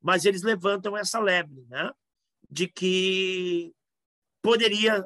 Mas 0.00 0.24
eles 0.24 0.42
levantam 0.42 0.96
essa 0.96 1.18
lebre, 1.18 1.66
né? 1.68 1.90
De 2.48 2.68
que 2.68 3.72
poderia 4.40 5.04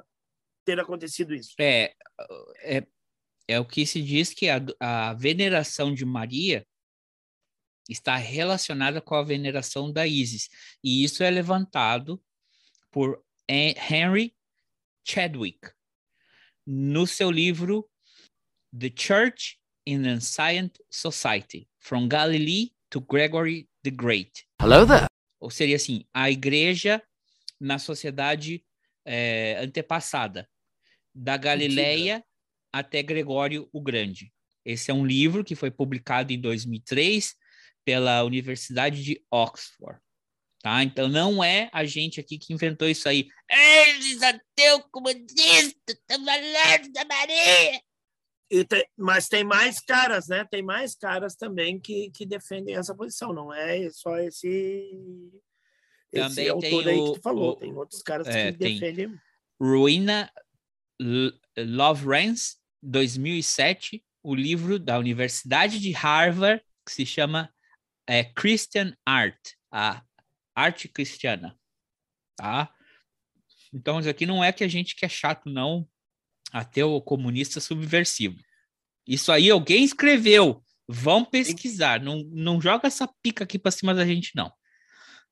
ter 0.65 0.79
acontecido 0.79 1.35
isso. 1.35 1.55
É, 1.59 1.95
é, 2.63 2.87
é 3.49 3.59
o 3.59 3.65
que 3.65 3.87
se 3.87 4.03
diz 4.03 4.35
que 4.35 4.51
a, 4.51 4.61
a 4.79 5.15
veneração 5.15 5.95
de 5.95 6.05
Maria 6.05 6.67
está 7.91 8.17
relacionada 8.17 9.01
com 9.01 9.15
a 9.15 9.23
veneração 9.23 9.93
da 9.93 10.07
Isis. 10.07 10.49
E 10.83 11.03
isso 11.05 11.23
é 11.23 11.31
levantado 11.31 12.23
por 12.91 13.23
Henry 13.49 14.35
Chadwick 15.05 15.59
no 16.67 17.07
seu 17.07 17.31
livro 17.31 17.91
The 18.79 18.93
Church 18.97 19.59
in 19.87 20.07
an 20.07 20.19
Ancient 20.19 20.79
Society, 20.89 21.69
From 21.81 22.07
Galilee 22.07 22.73
to 22.91 23.01
Gregory 23.01 23.69
the 23.83 23.91
Great. 23.91 24.47
Hello 24.61 24.87
there. 24.87 25.07
Ou 25.41 25.51
seria 25.51 25.77
assim, 25.77 26.05
a 26.13 26.31
igreja 26.31 27.03
na 27.59 27.79
sociedade 27.79 28.65
é, 29.05 29.59
antepassada, 29.59 30.49
da 31.15 31.37
Galileia 31.37 32.25
até 32.73 33.03
Gregório 33.03 33.69
o 33.73 33.81
Grande. 33.81 34.33
Esse 34.65 34.91
é 34.91 34.95
um 34.95 35.05
livro 35.05 35.43
que 35.43 35.57
foi 35.57 35.71
publicado 35.71 36.33
em 36.33 36.41
2003 36.41 37.35
pela 37.85 38.23
Universidade 38.25 39.03
de 39.03 39.25
Oxford. 39.31 39.99
Tá? 40.63 40.83
Então 40.83 41.09
não 41.09 41.43
é 41.43 41.71
a 41.73 41.85
gente 41.85 42.21
aqui 42.21 42.39
que 42.39 42.53
inventou 42.53 42.89
isso 42.89 43.09
aí. 43.09 43.29
Eles 43.49 44.23
ateu 44.23 44.83
comunista, 44.91 45.75
estão 45.89 46.25
falando 46.25 46.93
da 46.93 47.05
Maria. 47.05 47.81
Tem, 48.69 48.85
mas 48.97 49.29
tem 49.29 49.45
mais 49.45 49.81
caras, 49.81 50.29
né? 50.29 50.45
Tem 50.51 50.63
mais 50.63 50.95
caras 50.95 51.35
também 51.37 51.81
que, 51.81 52.11
que 52.11 52.27
defendem 52.27 52.75
essa 52.75 52.95
posição. 52.95 53.33
Não 53.33 53.55
é 53.55 53.89
só 53.91 54.19
esse 54.19 55.31
também 56.11 56.27
Esse 56.49 56.59
tem 56.59 56.89
aí 56.89 56.99
o, 56.99 57.13
que 57.13 57.19
tu 57.19 57.23
falou, 57.23 57.53
o, 57.53 57.57
tem 57.57 57.73
outros 57.73 58.03
caras 58.03 58.27
é, 58.27 58.53
que 58.53 58.59
defendem. 58.59 59.19
Ruina 59.61 60.31
Love 61.57 62.07
Rance, 62.07 62.57
2007, 62.83 64.05
o 64.23 64.35
livro 64.35 64.79
da 64.79 64.99
Universidade 64.99 65.79
de 65.79 65.93
Harvard, 65.93 66.63
que 66.85 66.93
se 66.93 67.07
chama 67.07 67.53
é, 68.11 68.25
Christian 68.25 68.93
Art, 69.07 69.39
a 69.71 70.03
arte 70.53 70.89
cristiana, 70.89 71.57
tá? 72.35 72.69
Então, 73.73 74.01
isso 74.01 74.09
aqui 74.09 74.27
não 74.27 74.43
é 74.43 74.51
que 74.51 74.65
a 74.65 74.69
gente 74.69 74.97
que 74.97 75.07
é 75.07 75.09
chato, 75.09 75.49
não, 75.49 75.87
ateu 76.53 77.01
comunista 77.03 77.61
subversivo. 77.61 78.37
Isso 79.07 79.31
aí 79.31 79.49
alguém 79.49 79.85
escreveu. 79.85 80.61
Vão 80.89 81.25
pesquisar. 81.25 82.01
Não, 82.01 82.25
não 82.33 82.61
joga 82.61 82.89
essa 82.89 83.09
pica 83.23 83.45
aqui 83.45 83.61
para 83.61 83.71
cima 83.71 83.95
da 83.95 84.05
gente, 84.05 84.33
não. 84.35 84.53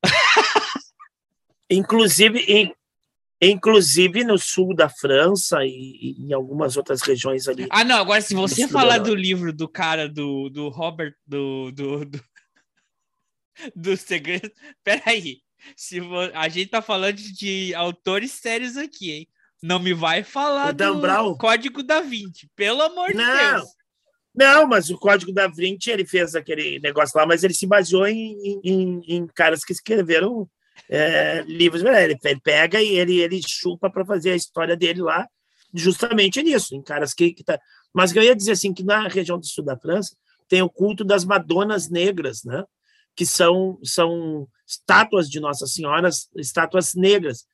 Inclusive, 1.69 2.39
em, 2.47 2.73
inclusive 3.41 4.23
no 4.23 4.37
sul 4.37 4.73
da 4.73 4.87
França 4.87 5.65
e, 5.65 6.15
e 6.17 6.27
em 6.27 6.33
algumas 6.33 6.77
outras 6.77 7.01
regiões 7.01 7.45
ali. 7.49 7.67
Ah, 7.69 7.83
não. 7.83 7.97
Agora, 7.97 8.21
se 8.21 8.33
você 8.33 8.69
falar 8.69 8.99
do 8.99 9.13
livro 9.13 9.51
do 9.51 9.67
cara 9.67 10.07
do, 10.07 10.49
do 10.49 10.69
Robert, 10.69 11.13
do, 11.27 11.71
do, 11.71 12.05
do, 12.05 12.23
do 13.75 13.95
segredo. 13.97 14.51
Peraí. 14.83 15.41
Se 15.75 15.99
vo- 15.99 16.31
a 16.33 16.47
gente 16.47 16.69
tá 16.69 16.81
falando 16.81 17.15
de 17.17 17.73
autores 17.75 18.31
sérios 18.31 18.77
aqui, 18.77 19.11
hein? 19.11 19.27
Não 19.61 19.77
me 19.79 19.93
vai 19.93 20.23
falar 20.23 20.69
O 20.69 20.73
do 20.73 21.01
Brown? 21.01 21.35
Código 21.37 21.83
da 21.83 21.99
Vinci, 21.99 22.49
pelo 22.55 22.81
amor 22.81 23.09
de 23.09 23.15
Não. 23.17 23.55
Deus. 23.55 23.69
Não, 24.33 24.65
mas 24.67 24.89
o 24.89 24.97
Código 24.97 25.33
da 25.33 25.47
Vinci 25.47 25.89
ele 25.89 26.05
fez 26.05 26.33
aquele 26.33 26.79
negócio 26.79 27.17
lá, 27.19 27.25
mas 27.25 27.43
ele 27.43 27.53
se 27.53 27.67
baseou 27.67 28.07
em, 28.07 28.37
em- 28.41 28.61
em, 28.63 29.01
em 29.15 29.27
caras 29.27 29.65
que 29.65 29.73
escreveram 29.73 30.49
é, 30.89 31.41
livros. 31.45 31.83
Ele, 31.83 32.17
ele 32.23 32.39
pega 32.41 32.81
e 32.81 32.95
ele, 32.97 33.19
ele 33.19 33.41
chupa 33.45 33.89
para 33.89 34.05
fazer 34.05 34.31
a 34.31 34.35
história 34.35 34.77
dele 34.77 35.01
lá, 35.01 35.27
justamente 35.73 36.41
nisso, 36.41 36.73
em 36.73 36.81
caras 36.81 37.13
que, 37.13 37.33
que 37.33 37.43
tá. 37.43 37.59
Mas 37.93 38.15
eu 38.15 38.23
ia 38.23 38.35
dizer 38.35 38.53
assim 38.53 38.73
que 38.73 38.83
na 38.83 39.07
região 39.09 39.37
do 39.37 39.45
sul 39.45 39.65
da 39.65 39.77
França 39.77 40.15
tem 40.47 40.61
o 40.61 40.69
culto 40.69 41.03
das 41.03 41.25
Madonas 41.25 41.89
Negras, 41.89 42.43
né? 42.45 42.63
Que 43.19 43.25
são 43.25 43.77
são 43.83 44.47
estátuas 44.65 45.29
de 45.29 45.41
Nossa 45.41 45.67
Senhoras, 45.67 46.29
estátuas 46.37 46.95
negras. 46.95 47.45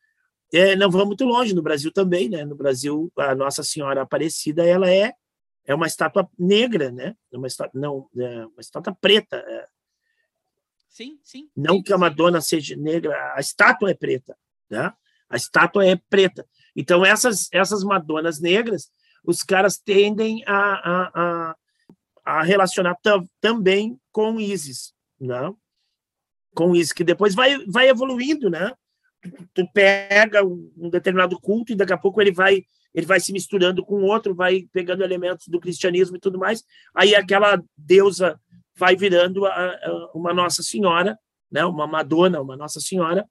É, 0.53 0.75
não 0.75 0.91
vamos 0.91 1.07
muito 1.07 1.25
longe 1.25 1.55
no 1.55 1.63
Brasil 1.63 1.91
também, 1.91 2.29
né? 2.29 2.45
No 2.45 2.55
Brasil 2.55 3.11
a 3.17 3.33
Nossa 3.33 3.63
Senhora 3.63 4.03
Aparecida 4.03 4.63
ela 4.63 4.87
é 4.91 5.11
é 5.65 5.73
uma 5.73 5.87
estátua 5.87 6.29
negra, 6.37 6.91
né? 6.91 7.15
É 7.33 7.37
Uma 7.37 7.47
estátua, 7.47 7.81
não, 7.81 8.07
é 8.15 8.45
uma 8.45 8.59
estátua 8.59 8.95
preta. 9.01 9.37
é. 9.37 9.67
Sim, 10.87 11.19
sim. 11.23 11.49
Não 11.57 11.77
sim, 11.77 11.81
que 11.81 11.91
a 11.91 11.95
sim. 11.95 12.01
Madonna 12.01 12.41
seja 12.41 12.75
negra, 12.75 13.33
a 13.35 13.39
estátua 13.39 13.89
é 13.89 13.95
preta, 13.95 14.37
né? 14.69 14.93
A 15.27 15.35
estátua 15.35 15.83
é 15.83 15.95
preta. 15.95 16.47
Então 16.75 17.03
essas 17.03 17.49
essas 17.51 17.83
Madonas 17.83 18.39
negras, 18.39 18.91
os 19.23 19.41
caras 19.41 19.79
tendem 19.79 20.43
a, 20.45 20.55
a, 20.55 21.11
a, 21.15 21.55
a 22.23 22.43
relacionar 22.43 22.95
tam- 23.01 23.27
também 23.41 23.99
com 24.11 24.39
Isis, 24.39 24.93
né? 25.19 25.53
Com 26.53 26.75
Isis 26.75 26.93
que 26.93 27.03
depois 27.03 27.35
vai 27.35 27.57
vai 27.67 27.89
evoluindo, 27.89 28.49
né? 28.49 28.71
Tu- 29.53 29.67
pega 29.73 30.43
um 30.45 30.89
determinado 30.89 31.39
culto 31.39 31.71
e 31.71 31.75
daqui 31.75 31.93
a 31.93 31.97
pouco 31.97 32.21
ele 32.21 32.31
vai 32.31 32.63
ele 32.93 33.05
vai 33.05 33.19
se 33.19 33.33
misturando 33.33 33.83
com 33.83 34.03
outro, 34.03 34.33
vai 34.33 34.69
pegando 34.71 35.03
elementos 35.03 35.47
do 35.49 35.59
cristianismo 35.59 36.15
e 36.15 36.19
tudo 36.19 36.39
mais. 36.39 36.63
Aí 36.95 37.13
aquela 37.13 37.61
deusa 37.77 38.39
vai 38.77 38.95
virando 38.95 39.45
a- 39.45 39.51
a- 39.51 40.11
uma 40.13 40.33
Nossa 40.33 40.63
Senhora, 40.63 41.19
né? 41.51 41.65
Uma 41.65 41.87
Madonna, 41.87 42.39
uma 42.41 42.55
Nossa 42.55 42.79
Senhora. 42.79 43.27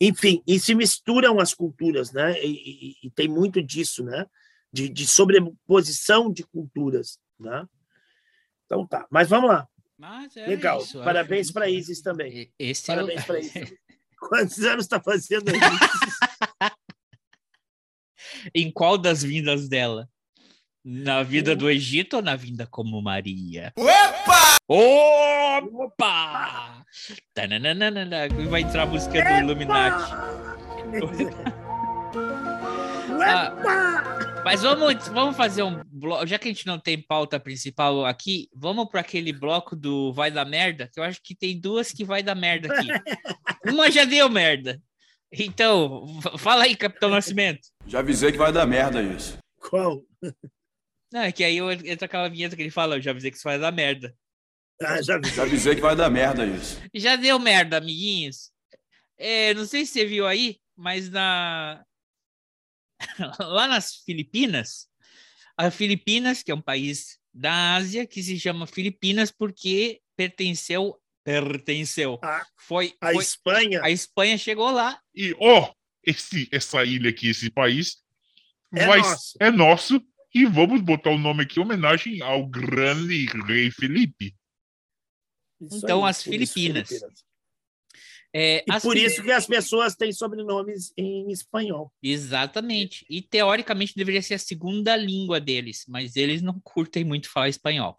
Enfim, 0.00 0.42
e 0.46 0.58
se 0.60 0.74
misturam 0.74 1.40
as 1.40 1.52
culturas, 1.54 2.12
né? 2.12 2.40
E, 2.44 2.50
e- 2.92 2.94
e 3.04 3.10
tem 3.10 3.28
muito 3.28 3.62
disso, 3.62 4.04
né? 4.04 4.26
De, 4.72 4.88
de 4.88 5.06
sobreposição 5.06 6.30
de 6.32 6.44
culturas, 6.44 7.18
né? 7.38 7.66
Então 8.66 8.86
tá, 8.86 9.06
mas 9.10 9.28
vamos 9.28 9.48
lá. 9.50 9.66
Mas 9.98 10.36
é 10.36 10.46
Legal. 10.46 10.80
isso, 10.80 11.02
Parabéns 11.02 11.50
para 11.50 11.68
Isis 11.68 12.00
também. 12.00 12.50
Esse 12.58 12.86
Parabéns 12.86 13.20
é 13.20 13.24
para 13.24 13.34
o... 13.34 13.38
Isis. 13.38 13.74
Quantos 14.20 14.58
anos 14.60 14.84
está 14.84 15.00
fazendo 15.00 15.50
isso? 15.50 15.60
Em 18.54 18.70
qual 18.70 18.96
das 18.96 19.22
vindas 19.22 19.68
dela? 19.68 20.08
Na 20.84 21.22
vida 21.22 21.56
do 21.56 21.68
Egito 21.68 22.16
ou 22.16 22.22
na 22.22 22.36
vinda 22.36 22.66
como 22.66 23.02
Maria? 23.02 23.72
Opa! 23.76 24.56
Opa! 25.72 26.84
Tananana, 27.34 28.28
Vai 28.48 28.62
entrar 28.62 28.84
a 28.84 28.86
música 28.86 29.22
do 29.22 29.44
Illuminati. 29.44 30.12
Ah, 33.20 34.07
mas 34.48 34.62
vamos, 34.62 35.08
vamos 35.08 35.36
fazer 35.36 35.62
um 35.62 35.82
bloco. 35.84 36.26
Já 36.26 36.38
que 36.38 36.48
a 36.48 36.50
gente 36.52 36.66
não 36.66 36.78
tem 36.78 36.98
pauta 37.02 37.38
principal 37.38 38.06
aqui, 38.06 38.48
vamos 38.54 38.88
para 38.88 39.00
aquele 39.02 39.30
bloco 39.30 39.76
do 39.76 40.10
Vai 40.14 40.30
dar 40.30 40.46
merda, 40.46 40.88
que 40.90 40.98
eu 40.98 41.04
acho 41.04 41.20
que 41.22 41.34
tem 41.34 41.60
duas 41.60 41.92
que 41.92 42.02
vai 42.02 42.22
dar 42.22 42.34
merda 42.34 42.72
aqui. 42.72 42.88
Uma 43.70 43.90
já 43.90 44.06
deu 44.06 44.30
merda. 44.30 44.80
Então, 45.30 46.06
fala 46.38 46.64
aí, 46.64 46.74
Capitão 46.74 47.10
Nascimento. 47.10 47.60
Já 47.86 47.98
avisei 47.98 48.32
que 48.32 48.38
vai 48.38 48.50
dar 48.50 48.64
merda 48.64 49.02
isso. 49.02 49.36
Qual? 49.68 50.02
Não, 51.12 51.20
é 51.20 51.30
que 51.30 51.44
aí 51.44 51.58
eu- 51.58 51.70
entra 51.70 52.06
aquela 52.06 52.30
vinheta 52.30 52.56
que 52.56 52.62
ele 52.62 52.70
fala, 52.70 52.96
eu 52.96 53.02
já 53.02 53.10
avisei 53.10 53.30
que 53.30 53.36
isso 53.36 53.44
vai 53.44 53.58
dar 53.58 53.70
merda. 53.70 54.14
Ah, 54.80 55.02
já. 55.02 55.20
Já 55.20 55.42
avisei 55.42 55.74
que 55.74 55.82
vai 55.82 55.94
dar 55.94 56.08
merda 56.08 56.46
isso. 56.46 56.80
Já 56.94 57.16
deu 57.16 57.38
merda, 57.38 57.76
amiguinhos. 57.76 58.50
É, 59.18 59.52
não 59.52 59.66
sei 59.66 59.84
se 59.84 59.92
você 59.92 60.06
viu 60.06 60.26
aí, 60.26 60.56
mas 60.74 61.10
na 61.10 61.84
lá 63.40 63.66
nas 63.68 63.96
Filipinas, 64.04 64.88
a 65.56 65.70
Filipinas, 65.70 66.42
que 66.42 66.50
é 66.50 66.54
um 66.54 66.60
país 66.62 67.18
da 67.32 67.74
Ásia, 67.76 68.06
que 68.06 68.22
se 68.22 68.38
chama 68.38 68.66
Filipinas 68.66 69.30
porque 69.30 70.00
pertenceu 70.16 71.00
pertenceu. 71.24 72.18
A- 72.22 72.46
Foi, 72.56 72.94
A 73.00 73.12
foi- 73.12 73.22
Espanha 73.22 73.82
a 73.82 73.90
Espanha 73.90 74.38
chegou 74.38 74.70
lá. 74.70 74.98
E, 75.14 75.36
ó, 75.38 75.70
esse, 76.02 76.48
essa 76.50 76.82
ilha 76.84 77.10
aqui, 77.10 77.28
esse 77.28 77.50
país, 77.50 77.98
É 78.74 78.86
vai, 78.86 78.98
nosso. 79.00 79.36
é 79.40 79.50
nosso. 79.50 80.02
E 80.34 80.46
vamos 80.46 80.80
botar 80.80 81.10
o 81.10 81.18
nome 81.18 81.42
aqui 81.42 81.58
em 81.60 81.62
homenagem 81.62 82.22
ao 82.22 82.46
grande 82.46 83.26
rei 83.46 83.70
Felipe. 83.70 84.34
Isso 85.60 85.76
Então, 85.78 86.04
aí, 86.04 86.10
as 86.10 86.22
Filipinas. 86.22 86.88
Filipinas. 86.88 87.24
É, 88.32 88.62
E 88.66 88.80
por 88.80 88.96
isso 88.96 89.22
que 89.22 89.32
as 89.32 89.46
pessoas 89.46 89.94
têm 89.94 90.12
sobrenomes 90.12 90.92
em 90.96 91.30
espanhol. 91.30 91.92
Exatamente. 92.02 93.06
E 93.08 93.22
teoricamente 93.22 93.96
deveria 93.96 94.20
ser 94.20 94.34
a 94.34 94.38
segunda 94.38 94.94
língua 94.96 95.40
deles, 95.40 95.84
mas 95.88 96.14
eles 96.14 96.42
não 96.42 96.60
curtem 96.60 97.04
muito 97.04 97.30
falar 97.30 97.48
espanhol. 97.48 97.98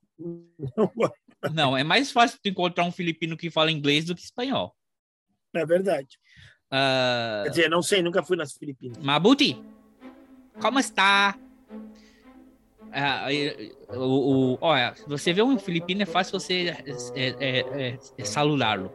Não, 1.53 1.75
é 1.75 1.83
mais 1.83 2.11
fácil 2.11 2.37
tu 2.41 2.49
encontrar 2.49 2.83
um 2.83 2.91
filipino 2.91 3.37
que 3.37 3.49
fala 3.49 3.71
inglês 3.71 4.05
do 4.05 4.13
que 4.13 4.21
espanhol. 4.21 4.75
É 5.53 5.65
verdade. 5.65 6.19
Ah, 6.69 7.41
Quer 7.45 7.49
dizer, 7.49 7.69
não 7.69 7.81
sei, 7.81 8.03
nunca 8.03 8.21
fui 8.21 8.37
nas 8.37 8.53
Filipinas. 8.53 8.97
Mabuti, 9.03 9.57
como 10.61 10.79
está? 10.79 11.35
Ah, 12.91 13.27
o, 13.89 14.53
o, 14.53 14.57
olha, 14.61 14.93
você 15.07 15.31
vê 15.31 15.41
um 15.41 15.57
filipino 15.57 16.01
é 16.01 16.05
fácil 16.05 16.39
você 16.39 16.75
é, 17.15 17.29
é, 17.39 17.59
é, 17.59 17.99
é 18.17 18.23
saludá-lo. 18.25 18.91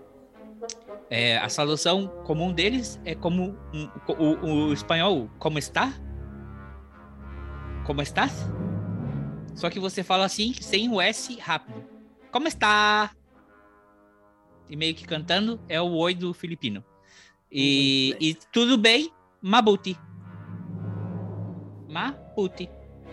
É, 1.11 1.37
a 1.39 1.49
saudação 1.49 2.09
comum 2.25 2.53
deles 2.53 3.01
é 3.05 3.15
como 3.15 3.57
um- 3.73 3.89
o, 4.19 4.47
o 4.69 4.73
espanhol, 4.73 5.31
como 5.39 5.59
está? 5.59 5.93
Como 7.85 8.01
estás? 8.03 8.33
Só 9.55 9.69
que 9.71 9.79
você 9.79 10.03
fala 10.03 10.25
assim, 10.25 10.53
sem 10.55 10.89
o 10.89 11.01
S 11.01 11.37
rápido. 11.39 11.85
Como 12.33 12.49
está? 12.49 13.11
E 14.69 14.77
meio 14.77 14.95
que 14.95 15.05
cantando 15.07 15.61
é 15.69 15.81
o 15.81 15.93
oi 15.93 16.15
do 16.15 16.33
filipino. 16.33 16.83
E, 17.53 18.17
bem. 18.19 18.29
e 18.31 18.35
tudo 18.51 18.77
bem, 18.79 19.13
Mabuti. 19.41 19.97
Mabuti. 21.89 22.69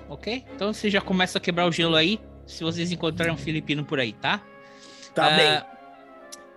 Ok? 0.10 0.46
Então 0.56 0.74
você 0.74 0.90
já 0.90 1.02
começa 1.02 1.38
a 1.38 1.42
quebrar 1.42 1.68
o 1.68 1.72
gelo 1.72 1.96
aí, 1.96 2.20
se 2.46 2.64
vocês 2.64 2.92
encontrarem 2.92 3.34
um 3.34 3.38
filipino 3.38 3.86
por 3.86 4.00
aí, 4.00 4.14
tá? 4.14 4.42
Tá 5.14 5.28
Ah, 5.28 5.36
bem. 5.38 5.71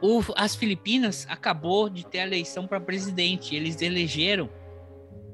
O- 0.01 0.23
as 0.37 0.55
Filipinas 0.55 1.27
acabou 1.29 1.89
de 1.89 2.07
ter 2.07 2.21
a 2.21 2.27
eleição 2.27 2.67
para 2.67 2.81
presidente. 2.81 3.55
Eles 3.55 3.81
elegeram. 3.81 4.51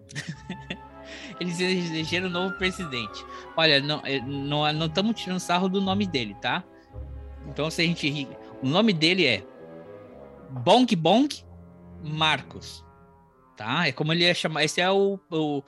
eles 1.40 1.60
elegeram 1.60 2.28
um 2.28 2.30
novo 2.30 2.54
presidente. 2.56 3.24
Olha, 3.56 3.80
não 3.80 4.00
eh, 4.04 4.20
não 4.20 4.72
não 4.72 4.86
estamos 4.86 5.20
tirando 5.20 5.40
sarro 5.40 5.68
do 5.68 5.80
nome 5.80 6.06
dele, 6.06 6.34
tá? 6.40 6.64
Então 7.48 7.70
se 7.70 7.82
a 7.82 7.84
gente 7.84 8.28
o 8.62 8.68
nome 8.68 8.92
dele 8.92 9.26
é 9.26 9.44
Bonk 10.50 10.94
Bonk 10.96 11.44
Marcos, 12.02 12.84
tá? 13.56 13.86
É 13.88 13.92
como 13.92 14.12
ele 14.12 14.24
é 14.24 14.34
chamado. 14.34 14.64
Esse 14.64 14.80
é 14.80 14.90
o, 14.90 15.18
o 15.30 15.62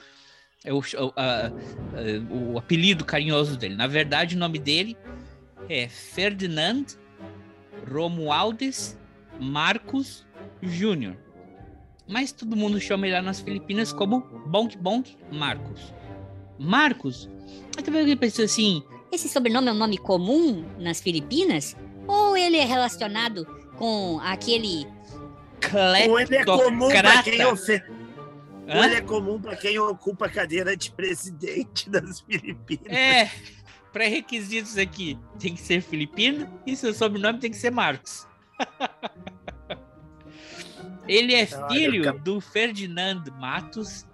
é 0.64 0.72
o, 0.72 0.78
o, 0.78 2.52
o 2.52 2.58
apelido 2.58 3.04
carinhoso 3.04 3.56
dele. 3.56 3.74
Na 3.74 3.86
verdade, 3.86 4.36
o 4.36 4.38
nome 4.38 4.58
dele 4.58 4.96
é 5.68 5.88
Ferdinand 5.88 6.84
Romualdes 7.90 8.98
Marcos 9.40 10.26
Júnior. 10.60 11.16
Mas 12.08 12.32
todo 12.32 12.56
mundo 12.56 12.80
chama 12.80 13.06
ele 13.06 13.16
lá 13.16 13.22
nas 13.22 13.40
Filipinas 13.40 13.92
como 13.92 14.20
Bonk 14.46 14.76
Bonk 14.76 15.16
Marcos. 15.30 15.94
Marcos. 16.58 17.28
Aí 17.76 17.82
também 17.82 18.00
alguém 18.00 18.16
pensou 18.16 18.44
assim, 18.44 18.82
Esse 19.10 19.28
sobrenome 19.28 19.68
é 19.68 19.72
um 19.72 19.76
nome 19.76 19.98
comum 19.98 20.64
nas 20.78 21.00
Filipinas? 21.00 21.76
Ou 22.06 22.36
ele 22.36 22.56
é 22.56 22.64
relacionado 22.64 23.46
com 23.76 24.20
aquele. 24.22 24.86
Ou 26.08 26.20
ele 26.20 26.36
é 26.36 26.44
comum 26.44 26.88
para 26.88 27.22
quem, 27.22 27.34
cleptocrata. 27.34 27.52
ofe... 27.52 27.82
Ou 28.68 28.80
Hã? 28.80 28.86
ele 28.86 28.94
é 28.96 29.00
comum 29.00 29.40
para 29.40 29.56
quem 29.56 29.78
ocupa 29.78 30.26
a 30.26 30.28
cadeira 30.28 30.76
de 30.76 30.90
presidente 30.92 31.90
das 31.90 32.20
Filipinas. 32.20 32.86
É, 32.86 33.30
pré-requisitos 33.92 34.78
aqui. 34.78 35.18
Tem 35.38 35.54
que 35.54 35.60
ser 35.60 35.82
filipino 35.82 36.48
e 36.66 36.74
seu 36.76 36.94
sobrenome 36.94 37.38
tem 37.38 37.50
que 37.50 37.56
ser 37.56 37.70
Marcos. 37.70 38.26
ele 41.08 41.34
é 41.34 41.46
filho 41.46 42.04
cap- 42.04 42.18
do 42.20 42.40
Ferdinand 42.40 43.24
Matos 43.38 44.06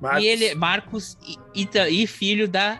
Marcos. 0.00 0.22
e 0.22 0.26
ele 0.26 0.44
é 0.46 0.54
Marcos 0.54 1.18
e, 1.54 1.62
e 1.62 2.02
e 2.02 2.06
filho 2.06 2.48
da 2.48 2.78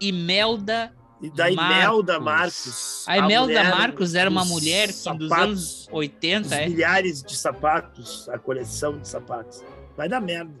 Imelda 0.00 0.92
E 1.20 1.30
da 1.30 1.50
Imelda 1.50 2.18
Marcos. 2.18 3.04
A 3.06 3.18
Imelda 3.18 3.46
mulher 3.46 3.70
Marcos 3.70 4.14
era 4.14 4.28
uma 4.28 4.42
dos 4.42 4.50
mulher 4.50 4.86
que 4.88 4.92
dos 4.92 5.02
sapatos, 5.02 5.30
anos 5.30 5.82
Os 5.82 5.88
80, 5.92 6.54
é. 6.54 6.68
milhares 6.68 7.22
de 7.22 7.36
sapatos, 7.36 8.28
a 8.28 8.38
coleção 8.38 8.98
de 8.98 9.08
sapatos. 9.08 9.62
Vai 9.96 10.08
dar 10.08 10.20
merda. 10.20 10.52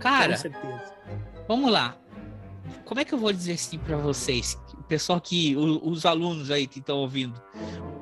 Cara, 0.00 0.36
vamos 1.46 1.70
lá. 1.70 1.96
Como 2.84 3.00
é 3.00 3.04
que 3.04 3.12
eu 3.14 3.18
vou 3.18 3.32
dizer 3.32 3.52
assim 3.54 3.78
pra 3.78 3.96
vocês? 3.96 4.58
Pessoal 4.88 5.20
que. 5.20 5.56
os 5.56 6.04
alunos 6.06 6.50
aí 6.50 6.66
que 6.66 6.78
estão 6.78 6.98
ouvindo. 6.98 7.40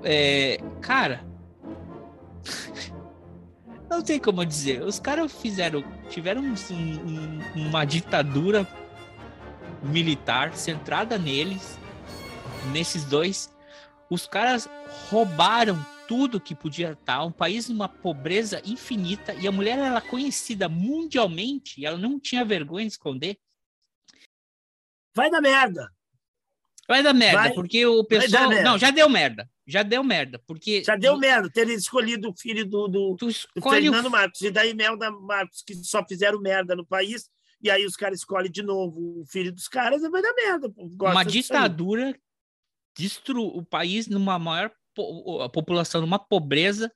É, 0.03 0.59
cara. 0.81 1.25
Não 3.89 4.03
tem 4.03 4.19
como 4.19 4.45
dizer. 4.45 4.83
Os 4.83 4.99
caras 4.99 5.33
fizeram. 5.33 5.85
Tiveram 6.09 6.43
um- 6.43 6.55
um- 6.75 7.69
uma 7.69 7.85
ditadura 7.85 8.67
militar 9.83 10.55
centrada 10.55 11.19
neles. 11.19 11.79
Nesses 12.73 13.05
dois. 13.05 13.53
Os 14.11 14.27
caras 14.27 14.69
roubaram 15.11 15.85
tudo 16.09 16.41
que 16.41 16.55
podia 16.55 16.93
estar. 16.93 17.23
Um 17.25 17.31
país 17.33 17.69
numa 17.69 17.89
pobreza 17.89 18.61
infinita. 18.65 19.35
E 19.35 19.47
a 19.47 19.53
mulher 19.53 19.79
era 19.79 20.01
conhecida 20.01 20.69
mundialmente. 20.69 21.85
Ela 21.85 21.99
não 21.99 22.19
tinha 22.19 22.45
vergonha 22.45 22.87
de 22.87 22.93
esconder. 22.93 23.39
Vai 25.15 25.31
dar 25.31 25.41
merda. 25.41 25.89
Vai 26.89 27.03
dar 27.03 27.15
merda, 27.15 27.39
Vai- 27.39 27.55
porque 27.55 27.87
o 27.87 28.05
pessoal. 28.05 28.49
merda. 28.49 28.71
Não, 28.71 28.79
já 28.79 28.91
deu 28.91 29.09
merda. 29.09 29.49
Já 29.67 29.83
deu 29.83 30.03
merda. 30.03 30.41
Porque. 30.47 30.83
Já 30.85 30.97
deu 30.97 31.17
merda 31.17 31.49
ter 31.51 31.69
escolhido 31.71 32.31
o 32.31 32.35
filho 32.37 32.65
do, 32.69 32.89
do, 32.89 33.15
do 33.15 33.29
escolhe 33.29 33.89
o 33.89 33.93
Fernando 33.93 34.11
Marcos 34.11 34.41
e 34.41 34.51
da 34.51 34.67
Imelda 34.67 35.11
Marcos, 35.11 35.63
que 35.65 35.75
só 35.77 36.05
fizeram 36.07 36.41
merda 36.41 36.75
no 36.75 36.85
país. 36.85 37.31
E 37.63 37.71
aí 37.71 37.87
os 37.87 37.95
caras 37.95 38.19
escolhem 38.19 38.51
de 38.51 38.63
novo 38.63 39.21
o 39.21 39.25
filho 39.27 39.53
dos 39.53 39.69
caras 39.69 40.03
vai 40.03 40.21
dar 40.21 40.35
merda. 40.35 40.73
uma 40.77 41.25
ditadura 41.25 42.13
destru 42.99 43.45
o 43.47 43.65
país 43.65 44.09
numa 44.09 44.37
maior 44.39 44.71
po- 44.95 45.41
a 45.43 45.49
população 45.49 46.01
numa 46.01 46.19
pobreza 46.19 46.93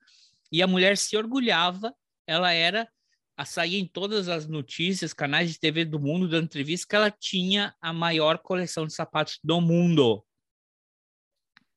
e 0.51 0.61
a 0.62 0.67
mulher 0.67 0.99
se 0.99 1.17
orgulhava 1.17 1.95
ela 2.27 2.53
era 2.53 2.89
a 3.37 3.45
sair 3.45 3.76
em 3.78 3.87
todas 3.87 4.28
as 4.28 4.47
notícias 4.49 5.12
canais 5.12 5.53
de 5.53 5.59
TV 5.61 5.84
do 5.84 6.01
mundo 6.01 6.28
dando 6.28 6.45
entrevista 6.45 6.87
que 6.89 6.97
ela 6.97 7.11
tinha 7.11 7.74
a 7.80 7.93
maior 7.93 8.39
coleção 8.39 8.87
de 8.87 8.95
sapatos 8.95 9.39
do 9.45 9.61
mundo 9.61 10.24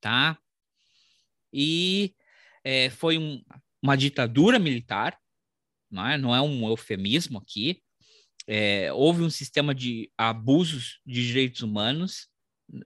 tá 0.02 0.38
e 1.54 2.14
é, 2.64 2.90
foi 2.90 3.18
um- 3.18 3.44
uma 3.82 3.96
ditadura 3.96 4.60
militar 4.60 5.18
não 5.92 6.08
é 6.08 6.18
não 6.18 6.36
é 6.36 6.42
um 6.42 6.68
eufemismo 6.70 7.38
aqui 7.40 7.82
É, 8.52 8.92
houve 8.94 9.22
um 9.22 9.30
sistema 9.30 9.76
de 9.76 10.12
abusos 10.18 11.00
de 11.06 11.26
direitos 11.28 11.62
humanos 11.62 12.28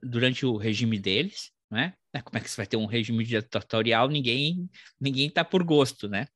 durante 0.04 0.46
o 0.46 0.58
regime 0.58 1.00
deles, 1.00 1.52
né? 1.72 1.94
Como 2.26 2.38
é 2.38 2.42
que 2.42 2.50
você 2.50 2.58
vai 2.58 2.68
ter 2.68 2.76
um 2.78 2.86
regime 2.86 3.24
ditatorial? 3.24 4.10
Ninguém, 4.10 4.70
ninguém 5.00 5.30
tá 5.30 5.46
por 5.46 5.64
gosto, 5.64 6.10
né? 6.10 6.28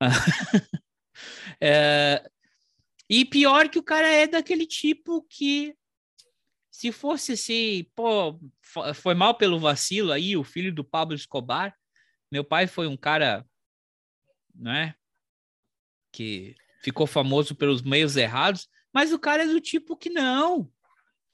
É, 1.60 2.28
e 3.08 3.24
pior 3.24 3.68
que 3.68 3.78
o 3.78 3.82
cara 3.82 4.08
é 4.08 4.26
daquele 4.26 4.66
tipo 4.66 5.22
que 5.28 5.76
se 6.70 6.90
fosse 6.90 7.32
assim, 7.32 7.86
pô, 7.94 8.38
fo- 8.60 8.92
foi 8.94 9.14
mal 9.14 9.36
pelo 9.36 9.60
vacilo 9.60 10.10
aí, 10.10 10.36
o 10.36 10.42
filho 10.42 10.74
do 10.74 10.82
Pablo 10.84 11.14
Escobar. 11.14 11.76
Meu 12.32 12.42
pai 12.44 12.66
foi 12.66 12.86
um 12.88 12.96
cara, 12.96 13.46
né? 14.54 14.94
Que 16.12 16.54
ficou 16.82 17.06
famoso 17.06 17.54
pelos 17.54 17.82
meios 17.82 18.16
errados, 18.16 18.68
mas 18.92 19.12
o 19.12 19.18
cara 19.18 19.44
é 19.44 19.46
do 19.46 19.60
tipo 19.60 19.96
que 19.96 20.10
não. 20.10 20.70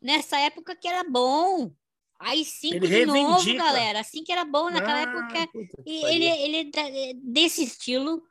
Nessa 0.01 0.39
época 0.39 0.77
que 0.77 0.89
era 0.89 1.05
bom. 1.05 1.73
Aí 2.19 2.45
cinco 2.45 2.77
Ele 2.77 2.87
de 2.87 3.07
novo, 3.07 3.55
galera. 3.57 4.01
Assim 4.01 4.23
que 4.23 4.31
era 4.33 4.45
bom 4.45 4.71
naquela 4.71 4.99
Ah, 4.99 5.03
época. 5.03 5.47
puta 5.49 5.83
E 5.87 6.05
ele, 6.05 6.25
ele 6.27 6.71
é 6.77 7.15
desse 7.15 7.65
estilo 7.65 8.23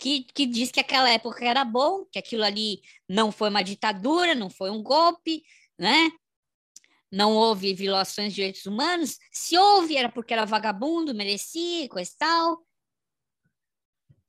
que, 0.00 0.24
que 0.24 0.46
diz 0.46 0.70
que 0.72 0.80
aquela 0.80 1.10
época 1.10 1.44
era 1.44 1.62
bom, 1.64 2.06
que 2.06 2.18
aquilo 2.18 2.42
ali 2.42 2.80
não 3.06 3.30
foi 3.30 3.50
uma 3.50 3.62
ditadura, 3.62 4.34
não 4.34 4.48
foi 4.48 4.70
um 4.70 4.82
golpe, 4.82 5.44
né? 5.78 6.10
Não 7.12 7.32
houve 7.34 7.74
violações 7.74 8.30
de 8.30 8.36
direitos 8.36 8.64
humanos. 8.64 9.18
Se 9.30 9.58
houve, 9.58 9.96
era 9.96 10.08
porque 10.08 10.32
era 10.32 10.46
vagabundo, 10.46 11.14
merecia, 11.14 11.88
coisa 11.88 12.10
e 12.10 12.16
tal. 12.16 12.66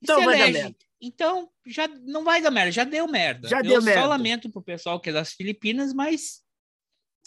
Então 0.02 0.18
se 0.18 0.24
vai 0.26 0.38
dar 0.38 0.50
merda. 0.52 0.76
Então, 1.00 1.50
já 1.66 1.88
não 1.88 2.22
vai 2.22 2.42
dar 2.42 2.50
merda, 2.50 2.70
já 2.70 2.84
deu 2.84 3.08
merda. 3.08 3.48
Já 3.48 3.58
Eu 3.58 3.62
deu 3.62 3.80
só 3.80 3.86
merda. 3.86 4.06
lamento 4.06 4.50
pro 4.52 4.62
pessoal 4.62 5.00
que 5.00 5.10
é 5.10 5.12
das 5.12 5.32
Filipinas, 5.32 5.92
mas 5.94 6.42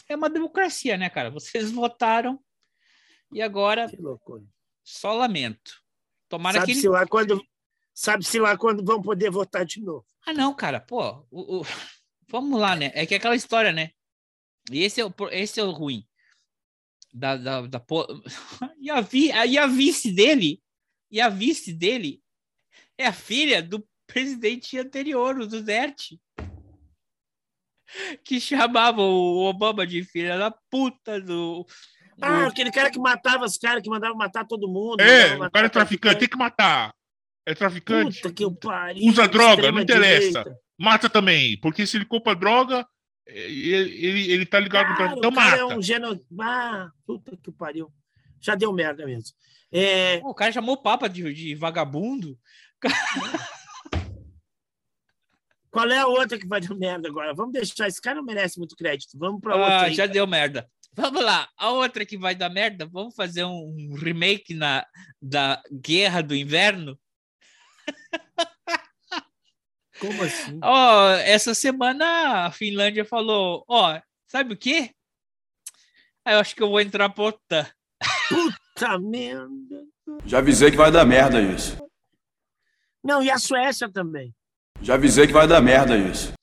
é 0.08 0.16
uma 0.16 0.30
democracia, 0.30 0.98
né, 0.98 1.10
cara? 1.10 1.32
Vocês 1.32 1.72
votaram 1.72 2.40
e 3.34 3.42
agora 3.42 3.90
Que 3.90 3.98
loucura. 3.98 4.44
só 4.84 5.14
lamento. 5.14 5.82
Tomara 6.30 6.60
que 6.60 6.68
Sabe-se 6.68 6.88
ele... 6.88 6.90
lá 6.94 7.08
quando. 7.08 7.42
Sabe-se 7.98 8.38
lá 8.40 8.58
quando 8.58 8.84
vão 8.84 9.02
poder 9.02 9.30
votar 9.32 9.66
de 9.66 9.80
novo. 9.82 10.06
Ah, 10.28 10.34
não, 10.34 10.54
cara, 10.54 10.82
pô, 10.82 11.26
o- 11.32 11.62
o- 11.62 11.62
vamos 12.28 12.60
lá, 12.60 12.76
né? 12.76 12.92
É 12.94 13.06
que 13.06 13.14
é 13.14 13.18
aquela 13.18 13.36
história, 13.36 13.72
né? 13.72 13.92
E 14.70 14.84
esse 14.84 15.00
é 15.00 15.06
o, 15.06 15.14
esse 15.32 15.60
é 15.60 15.64
o 15.64 15.72
ruim. 15.72 16.06
Da, 17.14 17.38
da, 17.38 17.62
da 17.62 17.80
po- 17.80 18.06
e, 18.80 18.90
a 18.90 19.00
vi, 19.00 19.28
e 19.32 19.58
a 19.58 19.66
vice 19.66 20.12
dele, 20.12 20.62
e 21.10 21.22
a 21.22 21.30
vice 21.30 21.72
dele 21.72 22.22
é 22.98 23.08
a 23.08 23.14
filha 23.14 23.64
do 23.64 23.88
presidente 24.06 24.78
anterior, 24.78 25.40
o 25.40 25.48
Duterte. 25.48 26.20
Que 28.26 28.42
chamava 28.42 29.00
o 29.02 29.46
Obama 29.46 29.86
de 29.86 30.04
filha 30.04 30.38
da 30.38 30.52
puta 30.52 31.22
do. 31.22 31.66
Ah, 32.20 32.48
aquele 32.48 32.72
cara 32.72 32.90
que 32.90 33.00
matava 33.00 33.46
os 33.46 33.58
caras, 33.58 33.84
que 33.84 33.90
mandava 33.90 34.16
matar 34.16 34.46
todo 34.46 34.68
mundo. 34.68 35.00
É, 35.02 35.36
o 35.36 35.52
cara 35.52 35.68
é 35.68 35.70
traficante, 35.70 36.20
tem 36.20 36.28
que 36.28 36.36
matar. 36.38 36.94
É 37.46 37.54
traficante. 37.54 38.22
Puta 38.22 38.34
que 38.34 38.44
eu 38.44 38.54
pariu. 38.56 39.08
Usa 39.08 39.28
droga, 39.28 39.72
não 39.72 39.82
interessa. 39.82 40.26
extrema-direita. 40.28 40.60
Mata 40.80 41.10
também. 41.10 41.60
Porque 41.60 41.86
se 41.86 41.98
ele 41.98 42.06
compra 42.06 42.36
droga, 42.36 42.86
eh, 43.28 43.38
ele, 43.52 44.06
ele, 44.06 44.32
ele 44.32 44.46
tá 44.46 44.60
ligado 44.60 44.88
com 44.88 44.94
o 44.94 44.98
Cara, 44.98 45.10
tráfico. 45.16 45.20
Então 45.20 45.32
o 45.32 45.36
cara 45.36 45.52
mata. 45.64 45.74
é 45.74 45.78
um 45.78 45.82
geno... 45.82 46.26
Ah, 46.42 46.90
puta 47.06 47.38
que 47.38 47.52
pariu. 47.52 47.92
Já 48.42 48.56
deu 48.56 48.74
merda 48.74 49.06
mesmo. 49.06 49.36
É, 49.72 50.20
o 50.24 50.34
cara 50.34 50.52
chamou 50.52 50.76
o 50.76 50.82
Papa 50.82 51.08
de, 51.08 51.34
de 51.34 51.56
vagabundo. 51.56 52.38
qual 55.72 55.90
é 55.92 55.98
a 56.00 56.08
outra 56.08 56.38
que 56.38 56.48
vai 56.48 56.62
dar 56.62 56.74
merda 56.76 57.08
agora? 57.10 57.34
Vamos 57.34 57.52
deixar. 57.54 57.88
Esse 57.88 58.02
cara 58.02 58.16
não 58.18 58.24
merece 58.26 58.58
muito 58.58 58.76
crédito. 58.76 59.18
Vamos 59.18 59.42
pra 59.42 59.54
Ah, 59.54 59.58
outra. 59.58 59.82
aí. 59.88 59.94
já 59.94 60.06
deu 60.06 60.26
merda. 60.26 60.70
Vamos 60.98 61.22
lá, 61.22 61.50
a 61.58 61.72
outra 61.72 62.06
que 62.06 62.18
vai 62.18 62.34
dar 62.34 62.50
merda, 62.50 62.86
vamos 62.86 63.14
fazer 63.14 63.44
um 63.44 63.94
remake 63.98 64.54
na, 64.54 64.86
da 65.22 65.62
Guerra 65.70 66.22
do 66.24 66.34
Inverno. 66.34 66.98
Como 70.00 70.24
assim? 70.24 70.60
Ó, 70.62 71.12
essa 71.12 71.54
semana 71.54 72.46
a 72.46 72.52
Finlândia 72.52 73.06
falou, 73.06 73.64
ó, 73.68 74.00
sabe 74.28 74.54
o 74.54 74.58
quê? 74.58 74.92
Eu 76.26 76.40
acho 76.40 76.56
que 76.56 76.64
eu 76.64 76.70
vou 76.70 76.82
entrar 76.82 77.10
pra 77.10 77.24
OTAN. 77.26 77.68
Puta 78.28 79.00
merda. 79.00 79.86
Já 80.26 80.40
avisei 80.40 80.72
que 80.72 80.78
vai 80.78 80.92
dar 80.92 81.06
merda 81.06 81.42
isso. 81.42 81.78
Não, 83.04 83.22
e 83.22 83.30
a 83.30 83.38
Suécia 83.38 83.90
também. 83.90 84.36
Já 84.82 84.96
avisei 84.96 85.28
que 85.28 85.34
vai 85.34 85.48
dar 85.48 85.62
merda 85.62 85.98
isso. 85.98 86.34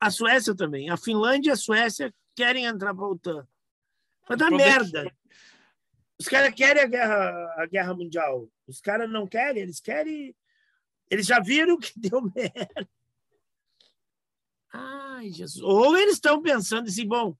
A 0.00 0.10
Suécia 0.10 0.54
também. 0.54 0.90
A 0.90 0.96
Finlândia 0.96 1.50
e 1.50 1.52
a 1.52 1.56
Suécia 1.56 2.12
querem 2.36 2.64
entrar 2.64 2.94
pra 2.94 3.06
OTAN. 3.06 3.46
Vai 4.28 4.36
dar 4.36 4.50
merda. 4.50 5.10
Os 6.18 6.26
caras 6.26 6.52
querem 6.54 6.82
a 6.82 6.86
guerra, 6.86 7.54
a 7.56 7.66
guerra 7.66 7.94
mundial. 7.94 8.48
Os 8.66 8.80
caras 8.80 9.10
não 9.10 9.26
querem, 9.26 9.62
eles 9.62 9.80
querem. 9.80 10.34
Eles 11.10 11.26
já 11.26 11.40
viram 11.40 11.78
que 11.78 11.92
deu 11.96 12.20
merda. 12.34 12.88
Ai, 14.72 15.30
Jesus. 15.30 15.62
Ou 15.62 15.96
eles 15.96 16.14
estão 16.14 16.42
pensando 16.42 16.88
assim, 16.88 17.06
bom, 17.06 17.36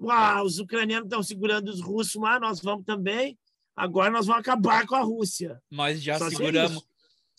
uau, 0.00 0.44
os 0.44 0.58
ucranianos 0.58 1.06
estão 1.06 1.22
segurando 1.22 1.68
os 1.68 1.80
russos 1.80 2.20
lá, 2.20 2.38
nós 2.38 2.60
vamos 2.60 2.84
também. 2.84 3.38
Agora 3.74 4.10
nós 4.10 4.26
vamos 4.26 4.40
acabar 4.40 4.86
com 4.86 4.94
a 4.94 5.00
Rússia. 5.00 5.62
Nós 5.70 6.02
já 6.02 6.18
Só 6.18 6.28
se 6.28 6.34
é 6.34 6.38
seguramos, 6.38 6.86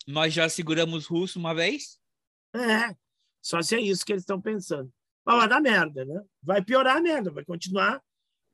nós 0.07 0.33
já 0.33 0.49
seguramos 0.49 1.05
russo 1.05 1.39
uma 1.39 1.53
vez. 1.53 1.99
É, 2.55 2.95
só 3.41 3.61
se 3.61 3.75
é 3.75 3.81
isso 3.81 4.05
que 4.05 4.11
eles 4.11 4.23
estão 4.23 4.41
pensando. 4.41 4.91
mas 5.25 5.37
vai 5.37 5.47
dar 5.47 5.61
merda, 5.61 6.05
né? 6.05 6.23
Vai 6.41 6.63
piorar 6.63 6.97
a 6.97 7.01
merda, 7.01 7.31
vai 7.31 7.43
continuar. 7.45 8.01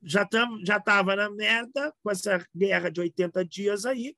Já 0.02 0.24
estava 0.24 0.60
já 0.66 0.80
tava 0.80 1.16
na 1.16 1.30
merda 1.30 1.94
com 2.04 2.12
essa 2.12 2.46
guerra 2.54 2.90
de 2.90 3.00
80 3.00 3.46
dias 3.46 3.86
aí, 3.86 4.18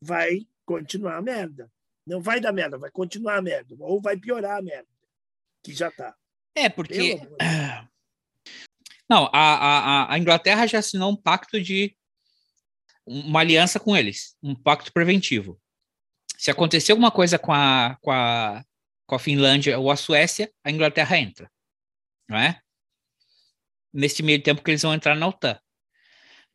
vai 0.00 0.46
continuar 0.64 1.16
a 1.18 1.22
merda. 1.22 1.70
Não 2.06 2.20
vai 2.20 2.40
dar 2.40 2.52
merda, 2.52 2.78
vai 2.78 2.90
continuar 2.90 3.36
a 3.36 3.42
merda. 3.42 3.74
Ou 3.78 4.00
vai 4.00 4.16
piorar 4.16 4.58
a 4.58 4.62
merda, 4.62 4.88
que 5.62 5.72
já 5.72 5.90
tá. 5.90 6.14
É, 6.54 6.68
porque. 6.68 7.20
Não, 9.08 9.28
a, 9.32 9.32
a, 9.32 10.14
a 10.14 10.18
Inglaterra 10.18 10.66
já 10.66 10.78
assinou 10.78 11.12
um 11.12 11.16
pacto 11.16 11.60
de. 11.60 11.96
Uma 13.04 13.40
aliança 13.40 13.80
com 13.80 13.96
eles, 13.96 14.36
um 14.40 14.54
pacto 14.54 14.92
preventivo. 14.92 15.60
Se 16.38 16.50
acontecer 16.50 16.92
alguma 16.92 17.10
coisa 17.10 17.36
com 17.36 17.52
a, 17.52 17.96
com 18.00 18.12
a, 18.12 18.64
com 19.06 19.14
a 19.16 19.18
Finlândia 19.18 19.78
ou 19.78 19.90
a 19.90 19.96
Suécia, 19.96 20.52
a 20.62 20.70
Inglaterra 20.70 21.18
entra. 21.18 21.50
Não 22.28 22.38
é? 22.38 22.60
Nesse 23.92 24.22
meio 24.22 24.40
tempo 24.40 24.62
que 24.62 24.70
eles 24.70 24.82
vão 24.82 24.94
entrar 24.94 25.16
na 25.16 25.26
OTAN. 25.26 25.58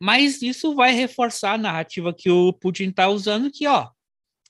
Mas 0.00 0.40
isso 0.42 0.74
vai 0.74 0.92
reforçar 0.92 1.54
a 1.54 1.58
narrativa 1.58 2.14
que 2.14 2.30
o 2.30 2.52
Putin 2.52 2.88
está 2.88 3.08
usando, 3.08 3.50
que, 3.50 3.66
ó, 3.66 3.90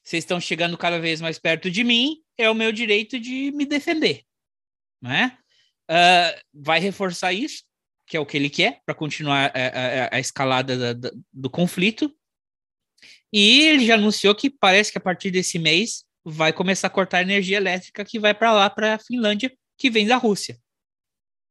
vocês 0.09 0.25
estão 0.25 0.41
chegando 0.41 0.79
cada 0.79 0.99
vez 0.99 1.21
mais 1.21 1.39
perto 1.39 1.71
de 1.71 1.85
mim, 1.85 2.23
é 2.39 2.49
o 2.49 2.55
meu 2.55 2.73
direito 2.73 3.21
de 3.21 3.53
me 3.53 3.67
defender. 3.67 4.25
Não 5.03 5.13
é? 5.13 5.39
Uh, 5.91 6.41
vai 6.55 6.81
reforçar 6.81 7.35
isso, 7.35 7.63
que 8.07 8.17
é 8.17 8.21
o 8.21 8.25
que 8.25 8.39
ele 8.39 8.49
quer, 8.49 8.81
para 8.87 8.95
continuar 8.95 9.53
a, 9.55 10.07
a, 10.07 10.17
a 10.17 10.19
escalada 10.19 10.79
da, 10.79 10.93
da, 10.95 11.11
do 11.31 11.51
conflito. 11.51 12.11
E 13.31 13.61
ele 13.67 13.85
já 13.85 13.97
anunciou 13.97 14.35
que 14.35 14.49
parece 14.49 14.91
que 14.91 14.97
a 14.97 15.01
partir 15.01 15.31
desse 15.31 15.59
mês 15.59 16.07
vai 16.25 16.55
começar 16.55 16.87
a 16.87 16.91
cortar 16.91 17.21
energia 17.21 17.59
elétrica 17.59 18.03
que 18.03 18.19
vai 18.19 18.33
para 18.33 18.51
lá, 18.53 18.71
para 18.71 18.95
a 18.95 18.99
Finlândia, 18.99 19.55
que 19.77 19.91
vem 19.91 20.07
da 20.07 20.17
Rússia. 20.17 20.59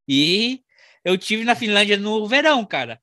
E 0.07 0.63
eu 1.05 1.15
tive 1.15 1.43
na 1.43 1.53
Finlândia 1.53 1.95
no 1.95 2.27
verão, 2.27 2.65
cara. 2.65 2.99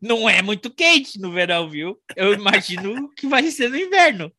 Não 0.00 0.28
é 0.28 0.42
muito 0.42 0.72
quente 0.72 1.18
no 1.18 1.32
verão, 1.32 1.68
viu? 1.68 2.00
Eu 2.14 2.32
imagino 2.34 3.12
que 3.14 3.26
vai 3.26 3.50
ser 3.50 3.68
no 3.68 3.76
inverno. 3.76 4.32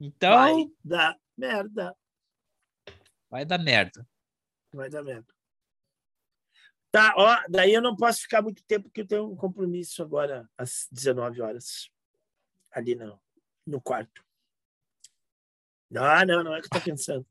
Então. 0.00 0.34
Vai 0.34 0.70
dar 0.84 1.18
merda. 1.36 1.96
Vai 3.30 3.44
dar 3.44 3.58
merda. 3.58 4.08
Vai 4.72 4.90
dar 4.90 5.02
merda. 5.02 5.32
Tá, 6.90 7.14
ó, 7.16 7.42
daí 7.48 7.72
eu 7.72 7.80
não 7.80 7.96
posso 7.96 8.20
ficar 8.20 8.42
muito 8.42 8.62
tempo 8.64 8.84
porque 8.84 9.00
eu 9.00 9.06
tenho 9.06 9.30
um 9.30 9.36
compromisso 9.36 10.02
agora 10.02 10.46
às 10.58 10.86
19 10.92 11.40
horas. 11.40 11.90
Ali 12.70 12.94
no, 12.94 13.18
no 13.66 13.80
quarto. 13.80 14.22
Não, 15.90 16.24
não, 16.26 16.44
não 16.44 16.54
é 16.54 16.58
o 16.58 16.62
que 16.62 16.66
eu 16.66 16.80
tô 16.80 16.84
pensando. 16.84 17.26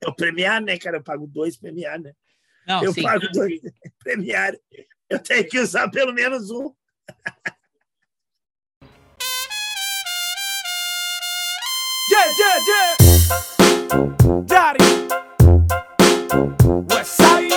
É 0.00 0.08
o 0.08 0.14
premiar, 0.14 0.62
né, 0.62 0.78
cara? 0.78 0.98
Eu 0.98 1.02
pago 1.02 1.26
dois 1.26 1.56
premiar, 1.56 2.00
né? 2.00 2.14
Não, 2.70 2.84
eu 2.84 2.92
sim. 2.92 3.02
pago 3.02 3.26
dois 3.32 3.60
premiar. 4.04 4.52
Eu 5.08 5.18
tenho 5.18 5.44
que 5.48 5.58
usar 5.58 5.90
pelo 5.90 6.12
menos 6.12 6.50
um. 6.50 6.72
Yeah, 12.12 12.26
yeah, 12.40 12.56
yeah. 12.70 12.94
Daddy. 14.46 14.84
West 16.92 17.12
Side. 17.16 17.52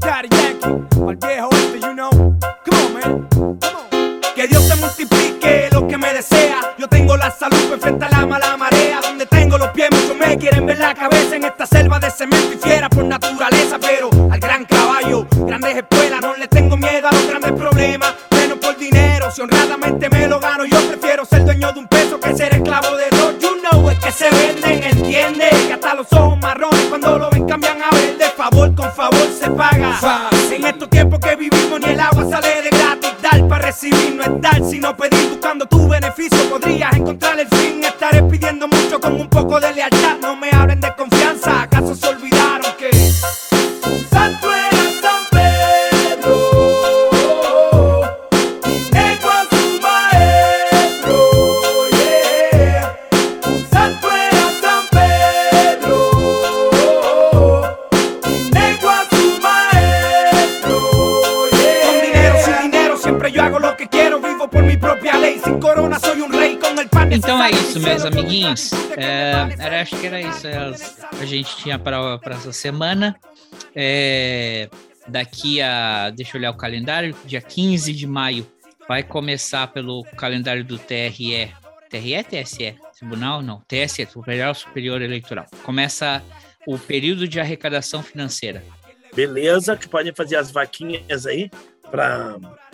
Daddy 0.00 0.28
Yankee. 0.28 1.00
Al 1.06 1.16
viejo 1.16 1.48
este, 1.52 1.78
you 1.80 1.94
know. 1.94 2.10
Come 2.10 2.78
on, 2.82 2.92
man. 2.94 3.28
Come 3.30 3.76
on. 3.76 4.20
Que 4.34 4.48
Dios 4.48 4.68
te 4.68 4.74
multiplique 4.76 5.68
lo 5.72 5.86
que 5.86 5.96
me 5.96 6.12
desea. 6.14 6.74
Yo 6.78 6.88
tengo 6.88 7.16
la 7.16 7.30
salud 7.30 7.62
para 7.64 7.74
enfrentar 7.74 8.10
la 8.10 8.26
mala 8.26 8.56
marea. 8.56 8.91
Me 10.32 10.38
quieren 10.38 10.64
ver 10.64 10.78
la 10.78 10.94
cabeza 10.94 11.36
en 11.36 11.44
esta 11.44 11.66
selva 11.66 12.00
de 12.00 12.10
cemento 12.10 12.54
y 12.54 12.56
fiera 12.56 12.88
por 12.88 13.04
naturaleza. 13.04 13.78
Pero 13.78 14.08
al 14.30 14.40
gran 14.40 14.64
caballo, 14.64 15.26
grandes 15.46 15.76
espuelas, 15.76 16.22
no 16.22 16.34
le 16.36 16.48
tengo 16.48 16.74
miedo 16.74 17.06
a 17.06 17.12
los 17.12 17.26
grandes 17.26 17.52
problemas. 17.52 18.14
Menos 18.30 18.58
por 18.58 18.78
dinero, 18.78 19.30
si 19.30 19.42
honradamente 19.42 20.08
me 20.08 20.26
lo 20.26 20.40
gano, 20.40 20.64
yo 20.64 20.80
prefiero 20.88 21.26
ser 21.26 21.44
dueño 21.44 21.70
de 21.72 21.80
un 21.80 21.86
peso 21.86 22.18
que 22.18 22.34
ser 22.34 22.54
esclavo 22.54 22.96
de 22.96 23.10
dos. 23.10 23.38
You 23.40 23.60
know, 23.60 23.90
es 23.90 23.98
que 23.98 24.10
se 24.10 24.30
venden, 24.30 24.82
entiende. 24.84 25.50
Que 25.66 25.74
hasta 25.74 25.94
los 25.94 26.10
ojos 26.14 26.38
marrones 26.38 26.86
cuando 26.88 27.18
lo 27.18 27.28
ven 27.28 27.46
cambian 27.46 27.82
a 27.82 27.90
verde. 27.90 28.24
Favor 28.34 28.74
con 28.74 28.90
favor 28.92 29.28
se 29.38 29.50
paga. 29.50 29.98
En 30.50 30.64
estos 30.64 30.88
tiempos 30.88 31.20
que 31.20 31.36
vivimos, 31.36 31.78
ni 31.78 31.92
el 31.92 32.00
agua 32.00 32.24
sale 32.30 32.62
de 32.62 32.70
gratis. 32.70 33.10
Dar 33.20 33.46
para 33.48 33.66
recibir 33.66 34.14
no 34.14 34.22
es 34.22 34.40
dar, 34.40 34.64
sino 34.64 34.96
pedir 34.96 35.28
buscando 35.28 35.66
tu 35.66 35.88
beneficio. 35.88 36.38
Podrías 36.48 36.94
encontrar 36.94 37.38
el 37.38 37.48
fin, 37.48 37.71
un 39.14 39.28
poco 39.28 39.60
de 39.60 39.72
lealtad. 39.72 40.18
No 40.20 40.36
me 40.36 40.50
hablen 40.50 40.80
de 40.80 40.94
confianza, 40.94 41.62
¿acaso 41.62 41.94
se 41.94 42.06
olvidaron 42.08 42.31
acho 69.82 69.98
que 69.98 70.06
era 70.06 70.20
isso. 70.20 70.46
é, 70.46 70.56
a 71.20 71.24
gente 71.26 71.56
tinha 71.56 71.78
para 71.78 72.18
essa 72.26 72.52
semana. 72.52 73.16
É, 73.74 74.68
daqui 75.06 75.60
a. 75.60 76.10
Deixa 76.10 76.36
eu 76.36 76.40
olhar 76.40 76.50
o 76.50 76.56
calendário. 76.56 77.14
Dia 77.24 77.40
15 77.40 77.92
de 77.92 78.06
maio 78.06 78.46
vai 78.88 79.02
começar 79.02 79.66
pelo 79.68 80.04
calendário 80.16 80.64
do 80.64 80.78
TRE. 80.78 81.50
TRE 81.90 82.24
TSE? 82.24 82.74
Tribunal? 82.98 83.42
Não. 83.42 83.60
TSE, 83.68 84.06
Tribunal 84.06 84.54
Superior 84.54 85.02
Eleitoral. 85.02 85.46
Começa 85.62 86.22
o 86.66 86.78
período 86.78 87.26
de 87.28 87.38
arrecadação 87.40 88.02
financeira. 88.02 88.62
Beleza, 89.14 89.76
que 89.76 89.88
podem 89.88 90.14
fazer 90.14 90.36
as 90.36 90.50
vaquinhas 90.50 91.26
aí. 91.26 91.50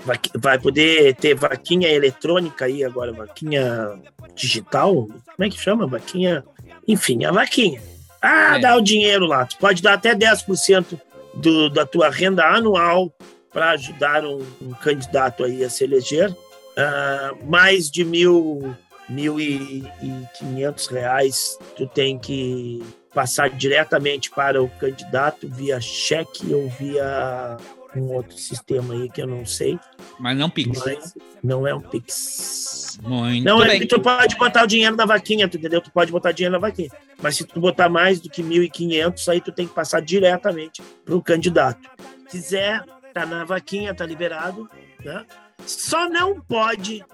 Vaqui- 0.04 0.30
vai 0.36 0.58
poder 0.58 1.16
ter 1.16 1.34
vaquinha 1.34 1.88
eletrônica 1.88 2.64
aí 2.66 2.84
agora, 2.84 3.12
vaquinha 3.12 3.98
digital. 4.36 4.94
Como 5.34 5.44
é 5.44 5.50
que 5.50 5.58
chama? 5.58 5.86
Vaquinha. 5.88 6.44
Enfim, 6.88 7.24
a 7.24 7.30
vaquinha. 7.30 7.80
Ah, 8.20 8.56
É. 8.56 8.58
dá 8.60 8.74
o 8.76 8.80
dinheiro 8.80 9.26
lá. 9.26 9.44
Tu 9.46 9.56
pode 9.58 9.80
dar 9.82 9.92
até 9.94 10.14
10% 10.14 10.98
do, 11.34 11.68
da 11.68 11.84
tua 11.86 12.10
renda 12.10 12.44
anual 12.44 13.12
para 13.52 13.70
ajudar 13.70 14.24
um, 14.24 14.44
um 14.60 14.72
candidato 14.72 15.44
aí 15.44 15.62
a 15.62 15.70
se 15.70 15.84
eleger. 15.84 16.34
Ah, 16.76 17.32
mais 17.44 17.90
de 17.90 18.04
mil, 18.04 18.74
mil 19.08 19.38
e, 19.38 19.84
e 20.02 20.22
quinhentos 20.38 20.86
reais 20.86 21.58
tu 21.76 21.86
tem 21.86 22.18
que 22.18 22.82
passar 23.14 23.50
diretamente 23.50 24.30
para 24.30 24.62
o 24.62 24.68
candidato 24.68 25.48
via 25.48 25.80
cheque 25.80 26.52
ou 26.54 26.68
via 26.70 27.56
um 28.00 28.12
outro 28.12 28.36
sistema 28.36 28.94
aí 28.94 29.08
que 29.08 29.22
eu 29.22 29.26
não 29.26 29.44
sei. 29.44 29.78
Mas 30.18 30.36
não 30.36 30.50
Pix. 30.50 30.78
Mas 30.84 31.14
não 31.42 31.66
é 31.66 31.74
um 31.74 31.80
Pix. 31.80 32.98
Muito 33.02 33.44
Não, 33.44 33.62
é 33.62 33.68
bem. 33.68 33.80
que 33.80 33.86
tu 33.86 34.00
pode 34.00 34.36
botar 34.36 34.64
o 34.64 34.66
dinheiro 34.66 34.96
na 34.96 35.06
vaquinha, 35.06 35.48
tu 35.48 35.56
entendeu? 35.56 35.80
Tu 35.80 35.90
pode 35.90 36.10
botar 36.10 36.32
dinheiro 36.32 36.52
na 36.52 36.58
vaquinha. 36.58 36.90
Mas 37.22 37.36
se 37.36 37.44
tu 37.44 37.60
botar 37.60 37.88
mais 37.88 38.20
do 38.20 38.28
que 38.28 38.42
1.500, 38.42 39.28
aí 39.28 39.40
tu 39.40 39.52
tem 39.52 39.66
que 39.68 39.74
passar 39.74 40.00
diretamente 40.00 40.82
para 41.04 41.14
o 41.14 41.22
candidato. 41.22 41.88
Quiser, 42.28 42.84
tá 43.14 43.24
na 43.24 43.44
vaquinha, 43.44 43.94
tá 43.94 44.04
liberado. 44.04 44.68
Né? 45.04 45.24
Só 45.64 46.08
não 46.08 46.40
pode. 46.40 47.04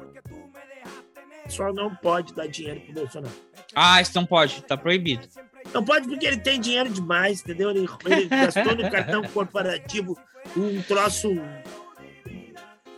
Só 1.49 1.73
não 1.73 1.95
pode 1.95 2.35
dar 2.35 2.47
dinheiro 2.49 2.81
pro 2.81 2.95
Bolsonaro. 2.95 3.35
Ah, 3.75 4.01
isso 4.01 4.13
não 4.15 4.25
pode, 4.25 4.63
tá 4.63 4.77
proibido. 4.77 5.29
Não 5.73 5.85
pode 5.85 6.07
porque 6.09 6.27
ele 6.27 6.37
tem 6.39 6.61
dinheiro 6.61 6.89
demais, 6.91 7.41
entendeu? 7.41 7.71
Ele, 7.71 7.89
ele 8.07 8.27
gastou 8.29 8.77
no 8.77 8.89
cartão 8.91 9.23
corporativo 9.25 10.17
um 10.57 10.81
troço 10.83 11.31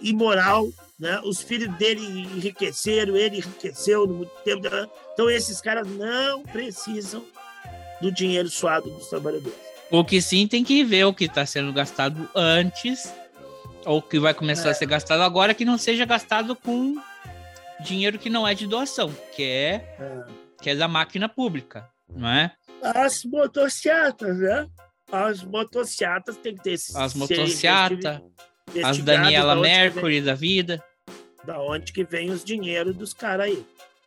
imoral, 0.00 0.68
né? 0.98 1.20
Os 1.24 1.42
filhos 1.42 1.74
dele 1.76 2.00
enriqueceram, 2.02 3.16
ele 3.16 3.38
enriqueceu 3.38 4.06
no 4.06 4.14
muito 4.14 4.32
tempo. 4.44 4.68
né? 4.68 4.86
Então 5.12 5.30
esses 5.30 5.60
caras 5.60 5.86
não 5.88 6.42
precisam 6.42 7.24
do 8.00 8.12
dinheiro 8.12 8.48
suado 8.48 8.90
dos 8.90 9.06
trabalhadores. 9.08 9.56
O 9.90 10.04
que 10.04 10.20
sim 10.20 10.46
tem 10.46 10.64
que 10.64 10.84
ver 10.84 11.04
o 11.04 11.14
que 11.14 11.24
está 11.24 11.46
sendo 11.46 11.72
gastado 11.72 12.28
antes, 12.34 13.12
ou 13.84 14.02
que 14.02 14.18
vai 14.18 14.34
começar 14.34 14.68
É. 14.68 14.72
a 14.72 14.74
ser 14.74 14.86
gastado 14.86 15.22
agora, 15.22 15.54
que 15.54 15.64
não 15.64 15.78
seja 15.78 16.04
gastado 16.04 16.54
com 16.56 16.96
dinheiro 17.80 18.18
que 18.18 18.28
não 18.28 18.46
é 18.46 18.52
de 18.52 18.66
doação, 18.66 19.14
que 19.34 19.44
é, 19.44 20.26
que 20.60 20.70
é 20.70 20.74
da 20.74 20.88
máquina 20.88 21.28
pública, 21.28 21.88
não 22.09 22.28
é? 22.28 22.54
As 22.82 23.24
motocicletas, 23.24 24.38
né? 24.38 24.66
As 25.11 25.42
motocicletas 25.42 26.36
tem 26.36 26.54
que 26.54 26.62
ter 26.62 26.72
esse 26.72 26.96
As 26.96 27.14
motocicletas, 27.14 28.20
as 28.84 28.98
Daniela 28.98 29.54
da 29.54 29.61
Mercury 29.61 30.20
da 30.20 30.34
vida. 30.34 30.82
Da 31.44 31.61
onde 31.62 31.92
que 31.92 32.04
vem 32.04 32.30
os 32.30 32.44
dinheiros 32.44 32.96
dos 32.96 33.12
caras 33.12 33.46
aí. 33.46 33.64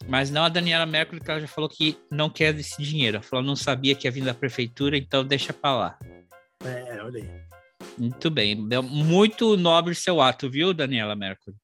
Mas 0.07 0.29
não 0.29 0.43
a 0.43 0.49
Daniela 0.49 0.85
Mercury, 0.85 1.21
que 1.21 1.29
ela 1.29 1.39
já 1.39 1.47
falou 1.47 1.69
que 1.69 1.97
não 2.11 2.29
quer 2.29 2.57
esse 2.57 2.81
dinheiro. 2.81 3.17
Ela 3.17 3.23
falou 3.23 3.45
não 3.45 3.55
sabia 3.55 3.95
que 3.95 4.07
ia 4.07 4.11
vir 4.11 4.23
da 4.23 4.33
prefeitura, 4.33 4.97
então 4.97 5.25
deixa 5.25 5.53
pra 5.53 5.75
lá. 5.75 5.99
É, 6.63 7.01
olha 7.03 7.21
aí. 7.21 7.29
Muito 7.97 8.29
bem. 8.29 8.55
Muito 8.55 9.57
nobre 9.57 9.93
seu 9.95 10.21
ato, 10.21 10.49
viu, 10.49 10.73
Daniela 10.73 11.15
Mercury? 11.15 11.55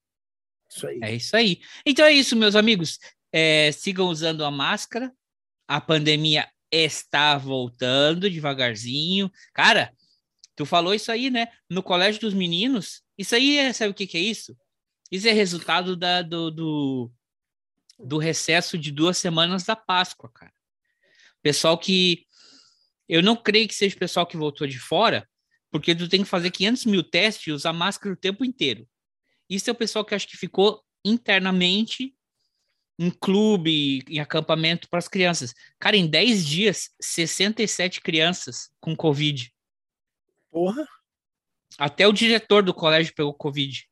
Isso 0.69 0.87
aí. 0.87 0.99
É 1.01 1.13
isso 1.13 1.35
aí. 1.35 1.61
Então 1.85 2.05
é 2.05 2.11
isso, 2.11 2.35
meus 2.35 2.55
amigos. 2.55 2.99
É, 3.31 3.71
sigam 3.71 4.07
usando 4.07 4.43
a 4.43 4.51
máscara. 4.51 5.11
A 5.67 5.81
pandemia 5.81 6.47
está 6.71 7.37
voltando 7.37 8.29
devagarzinho. 8.29 9.31
Cara, 9.53 9.93
tu 10.55 10.65
falou 10.65 10.93
isso 10.93 11.11
aí, 11.11 11.29
né? 11.29 11.47
No 11.69 11.81
colégio 11.81 12.21
dos 12.21 12.33
meninos. 12.33 13.01
Isso 13.17 13.35
aí, 13.35 13.57
é, 13.57 13.73
sabe 13.73 13.91
o 13.91 13.93
que, 13.93 14.07
que 14.07 14.17
é 14.17 14.21
isso? 14.21 14.55
Isso 15.11 15.27
é 15.27 15.31
resultado 15.31 15.95
da, 15.95 16.21
do, 16.21 16.51
do, 16.51 17.11
do 17.99 18.17
recesso 18.17 18.77
de 18.77 18.91
duas 18.91 19.17
semanas 19.17 19.63
da 19.63 19.75
Páscoa, 19.75 20.29
cara. 20.33 20.53
Pessoal 21.41 21.77
que. 21.77 22.25
Eu 23.07 23.21
não 23.21 23.35
creio 23.35 23.67
que 23.67 23.75
seja 23.75 23.95
pessoal 23.95 24.25
que 24.25 24.35
voltou 24.35 24.65
de 24.65 24.79
fora, 24.79 25.29
porque 25.69 25.93
tu 25.93 26.09
tem 26.09 26.23
que 26.23 26.29
fazer 26.29 26.49
500 26.49 26.85
mil 26.85 27.03
testes 27.03 27.47
e 27.47 27.51
usar 27.51 27.71
máscara 27.71 28.13
o 28.13 28.17
tempo 28.17 28.43
inteiro. 28.43 28.87
Isso 29.47 29.69
é 29.69 29.73
o 29.73 29.75
pessoal 29.75 30.03
que 30.03 30.15
acho 30.15 30.27
que 30.27 30.37
ficou 30.37 30.83
internamente 31.03 32.15
em 32.97 33.09
clube, 33.09 34.03
em 34.07 34.19
acampamento 34.19 34.89
para 34.89 34.99
as 34.99 35.07
crianças. 35.07 35.53
Cara, 35.79 35.97
em 35.97 36.07
10 36.07 36.45
dias, 36.45 36.89
67 36.99 38.01
crianças 38.01 38.69
com 38.79 38.95
Covid. 38.95 39.51
Porra. 40.51 40.87
Até 41.77 42.07
o 42.07 42.13
diretor 42.13 42.63
do 42.63 42.73
colégio 42.73 43.13
pegou 43.13 43.33
Covid. 43.33 43.85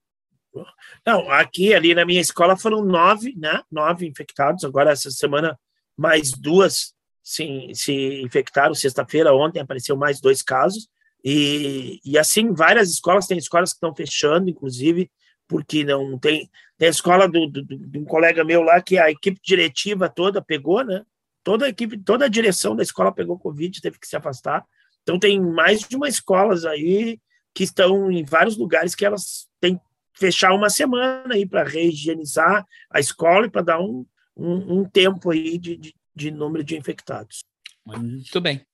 Não, 1.06 1.30
aqui 1.32 1.74
ali 1.74 1.93
na 1.93 2.06
minha 2.06 2.22
escola 2.22 2.56
foram 2.56 2.84
nove, 2.86 3.34
né? 3.36 3.62
Nove 3.72 4.08
infectados. 4.08 4.64
Agora, 4.64 4.91
essa 4.91 5.12
semana, 5.12 5.60
mais 5.97 6.32
duas 6.32 6.93
se, 7.22 7.72
se 7.74 8.22
infectaram. 8.22 8.74
Sexta-feira, 8.74 9.34
ontem, 9.34 9.60
apareceu 9.60 9.97
mais 9.97 10.22
dois 10.22 10.41
casos. 10.41 10.88
E, 11.24 11.99
e 12.06 12.18
assim, 12.18 12.54
várias 12.54 12.89
escolas, 12.89 13.28
tem 13.28 13.38
escolas 13.38 13.72
que 13.72 13.78
estão 13.78 13.95
fechando, 13.95 14.49
inclusive, 14.49 15.10
porque 15.54 15.84
não 15.84 16.18
tem. 16.18 16.49
Tem 16.80 16.88
a 16.88 16.91
escola 16.91 17.30
do, 17.30 17.45
do, 17.47 17.64
de 17.64 17.99
um 17.99 18.04
colega 18.04 18.43
meu 18.43 18.64
lá 18.64 18.82
que 18.82 18.97
a 18.97 19.12
equipe 19.12 19.39
diretiva 19.43 20.10
toda 20.10 20.41
pegou, 20.41 20.84
né? 20.84 21.06
Toda 21.43 21.68
a 21.68 21.70
equipe, 21.70 21.95
toda 21.99 22.26
a 22.26 22.28
direção 22.28 22.76
da 22.76 22.82
escola 22.82 23.14
pegou 23.14 23.38
Covid, 23.38 23.80
teve 23.80 23.99
que 23.99 24.08
se 24.08 24.16
afastar. 24.16 24.66
Então, 25.04 25.20
tem 25.20 25.39
mais 25.39 25.82
de 25.82 25.95
uma 25.95 26.10
escolas 26.10 26.66
aí 26.66 27.20
que 27.54 27.64
estão 27.64 28.12
em 28.12 28.26
vários 28.26 28.58
lugares 28.58 28.95
que 28.95 29.06
elas 29.06 29.47
têm 29.62 29.80
fechar 30.16 30.54
uma 30.54 30.72
semana 30.72 31.36
aí 31.36 31.45
para 31.45 31.64
rehigienizar 31.64 32.66
a 32.89 32.99
escola 32.99 33.45
e 33.45 33.51
para 33.51 33.62
dar 33.62 33.80
um, 33.80 34.04
um, 34.36 34.80
um, 34.80 34.89
tempo 34.89 35.30
aí 35.30 35.60
de, 35.60 35.78
de, 35.78 35.95
de, 36.16 36.32
número 36.32 36.64
de 36.64 36.76
infectados. 36.76 37.43
Muito 37.86 38.41
bem. 38.41 38.66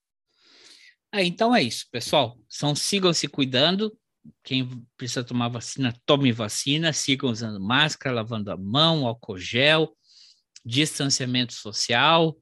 É, 1.11 1.25
então 1.25 1.53
é 1.53 1.61
isso, 1.61 1.89
pessoal. 1.91 2.37
São 2.47 2.73
sigam 2.73 3.11
se 3.11 3.27
cuidando. 3.27 3.93
Quem 4.43 4.67
precisa 4.97 5.23
tomar 5.23 5.49
vacina, 5.49 5.93
tome 6.05 6.31
vacina. 6.31 6.93
Sigam 6.93 7.29
usando 7.29 7.59
máscara, 7.59 8.15
lavando 8.15 8.51
a 8.51 8.57
mão, 8.57 9.05
álcool 9.05 9.37
gel, 9.37 9.95
distanciamento 10.65 11.53
social. 11.53 12.37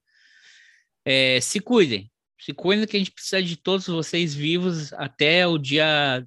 É, 1.05 1.39
se 1.41 1.59
cuidem. 1.59 2.11
Se 2.39 2.53
cuidem 2.53 2.87
que 2.87 2.95
a 2.95 2.99
gente 2.99 3.11
precisa 3.11 3.41
de 3.41 3.57
todos 3.57 3.87
vocês 3.87 4.33
vivos 4.33 4.93
até 4.93 5.47
o 5.47 5.57
dia 5.57 6.25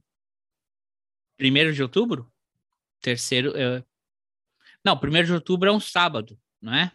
1 1.41 1.73
de 1.73 1.83
outubro? 1.83 2.31
terceiro. 3.01 3.57
É... 3.57 3.83
Não, 4.85 4.97
primeiro 4.97 5.27
de 5.27 5.33
outubro 5.35 5.69
é 5.69 5.73
um 5.73 5.81
sábado, 5.81 6.39
não 6.61 6.75
é? 6.75 6.93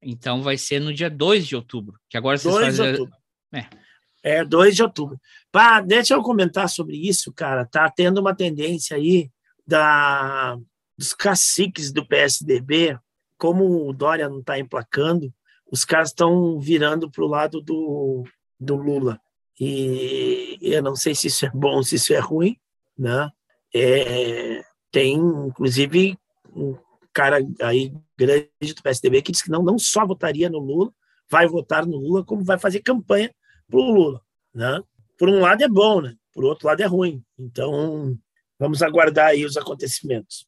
Então 0.00 0.42
vai 0.42 0.58
ser 0.58 0.80
no 0.80 0.92
dia 0.92 1.10
2 1.10 1.46
de 1.46 1.56
outubro, 1.56 1.98
que 2.08 2.16
agora 2.16 2.38
vocês 2.38 2.54
2 2.54 2.66
fazem. 2.66 2.84
De 2.84 3.00
outubro. 3.00 3.20
É. 3.52 3.83
é, 4.24 4.42
2 4.42 4.74
de 4.74 4.82
outubro. 4.82 5.20
Pá, 5.52 5.82
deixa 5.82 6.14
eu 6.14 6.22
comentar 6.22 6.66
sobre 6.70 6.96
isso, 6.96 7.30
cara. 7.30 7.66
Tá 7.66 7.90
tendo 7.90 8.18
uma 8.18 8.34
tendência 8.34 8.96
aí 8.96 9.30
da, 9.66 10.56
dos 10.96 11.12
caciques 11.12 11.92
do 11.92 12.06
PSDB, 12.06 12.98
como 13.36 13.86
o 13.86 13.92
Dória 13.92 14.28
não 14.28 14.40
está 14.40 14.58
emplacando, 14.58 15.32
os 15.70 15.84
caras 15.84 16.08
estão 16.08 16.58
virando 16.58 17.10
para 17.10 17.22
o 17.22 17.28
lado 17.28 17.60
do, 17.60 18.24
do 18.58 18.76
Lula. 18.76 19.20
E 19.60 20.58
eu 20.62 20.82
não 20.82 20.96
sei 20.96 21.14
se 21.14 21.26
isso 21.26 21.44
é 21.44 21.50
bom, 21.50 21.82
se 21.82 21.96
isso 21.96 22.14
é 22.14 22.18
ruim, 22.18 22.56
né? 22.98 23.30
É, 23.74 24.64
tem, 24.90 25.16
inclusive, 25.16 26.18
um 26.56 26.76
cara 27.12 27.38
aí 27.60 27.92
grande 28.16 28.48
do 28.74 28.82
PSDB 28.82 29.20
que 29.20 29.32
disse 29.32 29.44
que 29.44 29.50
não, 29.50 29.62
não 29.62 29.78
só 29.78 30.06
votaria 30.06 30.48
no 30.48 30.58
Lula, 30.58 30.90
vai 31.30 31.46
votar 31.46 31.84
no 31.84 31.96
Lula, 31.96 32.24
como 32.24 32.42
vai 32.42 32.58
fazer 32.58 32.80
campanha 32.80 33.30
para 33.68 33.78
o 33.78 33.92
Lula. 33.92 34.20
Né? 34.54 34.82
Por 35.18 35.28
um 35.28 35.40
lado 35.40 35.62
é 35.62 35.68
bom, 35.68 36.00
né? 36.00 36.14
por 36.34 36.44
outro 36.44 36.66
lado 36.66 36.82
é 36.82 36.86
ruim. 36.86 37.24
Então, 37.38 38.18
vamos 38.58 38.82
aguardar 38.82 39.28
aí 39.28 39.44
os 39.44 39.56
acontecimentos. 39.56 40.46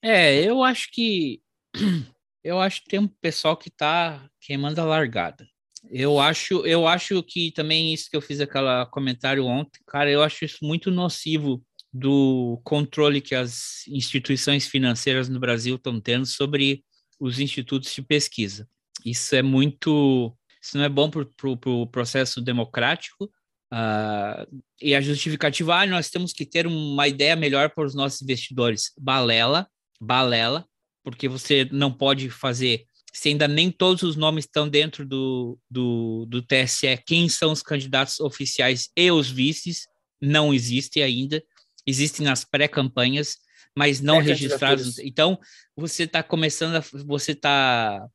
É, 0.00 0.42
eu 0.42 0.62
acho 0.62 0.90
que 0.92 1.42
eu 2.42 2.60
acho 2.60 2.82
que 2.82 2.90
tem 2.90 3.00
um 3.00 3.08
pessoal 3.08 3.56
que 3.56 3.68
está 3.68 4.28
queimando 4.40 4.80
a 4.80 4.84
largada. 4.84 5.46
Eu 5.90 6.20
acho, 6.20 6.64
eu 6.64 6.86
acho 6.86 7.22
que 7.24 7.50
também 7.50 7.92
isso 7.92 8.08
que 8.08 8.16
eu 8.16 8.22
fiz 8.22 8.40
aquele 8.40 8.86
comentário 8.86 9.44
ontem, 9.44 9.80
cara, 9.86 10.08
eu 10.08 10.22
acho 10.22 10.44
isso 10.44 10.58
muito 10.62 10.92
nocivo 10.92 11.62
do 11.92 12.60
controle 12.64 13.20
que 13.20 13.34
as 13.34 13.86
instituições 13.88 14.66
financeiras 14.66 15.28
no 15.28 15.40
Brasil 15.40 15.74
estão 15.74 16.00
tendo 16.00 16.24
sobre 16.24 16.84
os 17.20 17.38
institutos 17.40 17.92
de 17.92 18.00
pesquisa. 18.00 18.68
Isso 19.04 19.34
é 19.34 19.42
muito. 19.42 20.36
Isso 20.62 20.76
não 20.78 20.84
é 20.84 20.88
bom 20.88 21.10
para 21.10 21.22
o 21.22 21.26
pro, 21.26 21.56
pro 21.56 21.86
processo 21.88 22.40
democrático. 22.40 23.24
Uh, 23.72 24.62
e 24.80 24.94
a 24.94 25.00
justificativa, 25.00 25.76
ah, 25.76 25.86
nós 25.86 26.10
temos 26.10 26.32
que 26.32 26.44
ter 26.44 26.66
uma 26.66 27.08
ideia 27.08 27.34
melhor 27.34 27.70
para 27.70 27.84
os 27.84 27.94
nossos 27.94 28.22
investidores. 28.22 28.92
Balela, 28.98 29.66
balela, 30.00 30.66
porque 31.02 31.28
você 31.28 31.68
não 31.72 31.92
pode 31.92 32.30
fazer, 32.30 32.84
se 33.12 33.30
ainda 33.30 33.48
nem 33.48 33.70
todos 33.70 34.02
os 34.02 34.14
nomes 34.14 34.44
estão 34.44 34.68
dentro 34.68 35.06
do, 35.06 35.58
do, 35.70 36.26
do 36.28 36.42
TSE, 36.42 37.02
quem 37.06 37.28
são 37.28 37.50
os 37.50 37.62
candidatos 37.62 38.20
oficiais 38.20 38.90
e 38.96 39.10
os 39.10 39.30
vices, 39.30 39.86
não 40.20 40.54
existe 40.54 41.02
ainda 41.02 41.42
existem 41.86 42.24
nas 42.24 42.44
pré-campanhas, 42.44 43.36
mas 43.76 44.00
não 44.00 44.20
é 44.20 44.22
registrados. 44.22 44.98
Então, 44.98 45.38
você 45.76 46.04
está 46.04 46.22
começando 46.22 46.76
a. 46.76 46.80
Você 47.04 47.32
está. 47.32 48.06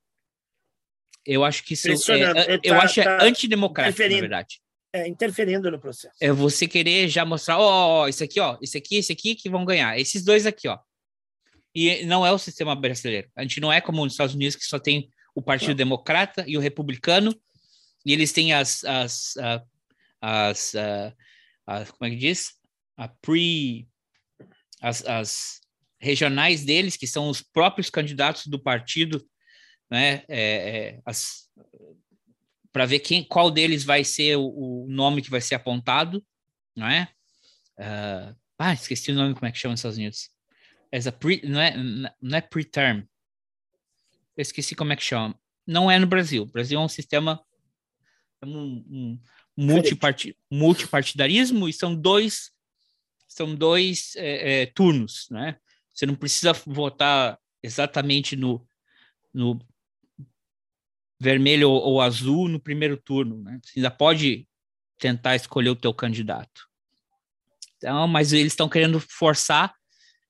Eu 1.28 1.44
acho 1.44 1.62
que 1.62 1.74
isso 1.74 1.88
é, 1.88 1.92
eu 2.62 2.74
tá, 2.74 2.82
acho 2.82 3.02
tá 3.02 3.22
antidemocrático, 3.22 4.02
na 4.02 4.08
verdade. 4.08 4.60
É, 4.92 5.06
interferindo 5.06 5.70
no 5.70 5.78
processo. 5.78 6.14
É 6.20 6.32
você 6.32 6.66
querer 6.66 7.08
já 7.08 7.24
mostrar, 7.24 7.58
ó, 7.58 8.04
oh, 8.04 8.08
isso 8.08 8.24
aqui, 8.24 8.40
ó, 8.40 8.56
esse 8.62 8.78
aqui, 8.78 8.96
esse 8.96 9.12
aqui 9.12 9.34
que 9.34 9.50
vão 9.50 9.64
ganhar, 9.64 9.98
esses 9.98 10.24
dois 10.24 10.46
aqui, 10.46 10.66
ó. 10.66 10.78
E 11.74 12.06
não 12.06 12.26
é 12.26 12.32
o 12.32 12.38
sistema 12.38 12.74
brasileiro. 12.74 13.28
A 13.36 13.42
gente 13.42 13.60
não 13.60 13.70
é 13.70 13.80
como 13.80 14.02
nos 14.02 14.14
Estados 14.14 14.34
Unidos, 14.34 14.56
que 14.56 14.64
só 14.64 14.78
tem 14.78 15.10
o 15.34 15.42
Partido 15.42 15.70
não. 15.70 15.76
Democrata 15.76 16.44
e 16.46 16.56
o 16.56 16.60
Republicano, 16.60 17.38
e 18.06 18.12
eles 18.12 18.32
têm 18.32 18.54
as, 18.54 18.82
as, 18.84 19.36
as, 19.36 19.68
as, 20.22 20.74
as 21.66 21.90
como 21.90 22.08
é 22.08 22.10
que 22.10 22.16
diz? 22.16 22.58
a 22.98 23.06
pre 23.06 23.88
as, 24.82 25.04
as, 25.06 25.60
regionais 26.00 26.64
deles, 26.64 26.96
que 26.96 27.08
são 27.08 27.28
os 27.28 27.42
próprios 27.42 27.90
candidatos 27.90 28.46
do 28.46 28.58
partido, 28.58 29.24
né, 29.90 30.24
é, 30.28 31.00
é, 31.06 31.12
para 32.72 32.86
ver 32.86 33.00
quem, 33.00 33.24
qual 33.24 33.50
deles 33.50 33.84
vai 33.84 34.04
ser 34.04 34.36
o, 34.36 34.46
o, 34.84 34.86
nome 34.88 35.22
que 35.22 35.30
vai 35.30 35.40
ser 35.40 35.54
apontado, 35.54 36.24
não 36.76 36.86
é? 36.86 37.08
Uh, 37.78 38.36
ah, 38.58 38.72
esqueci 38.72 39.10
o 39.12 39.14
nome, 39.14 39.34
como 39.34 39.46
é 39.46 39.52
que 39.52 39.58
chama 39.58 39.72
nos 39.72 39.80
Estados 39.80 39.98
Unidos. 39.98 40.30
As 40.92 41.06
a 41.06 41.12
pre, 41.12 41.40
não 41.44 41.60
é, 41.60 41.76
não 42.20 42.38
é 42.38 42.40
pre-term. 42.40 43.02
Eu 44.36 44.42
esqueci 44.42 44.74
como 44.74 44.92
é 44.92 44.96
que 44.96 45.02
chama. 45.02 45.38
Não 45.66 45.90
é 45.90 45.98
no 45.98 46.06
Brasil. 46.06 46.42
O 46.42 46.46
Brasil 46.46 46.78
é 46.78 46.82
um 46.82 46.88
sistema 46.88 47.40
um, 48.44 48.84
um 48.88 49.20
multiparti, 49.56 50.36
multipartidarismo 50.50 51.68
e 51.68 51.72
são 51.72 51.94
dois 51.94 52.52
são 53.26 53.54
dois 53.54 54.14
é, 54.16 54.62
é, 54.62 54.66
turnos, 54.66 55.28
né? 55.30 55.58
Você 55.92 56.06
não 56.06 56.14
precisa 56.14 56.52
votar 56.52 57.38
exatamente 57.62 58.34
no, 58.36 58.66
no 59.34 59.58
vermelho 61.20 61.70
ou, 61.70 61.80
ou, 61.82 62.00
azul 62.00 62.48
no 62.48 62.60
primeiro 62.60 62.96
turno, 62.96 63.42
né? 63.42 63.58
Você 63.62 63.78
ainda 63.78 63.90
pode 63.90 64.46
tentar 64.98 65.36
escolher 65.36 65.70
o 65.70 65.76
teu 65.76 65.92
candidato. 65.92 66.68
Então, 67.76 68.06
mas 68.08 68.32
eles 68.32 68.52
estão 68.52 68.68
querendo 68.68 69.00
forçar 69.00 69.74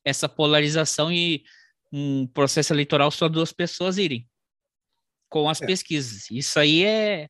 essa 0.04 0.28
polarização 0.28 1.12
e 1.12 1.44
um 1.92 2.26
processo 2.26 2.72
eleitoral 2.72 3.10
só 3.10 3.28
duas 3.28 3.52
pessoas 3.52 3.98
irem 3.98 4.28
com 5.28 5.48
as 5.48 5.60
é. 5.60 5.66
pesquisas. 5.66 6.30
Isso 6.30 6.58
aí 6.58 6.84
é 6.84 7.28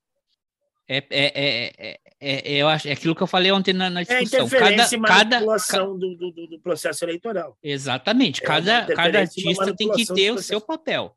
é, 0.91 1.05
é, 1.11 1.73
é, 1.79 2.01
é, 2.19 2.53
eu 2.63 2.67
acho, 2.67 2.89
é 2.89 2.93
aquilo 2.93 3.15
que 3.15 3.23
eu 3.23 3.27
falei 3.27 3.53
ontem 3.53 3.75
na, 3.75 3.91
na 3.91 4.03
discussão. 4.03 4.41
É 4.41 4.45
interferência 4.45 4.99
cada, 4.99 5.37
e 5.37 5.41
manipulação 5.41 5.87
cada, 5.87 5.99
do, 5.99 6.17
do, 6.17 6.47
do, 6.47 6.61
processo 6.61 7.05
eleitoral. 7.05 7.59
Exatamente. 7.63 8.41
Cada, 8.41 8.87
cada 8.87 9.19
artista 9.21 9.77
tem 9.77 9.91
que 9.93 10.07
ter 10.07 10.33
o 10.33 10.39
seu 10.39 10.63
papel. 10.63 11.15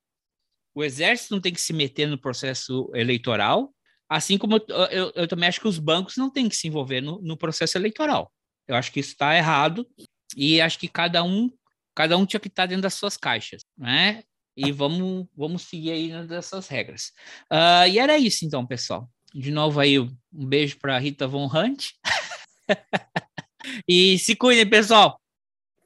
O 0.74 0.84
exército 0.84 1.34
não 1.34 1.42
tem 1.42 1.54
que 1.54 1.62
se 1.62 1.74
meter 1.74 2.08
no 2.08 2.18
processo 2.20 2.90
eleitoral, 2.94 3.74
assim 4.10 4.38
como 4.38 4.58
eu, 4.58 4.86
eu, 4.92 5.12
eu 5.16 5.28
também 5.28 5.48
acho 5.50 5.60
que 5.60 5.68
os 5.68 5.80
bancos 5.80 6.18
não 6.18 6.30
têm 6.30 6.50
que 6.50 6.56
se 6.56 6.68
envolver 6.68 7.02
no, 7.02 7.22
no 7.22 7.38
processo 7.38 7.78
eleitoral. 7.78 8.32
Eu 8.68 8.76
acho 8.76 8.92
que 8.92 9.00
isso 9.00 9.12
está 9.12 9.36
errado 9.36 9.88
e 10.36 10.62
acho 10.62 10.80
que 10.80 10.88
cada 10.88 11.24
um 11.24 11.50
cada 11.94 12.18
um 12.18 12.26
tinha 12.26 12.40
que 12.40 12.48
estar 12.48 12.66
dentro 12.66 12.84
das 12.84 12.94
suas 12.94 13.18
caixas, 13.18 13.62
né? 13.78 14.24
E 14.56 14.72
vamos, 14.72 15.28
vamos 15.36 15.64
seguir 15.64 15.92
aí 15.92 16.28
dessas 16.28 16.68
regras. 16.68 17.12
Uh, 17.52 17.88
e 17.90 18.00
era 18.00 18.18
isso 18.18 18.46
então, 18.46 18.66
pessoal. 18.66 19.10
De 19.34 19.52
novo 19.52 19.80
aí, 19.80 19.98
um 20.00 20.10
beijo 20.32 20.78
para 20.78 20.98
Rita 20.98 21.28
Von 21.28 21.46
Hunt. 21.48 21.92
e 23.88 24.20
se 24.20 24.36
cuidem, 24.36 24.70
pessoal. 24.70 25.20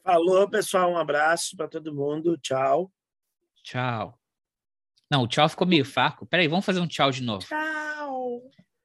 Falou, 0.03 0.49
pessoal. 0.49 0.91
Um 0.91 0.97
abraço 0.97 1.55
para 1.55 1.67
todo 1.67 1.93
mundo. 1.93 2.37
Tchau. 2.37 2.91
Tchau. 3.63 4.19
Não, 5.09 5.23
o 5.23 5.27
tchau 5.27 5.47
ficou 5.47 5.67
meio 5.67 5.85
fraco. 5.85 6.25
Peraí, 6.25 6.47
vamos 6.47 6.65
fazer 6.65 6.79
um 6.79 6.87
tchau 6.87 7.11
de 7.11 7.21
novo. 7.21 7.45
Tchau. 7.45 8.41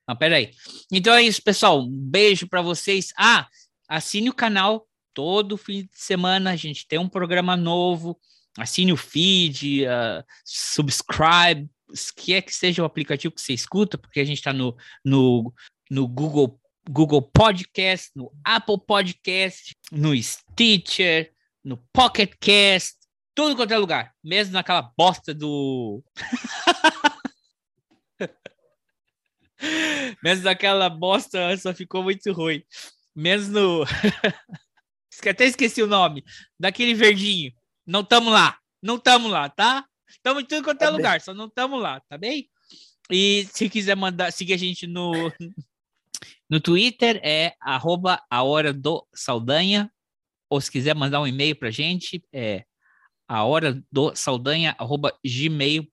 Não, 0.07 0.17
peraí. 0.17 0.51
Então 0.93 1.15
é 1.15 1.23
isso, 1.23 1.43
pessoal. 1.43 1.81
Um 1.81 1.89
beijo 1.89 2.49
para 2.49 2.63
vocês. 2.63 3.13
Ah, 3.17 3.49
assine 3.89 4.29
o 4.29 4.35
canal 4.35 4.87
todo 5.15 5.57
fim 5.57 5.83
de 5.83 5.91
semana. 5.93 6.51
A 6.51 6.57
gente 6.57 6.87
tem 6.87 6.99
um 6.99 7.09
programa 7.09 7.57
novo. 7.57 8.19
Assine 8.59 8.93
o 8.93 8.97
feed, 8.97 9.85
uh, 9.85 10.25
subscribe, 10.45 11.69
que 12.17 12.35
é 12.35 12.43
que 12.43 12.55
seja 12.55 12.83
o 12.83 12.85
aplicativo 12.85 13.35
que 13.35 13.41
você 13.41 13.53
escuta, 13.53 13.97
porque 13.97 14.21
a 14.21 14.25
gente 14.25 14.39
está 14.39 14.53
no, 14.53 14.77
no, 15.05 15.53
no 15.89 16.09
Google, 16.09 16.61
Google 16.89 17.23
Podcast, 17.23 18.11
no 18.15 18.33
Apple 18.45 18.79
Podcast, 18.87 19.77
no 19.93 20.21
Stitcher, 20.21 21.33
no 21.65 21.77
Pocket 21.93 22.33
Cast, 22.41 22.97
tudo 23.41 23.57
quanto 23.57 23.73
é 23.73 23.79
lugar, 23.79 24.15
mesmo 24.23 24.53
naquela 24.53 24.83
bosta 24.83 25.33
do. 25.33 26.05
mesmo 30.23 30.45
naquela 30.45 30.91
bosta 30.91 31.57
só 31.57 31.73
ficou 31.73 32.03
muito 32.03 32.31
ruim. 32.35 32.63
Mesmo 33.17 33.55
no. 33.55 33.83
Até 35.27 35.47
esqueci 35.47 35.83
o 35.83 35.87
nome. 35.87 36.23
Daquele 36.59 36.93
verdinho. 36.93 37.51
Não 37.87 38.05
tamo 38.05 38.29
lá. 38.29 38.59
Não 38.83 38.99
tamo 38.99 39.27
lá, 39.27 39.49
tá? 39.49 39.87
Estamos 40.07 40.43
em 40.43 40.47
tudo 40.47 40.63
quanto 40.63 40.83
é 40.83 40.87
tá 40.87 40.91
lugar, 40.91 41.21
só 41.23 41.33
não 41.33 41.47
estamos 41.47 41.81
lá, 41.81 41.99
tá 42.01 42.19
bem? 42.19 42.47
E 43.11 43.49
se 43.53 43.71
quiser 43.71 43.97
mandar, 43.97 44.33
seguir 44.33 44.53
a 44.53 44.59
gente 44.59 44.87
no, 44.87 45.13
no 46.49 46.61
Twitter, 46.61 47.19
é 47.25 47.55
arroba 47.59 48.23
a 48.29 48.43
hora 48.43 48.71
do 48.71 49.07
Saldanha. 49.15 49.91
Ou 50.51 50.61
se 50.61 50.71
quiser 50.71 50.95
mandar 50.95 51.23
um 51.23 51.27
e-mail 51.27 51.57
pra 51.57 51.71
gente, 51.71 52.23
é 52.33 52.67
a 53.31 53.45
hora 53.45 53.81
do 53.93 54.13
Saldanha, 54.17 54.75
arroba 54.77 55.17
gmail.com. 55.25 55.89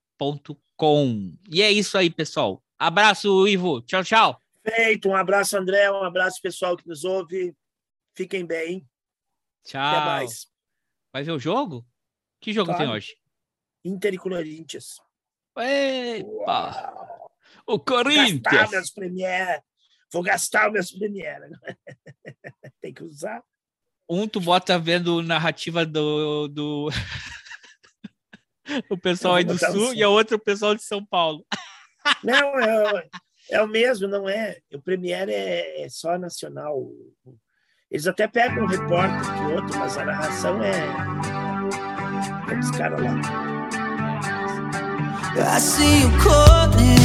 E 1.48 1.62
é 1.62 1.70
isso 1.70 1.96
aí, 1.96 2.10
pessoal. 2.10 2.60
Abraço, 2.76 3.46
Ivo. 3.46 3.80
Tchau, 3.82 4.02
tchau. 4.02 4.42
Feito. 4.60 5.08
Um 5.08 5.14
abraço, 5.14 5.56
André. 5.56 5.88
Um 5.88 6.02
abraço, 6.02 6.42
pessoal 6.42 6.76
que 6.76 6.88
nos 6.88 7.04
ouve. 7.04 7.54
Fiquem 8.12 8.44
bem. 8.44 8.84
Tchau. 9.62 9.80
Até 9.80 10.04
mais. 10.04 10.48
Vai 11.12 11.22
ver 11.22 11.30
o 11.30 11.38
jogo? 11.38 11.86
Que 12.40 12.52
jogo 12.52 12.72
claro. 12.72 12.82
tem 12.82 12.92
hoje? 12.92 13.16
Inter 13.84 14.14
e 14.14 14.18
Corinthians. 14.18 15.00
Epa! 15.56 16.92
O 17.64 17.78
Corinthians! 17.78 18.42
Vou 18.42 18.50
gastar 18.50 18.70
meus 18.72 18.90
Premiere. 18.90 19.62
Vou 20.12 20.22
gastar 20.24 20.72
meus 20.72 20.90
Premiere. 20.98 21.50
tem 22.82 22.92
que 22.92 23.04
usar. 23.04 23.44
Um 24.08 24.26
tu 24.26 24.40
bota 24.40 24.78
vendo 24.78 25.22
narrativa 25.22 25.84
do, 25.84 26.48
do... 26.48 26.88
o 28.88 28.96
pessoal 28.96 29.34
aí 29.34 29.44
do 29.44 29.58
Sul 29.58 29.92
e 29.94 30.02
a 30.02 30.08
outra 30.08 30.36
o 30.36 30.40
pessoal 30.40 30.74
de 30.74 30.82
São 30.82 31.04
Paulo. 31.04 31.44
Não, 32.24 32.58
é, 32.58 33.06
é 33.50 33.62
o 33.62 33.68
mesmo, 33.68 34.08
não 34.08 34.28
é? 34.28 34.58
O 34.72 34.80
Premiere 34.80 35.32
é, 35.32 35.82
é 35.82 35.88
só 35.88 36.18
nacional. 36.18 36.90
Eles 37.90 38.06
até 38.06 38.26
pegam 38.26 38.64
um 38.64 38.66
repórter 38.66 39.20
que 39.20 39.54
outro, 39.54 39.78
mas 39.78 39.96
a 39.96 40.04
narração 40.04 40.62
é, 40.62 40.74
é 42.50 42.54
dos 42.54 42.70
caras 42.70 43.00
lá. 43.00 43.48
I 45.40 45.60
see 45.60 46.02
you 46.02 46.10
calling 46.18 46.97